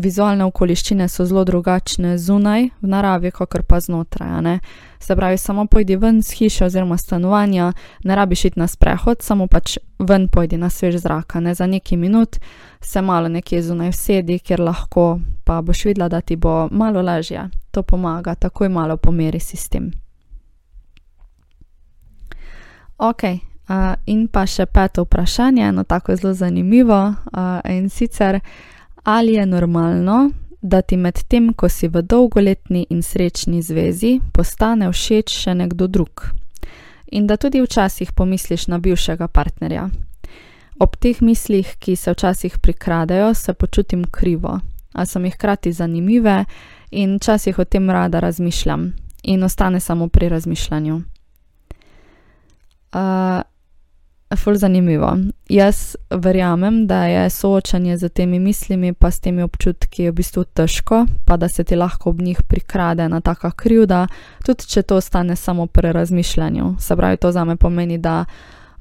vizualne 0.00 0.44
okoliščine 0.44 1.08
so 1.08 1.26
zelo 1.28 1.44
drugačne 1.44 2.16
zunaj 2.18 2.70
v 2.80 2.88
naravi, 2.88 3.30
kot 3.30 3.58
pa 3.68 3.80
znotraj. 3.80 4.58
Se 5.00 5.16
pravi, 5.16 5.36
samo 5.38 5.66
pojdi 5.66 5.96
ven 5.96 6.22
z 6.22 6.32
hiše 6.32 6.64
oziroma 6.64 6.96
stanovanja, 6.96 7.72
ne 8.04 8.16
rabiš 8.16 8.44
iti 8.44 8.60
na 8.60 8.66
sprehod, 8.66 9.20
samo 9.22 9.46
pač 9.46 9.76
ven 9.98 10.28
pojdi 10.32 10.56
na 10.56 10.70
svež 10.70 10.96
zrak, 10.96 11.34
ne 11.34 11.54
za 11.54 11.66
neki 11.66 11.96
minut, 11.96 12.40
se 12.80 13.02
malo 13.02 13.28
nekje 13.28 13.62
zunaj 13.62 13.92
sedi, 13.92 14.38
kjer 14.38 14.60
lahko 14.60 15.18
pa 15.44 15.60
boš 15.60 15.84
videla, 15.84 16.08
da 16.08 16.20
ti 16.20 16.36
bo 16.36 16.68
malo 16.70 17.02
lažje. 17.02 17.50
To 17.70 17.82
pomaga, 17.82 18.34
takoj 18.34 18.68
malo 18.68 18.96
pomeri 18.96 19.40
sistem. 19.40 19.92
Ok, 23.02 23.22
uh, 23.24 23.94
in 24.04 24.26
pa 24.28 24.42
še 24.44 24.66
peto 24.68 25.06
vprašanje, 25.06 25.70
no 25.72 25.86
tako 25.88 26.16
zelo 26.16 26.34
zanimivo 26.36 26.98
uh, 27.08 27.60
in 27.64 27.88
sicer 27.88 28.40
ali 29.04 29.32
je 29.38 29.46
normalno, 29.46 30.30
da 30.60 30.82
ti 30.82 30.96
med 30.96 31.22
tem, 31.28 31.52
ko 31.56 31.68
si 31.68 31.88
v 31.88 32.02
dolgoletni 32.02 32.84
in 32.90 33.00
srečni 33.02 33.62
zvezi, 33.64 34.18
postane 34.32 34.90
všeč 34.92 35.32
še 35.32 35.54
nekdo 35.56 35.86
drug. 35.88 36.26
In 37.16 37.26
da 37.26 37.38
tudi 37.40 37.62
včasih 37.64 38.12
pomisliš 38.12 38.66
na 38.68 38.78
bivšega 38.78 39.28
partnerja. 39.32 39.88
Ob 40.80 40.98
teh 41.00 41.22
mislih, 41.24 41.72
ki 41.80 41.96
se 41.96 42.12
včasih 42.12 42.58
prikradejo, 42.60 43.32
se 43.34 43.54
počutim 43.54 44.04
krivo, 44.04 44.58
a 44.92 45.06
so 45.06 45.18
mi 45.18 45.32
hkrati 45.32 45.72
zanimive 45.72 46.44
in 46.90 47.16
včasih 47.16 47.58
o 47.58 47.64
tem 47.64 47.90
rada 47.90 48.20
razmišljam 48.20 48.92
in 49.22 49.42
ostane 49.48 49.80
samo 49.80 50.08
pri 50.08 50.28
razmišljanju. 50.28 51.00
Uh, 52.92 53.42
Ful 54.36 54.54
zanimivo. 54.54 55.16
Jaz 55.48 55.96
verjamem, 56.10 56.86
da 56.86 57.04
je 57.04 57.30
soočanje 57.30 57.96
z 57.96 58.08
temi 58.08 58.38
mislimi, 58.38 58.92
pa 58.94 59.10
s 59.10 59.20
temi 59.20 59.42
občutki 59.42 60.06
v 60.10 60.12
bistvu 60.12 60.44
težko, 60.44 61.06
pa 61.24 61.36
da 61.36 61.48
se 61.48 61.64
ti 61.64 61.76
lahko 61.76 62.10
ob 62.10 62.20
njih 62.20 62.42
prikrade 62.48 63.02
ena 63.02 63.20
taka 63.20 63.50
krivda, 63.50 64.06
tudi 64.46 64.68
če 64.70 64.82
to 64.82 64.96
ostane 64.96 65.36
samo 65.36 65.66
pri 65.66 65.92
razmišljanju. 65.92 66.76
Se 66.78 66.96
pravi, 66.96 67.16
to 67.16 67.32
za 67.32 67.44
me 67.44 67.56
pomeni, 67.56 67.98
da 67.98 68.24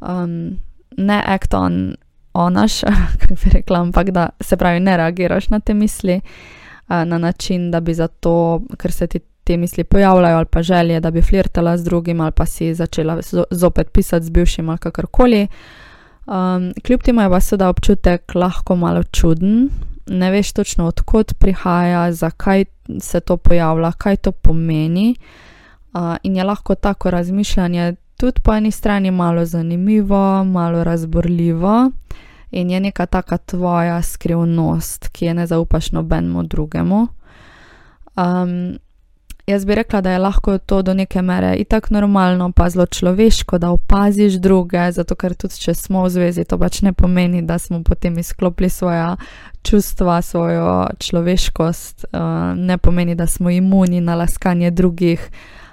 um, 0.02 0.54
ne 0.98 1.24
act 1.26 1.54
on 1.54 1.96
onaš, 2.34 2.82
kako 3.20 3.34
bi 3.34 3.50
rekla, 3.54 3.82
ampak 3.82 4.12
da 4.12 4.30
se 4.42 4.58
pravi, 4.58 4.80
ne 4.80 4.98
reagiraš 4.98 5.50
na 5.50 5.60
te 5.60 5.74
misli 5.74 6.22
uh, 6.22 7.04
na 7.06 7.18
način, 7.18 7.72
da 7.72 7.80
bi 7.80 7.94
zato, 7.94 8.62
ker 8.78 8.92
se 8.92 9.08
ti 9.08 9.20
te 9.50 9.58
misli 9.58 9.84
pojavljajo, 9.84 10.38
ali 10.38 10.46
pa 10.46 10.62
želje, 10.62 11.00
da 11.00 11.12
bi 11.12 11.22
flirtala 11.22 11.78
z 11.78 11.84
drugim, 11.84 12.22
ali 12.22 12.32
pa 12.32 12.46
si 12.46 12.74
začela 12.74 13.18
zopet 13.52 13.92
pisati 13.92 14.26
z 14.26 14.30
bivšim 14.30 14.70
ali 14.70 14.78
kakorkoli. 14.78 15.48
Um, 16.26 16.74
kljub 16.86 17.02
temu 17.02 17.22
je 17.22 17.30
pa 17.30 17.40
seveda 17.40 17.70
občutek 17.70 18.36
lahko 18.36 18.76
malo 18.76 19.04
čuden, 19.04 19.70
ne 20.08 20.32
veš 20.32 20.52
točno 20.54 20.86
odkot 20.86 21.34
prihaja, 21.40 22.12
zakaj 22.12 22.66
se 23.00 23.20
to 23.20 23.38
pojavlja, 23.38 23.92
kaj 23.92 24.18
to 24.18 24.32
pomeni. 24.32 25.16
Uh, 25.94 26.16
in 26.24 26.36
je 26.36 26.44
lahko 26.44 26.76
tako 26.76 27.10
razmišljanje 27.10 27.96
tudi 28.18 28.42
po 28.42 28.54
eni 28.54 28.72
strani 28.72 29.12
malo 29.12 29.46
zanimivo, 29.46 30.44
malo 30.44 30.84
razborljivo. 30.84 31.92
In 32.52 32.70
je 32.70 32.80
neka 32.80 33.06
taka 33.06 33.38
tvoja 33.38 34.02
skrivnost, 34.02 35.08
ki 35.08 35.26
je 35.26 35.34
ne 35.34 35.48
zaupaš 35.48 35.92
nobenemu 35.92 36.44
drugemu. 36.44 37.08
Um, 38.16 38.78
Jaz 39.50 39.66
bi 39.66 39.76
rekla, 39.76 40.02
da 40.02 40.12
je 40.12 40.20
lahko 40.20 40.58
to 40.58 40.82
do 40.82 40.94
neke 40.94 41.22
mere 41.22 41.56
itak 41.56 41.90
normalno, 41.90 42.52
pa 42.52 42.70
zelo 42.70 42.86
človeško, 42.86 43.58
da 43.58 43.70
opaziš 43.70 44.34
druge, 44.34 44.92
zato 44.92 45.16
ker 45.16 45.34
tudi 45.34 45.58
če 45.58 45.74
smo 45.74 46.04
v 46.04 46.12
zvezi, 46.14 46.44
to 46.46 46.60
pač 46.62 46.84
ne 46.86 46.94
pomeni, 46.94 47.42
da 47.42 47.58
smo 47.58 47.80
potem 47.84 48.20
izklopili 48.22 48.70
svoja 48.70 49.16
čustva, 49.66 50.22
svojo 50.22 50.88
človeškost, 51.00 52.06
uh, 52.14 52.20
ne 52.56 52.78
pomeni, 52.78 53.16
da 53.16 53.28
smo 53.28 53.50
imuni 53.50 54.02
na 54.02 54.16
laskanje 54.16 54.72
drugih 54.72 55.30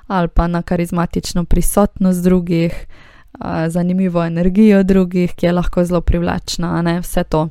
ali 0.07 0.29
pa 0.29 0.47
na 0.47 0.63
karizmatično 0.63 1.45
prisotnost 1.45 2.25
drugih, 2.25 2.73
uh, 2.73 3.69
zanimivo 3.69 4.25
energijo 4.25 4.83
drugih, 4.83 5.35
ki 5.35 5.47
je 5.47 5.53
lahko 5.53 5.85
zelo 5.85 6.01
privlačna, 6.01 6.83
ne 6.83 7.01
vse 7.01 7.25
to. 7.25 7.49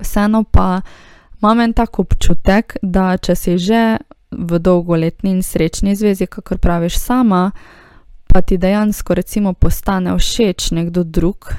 Vseeno 0.00 0.42
pa 0.44 0.80
imam 1.42 1.60
en 1.60 1.72
tak 1.72 1.98
občutek, 1.98 2.76
da 2.82 3.16
če 3.16 3.34
si 3.36 3.58
že 3.58 3.98
v 4.38 4.58
dolgoletni 4.58 5.30
in 5.30 5.42
srečni 5.42 5.96
zvezi, 5.96 6.26
kakor 6.26 6.58
praviš 6.58 6.98
sama, 6.98 7.50
pa 8.26 8.42
ti 8.42 8.58
dejansko 8.58 9.14
recimo 9.14 9.52
postane 9.52 10.16
všeč 10.18 10.70
nekdo 10.70 11.04
drug, 11.04 11.52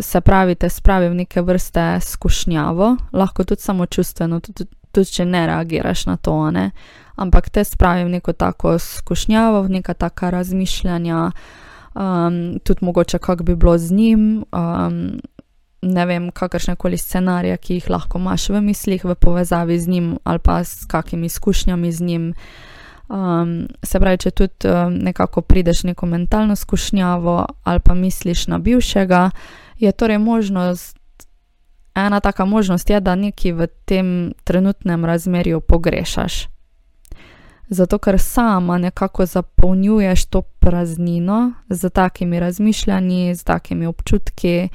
se 0.00 0.20
pravi, 0.20 0.54
te 0.54 0.68
spravi 0.68 1.08
v 1.08 1.14
neke 1.14 1.42
vrste 1.42 2.00
skušnjavo, 2.00 2.96
lahko 3.12 3.44
tudi 3.44 3.60
samo 3.60 3.86
čustveno, 3.86 4.40
tudi, 4.40 4.64
tudi 4.92 5.12
če 5.12 5.24
ne 5.24 5.46
reagiraš 5.46 6.06
na 6.06 6.16
to, 6.16 6.50
ne? 6.50 6.70
ampak 7.18 7.50
te 7.50 7.64
spravi 7.64 8.04
v 8.04 8.08
neko 8.08 8.32
tako 8.32 8.78
skušnjavo, 8.78 9.62
v 9.62 9.68
neka 9.80 9.94
taka 9.94 10.30
razmišljanja, 10.30 11.30
um, 11.94 12.58
tudi 12.62 12.84
mogoče, 12.84 13.18
kako 13.18 13.44
bi 13.44 13.56
bilo 13.56 13.78
z 13.78 13.92
njim. 13.92 14.44
Um, 14.52 15.18
ne 15.82 16.06
vem, 16.06 16.30
kakršne 16.30 16.76
koli 16.76 16.98
scenarije, 16.98 17.56
ki 17.56 17.74
jih 17.74 17.90
lahko 17.90 18.18
imaš 18.18 18.48
v 18.48 18.60
mislih, 18.60 19.04
v 19.04 19.14
povezavi 19.14 19.78
z 19.78 19.88
njim 19.88 20.18
ali 20.24 20.38
pa 20.38 20.64
s 20.64 20.86
kakimi 20.86 21.26
izkušnjami 21.26 21.92
z 21.92 22.00
njim. 22.00 22.34
Um, 23.08 23.68
se 23.82 24.00
pravi, 24.00 24.18
če 24.18 24.30
tudi 24.30 24.68
um, 24.68 24.94
nekako 24.94 25.40
prideš 25.40 25.82
neko 25.82 26.06
mentalno 26.06 26.56
skušnjavo 26.56 27.46
ali 27.64 27.80
pa 27.80 27.94
misliš 27.94 28.46
na 28.46 28.58
bivšega, 28.58 29.30
je 29.78 29.92
torej 29.92 30.18
možnost, 30.18 30.96
ena 31.94 32.20
taka 32.20 32.44
možnost 32.44 32.90
je, 32.90 33.00
da 33.00 33.14
nekaj 33.14 33.52
v 33.52 33.66
tem 33.84 34.32
trenutnem 34.44 35.04
razmerju 35.04 35.60
pogrešaš. 35.60 36.48
Zato, 37.68 37.98
ker 37.98 38.18
sama 38.18 38.78
nekako 38.78 39.26
zapolnjuješ 39.26 40.24
to 40.24 40.42
praznino 40.42 41.52
z 41.68 41.90
takimi 41.90 42.40
razmišljanji, 42.40 43.34
z 43.34 43.44
takimi 43.44 43.86
občutki. 43.86 44.68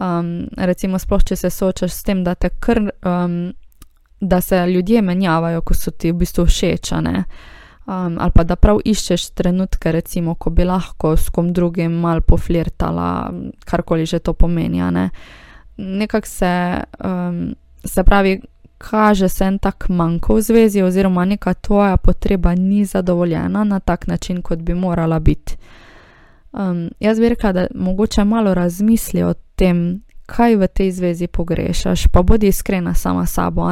Um, 0.00 0.48
recimo, 0.56 0.98
sploh 0.98 1.20
če 1.24 1.36
se 1.36 1.50
soočaš 1.52 1.92
s 1.92 2.04
tem, 2.06 2.22
da, 2.24 2.32
kr, 2.34 2.78
um, 3.04 3.52
da 4.20 4.40
se 4.40 4.56
ljudje 4.66 5.02
menjavajo, 5.02 5.60
ko 5.60 5.74
so 5.76 5.90
ti 5.92 6.12
v 6.12 6.22
bistvu 6.22 6.46
všečane. 6.46 7.24
Um, 7.90 8.16
ali 8.22 8.32
pa 8.32 8.44
da 8.44 8.56
prav 8.56 8.80
iščeš 8.84 9.26
trenutke, 9.36 9.92
recimo, 9.92 10.38
ko 10.40 10.52
bi 10.56 10.64
lahko 10.64 11.16
s 11.18 11.28
kom 11.34 11.50
drugim 11.52 11.98
mal 12.00 12.22
poflirtala, 12.24 13.32
karkoli 13.68 14.06
že 14.06 14.22
to 14.24 14.32
pomeni. 14.32 14.80
Ne? 14.80 15.10
Nekako 15.76 16.28
se, 16.28 16.54
um, 17.04 17.42
se 17.84 18.04
pravi, 18.04 18.38
kaže 18.78 19.28
se 19.28 19.44
en 19.44 19.58
tak 19.58 19.88
manjko 19.88 20.38
v 20.38 20.42
zvezi, 20.42 20.82
oziroma 20.82 21.24
neka 21.24 21.54
tvoja 21.54 21.96
potreba 21.96 22.54
ni 22.54 22.84
zadovoljena 22.84 23.64
na 23.64 23.80
tak 23.80 24.06
način, 24.06 24.40
kot 24.42 24.58
bi 24.58 24.74
morala 24.74 25.18
biti. 25.20 25.56
Um, 26.52 26.90
jaz 27.00 27.20
bi 27.20 27.28
rekla, 27.28 27.52
da 27.52 27.66
mogoče 27.74 28.24
malo 28.24 28.54
razmisli 28.54 29.22
o 29.22 29.34
tem, 29.54 30.02
kaj 30.26 30.56
v 30.56 30.68
tej 30.68 30.90
zvezi 30.90 31.26
pogrešaš, 31.26 32.06
pa 32.08 32.22
bodi 32.22 32.48
iskrena 32.48 32.94
sama 32.94 33.26
sabo. 33.26 33.70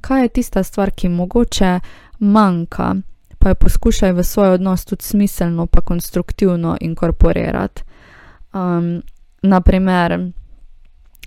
Kaj 0.00 0.22
je 0.22 0.28
tista 0.28 0.62
stvar, 0.62 0.90
ki 0.90 1.08
mogoče 1.08 1.80
manjka, 2.18 2.94
pa 3.38 3.48
jo 3.48 3.54
poskušaj 3.54 4.12
v 4.12 4.24
svoj 4.24 4.48
odnos 4.48 4.84
tudi 4.84 5.04
smiselno, 5.04 5.66
pa 5.66 5.80
konstruktivno 5.80 6.76
inkorporirati. 6.80 7.82
Um, 8.54 9.02
naprimer, 9.42 10.32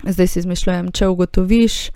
zdaj 0.03 0.27
si 0.27 0.39
izmišljujem, 0.39 0.91
če 0.91 1.07
ugotoviš, 1.07 1.89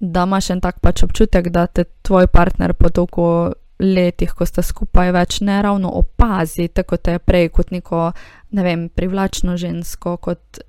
da 0.00 0.22
imaš 0.22 0.50
en 0.50 0.60
tak 0.60 0.80
pač 0.80 1.02
občutek, 1.02 1.48
da 1.48 1.66
te 1.66 1.84
tvoj 2.02 2.26
partner 2.26 2.74
po 2.74 2.88
toliko 2.88 3.52
letih, 3.80 4.32
ko 4.36 4.46
sta 4.46 4.62
skupaj, 4.62 5.12
več 5.12 5.40
ne 5.40 5.60
ravno 5.62 5.90
opazi, 6.00 6.68
tako 6.68 6.96
te 6.96 7.16
je 7.16 7.22
prej 7.24 7.48
kot 7.54 7.72
neko, 7.74 8.10
ne 8.56 8.66
vem, 8.66 8.88
privlačno 8.88 9.56
žensko, 9.60 10.16
kot 10.20 10.60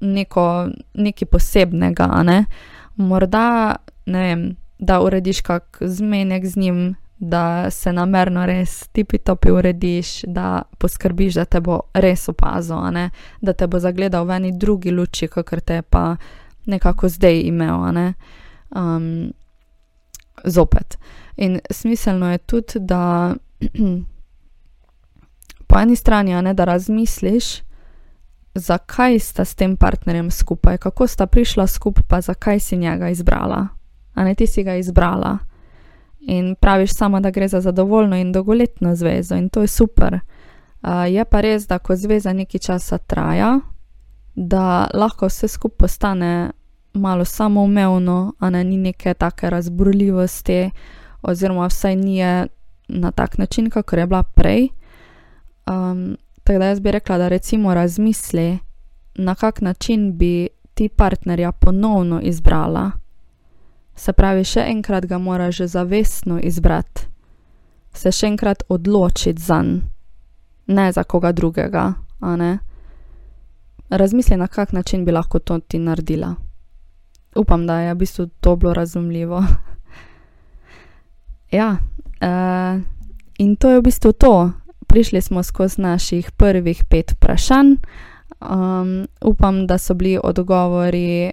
neko, 0.00 0.46
nekaj 0.94 1.28
posebnega. 1.28 2.08
Ne? 2.24 2.44
Morda, 2.96 3.76
ne 4.06 4.24
vem, 4.24 4.48
da 4.78 5.00
urediš 5.04 5.44
kak 5.44 5.78
zmenek 5.80 6.46
z 6.46 6.56
njim, 6.56 6.82
da 7.20 7.70
se 7.70 7.92
namerno 7.92 8.46
res 8.48 8.88
tipi 8.96 9.18
topi 9.18 9.50
urediš, 9.52 10.22
da 10.24 10.62
poskrbiš, 10.78 11.34
da 11.36 11.44
te 11.44 11.60
bo 11.60 11.82
res 11.92 12.28
opazil, 12.32 12.80
da 13.40 13.52
te 13.52 13.66
bo 13.68 13.78
zagledal 13.78 14.24
v 14.24 14.38
eni 14.38 14.52
drugi 14.56 14.90
luči, 14.90 15.28
kot 15.28 15.52
te 15.64 15.82
pa 15.82 16.16
nekako 16.66 17.08
zdaj 17.08 17.42
imel. 17.44 17.84
Um, 18.70 19.32
zopet. 20.44 20.98
In 21.36 21.60
smiselno 21.70 22.32
je 22.32 22.38
tudi, 22.38 22.78
da 22.78 23.34
po 25.68 25.78
eni 25.78 25.96
strani, 25.96 26.42
ne, 26.42 26.54
da 26.54 26.64
razmisliš, 26.64 27.44
zakaj 28.54 29.18
sta 29.18 29.44
s 29.44 29.54
tem 29.54 29.76
partnerjem 29.76 30.30
skupaj, 30.30 30.78
kako 30.78 31.06
sta 31.06 31.26
prišla 31.26 31.66
skupaj, 31.66 32.04
pa 32.08 32.20
zakaj 32.20 32.60
si 32.60 32.76
njega 32.76 33.08
izbrala. 33.08 33.68
A 34.14 34.24
ne 34.24 34.34
ti 34.34 34.46
si 34.46 34.64
ga 34.64 34.74
izbrala. 34.74 35.38
In 36.20 36.54
praviš 36.60 36.94
samo, 36.94 37.20
da 37.20 37.30
gre 37.30 37.48
za 37.48 37.60
zadovoljno 37.60 38.16
in 38.16 38.32
dolgoletno 38.32 38.94
zvezo, 38.94 39.34
in 39.34 39.48
to 39.48 39.60
je 39.60 39.66
super. 39.66 40.18
Uh, 40.82 40.90
je 41.08 41.24
pa 41.24 41.40
res, 41.40 41.66
da 41.66 41.78
ko 41.78 41.96
zveza 41.96 42.32
nekaj 42.32 42.60
časa 42.60 42.98
traja, 42.98 43.60
da 44.34 44.88
lahko 44.94 45.26
vse 45.26 45.48
skupaj 45.48 45.78
postane 45.78 46.50
malo 46.92 47.24
samoumevno, 47.24 48.32
a 48.38 48.50
ne 48.50 48.64
ni 48.64 48.76
neke 48.76 49.14
take 49.14 49.50
razburljivosti, 49.50 50.70
oziroma 51.22 51.66
vsaj 51.66 51.96
ni 51.96 52.18
na 52.88 53.10
tak 53.10 53.38
način, 53.38 53.70
kot 53.70 53.92
je 53.92 54.06
bila 54.06 54.22
prej. 54.22 54.68
Um, 55.66 56.16
tako 56.44 56.58
da 56.58 56.64
jaz 56.64 56.80
bi 56.80 56.90
rekla, 56.90 57.18
da 57.18 57.28
recimo 57.28 57.74
razmisli, 57.74 58.58
na 59.14 59.34
kak 59.34 59.60
način 59.60 60.18
bi 60.18 60.48
ti 60.74 60.88
partnerja 60.88 61.52
ponovno 61.52 62.20
izbrala. 62.20 62.90
Se 63.94 64.12
pravi, 64.12 64.44
še 64.44 64.64
enkrat 64.66 65.06
ga 65.06 65.18
moraš 65.18 65.56
že 65.56 65.66
zavestno 65.66 66.40
izbrati, 66.42 67.06
se 67.92 68.12
še 68.12 68.26
enkrat 68.26 68.62
odločiti 68.68 69.42
za 69.42 69.62
njega, 69.62 69.86
ne 70.70 70.92
za 70.92 71.04
koga 71.04 71.32
drugega. 71.32 71.92
Razmisli, 73.90 74.36
na 74.36 74.46
kak 74.46 74.72
način 74.72 75.04
bi 75.04 75.12
lahko 75.12 75.38
to 75.38 75.58
ti 75.58 75.78
naredila. 75.78 76.34
Upam, 77.36 77.66
da 77.66 77.80
je 77.80 77.94
v 77.94 77.96
bistvu 77.96 78.26
to 78.40 78.56
bilo 78.56 78.74
razumljivo. 78.74 79.44
ja, 81.58 81.76
uh, 82.20 82.82
in 83.38 83.56
to 83.56 83.70
je 83.70 83.78
v 83.78 83.82
bistvu 83.82 84.12
to. 84.12 84.52
Prišli 84.86 85.20
smo 85.20 85.42
skozi 85.42 85.80
naših 85.80 86.32
prvih 86.32 86.84
pet 86.84 87.12
vprašanj. 87.12 87.76
Um, 88.40 89.06
upam, 89.20 89.66
da 89.66 89.78
so 89.78 89.94
bili 89.94 90.18
odgovori 90.22 91.30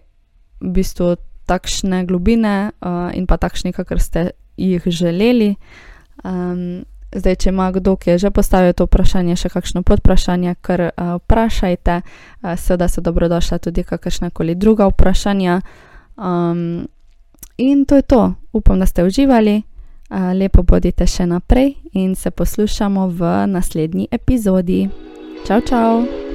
v 0.59 0.69
bistvu 0.69 1.15
takšne 1.45 2.05
globine 2.05 2.71
uh, 2.81 3.09
in 3.15 3.25
pa 3.27 3.37
takšni, 3.37 3.73
kakor 3.73 3.99
ste 3.99 4.31
jih 4.57 4.83
želeli. 4.85 5.55
Um, 6.23 6.83
zdaj, 7.11 7.35
če 7.35 7.49
ima 7.49 7.71
kdo, 7.71 7.95
ki 7.95 8.09
je 8.09 8.17
že 8.17 8.31
postavil 8.31 8.73
to 8.73 8.87
vprašanje, 8.87 9.35
še 9.35 9.49
kakšno 9.49 9.83
podprašanje, 9.83 10.55
kar 10.61 10.81
uh, 10.89 11.15
vprašajte. 11.23 12.01
Uh, 12.01 12.55
seveda 12.59 12.87
so 12.87 13.01
dobrodošla 13.01 13.57
tudi 13.57 13.83
kakršna 13.83 14.29
koli 14.29 14.55
druga 14.55 14.87
vprašanja. 14.91 15.61
Um, 16.17 16.87
in 17.57 17.85
to 17.85 17.95
je 17.95 18.01
to. 18.01 18.33
Upam, 18.53 18.79
da 18.79 18.85
ste 18.85 19.03
uživali. 19.03 19.63
Uh, 20.07 20.31
lepo 20.35 20.63
bodite 20.63 21.07
še 21.07 21.25
naprej 21.27 21.75
in 21.93 22.15
se 22.15 22.31
poslušamo 22.31 23.07
v 23.07 23.33
naslednji 23.47 24.07
epizodi. 24.11 24.87
Čau, 25.47 25.61
čau! 25.61 26.26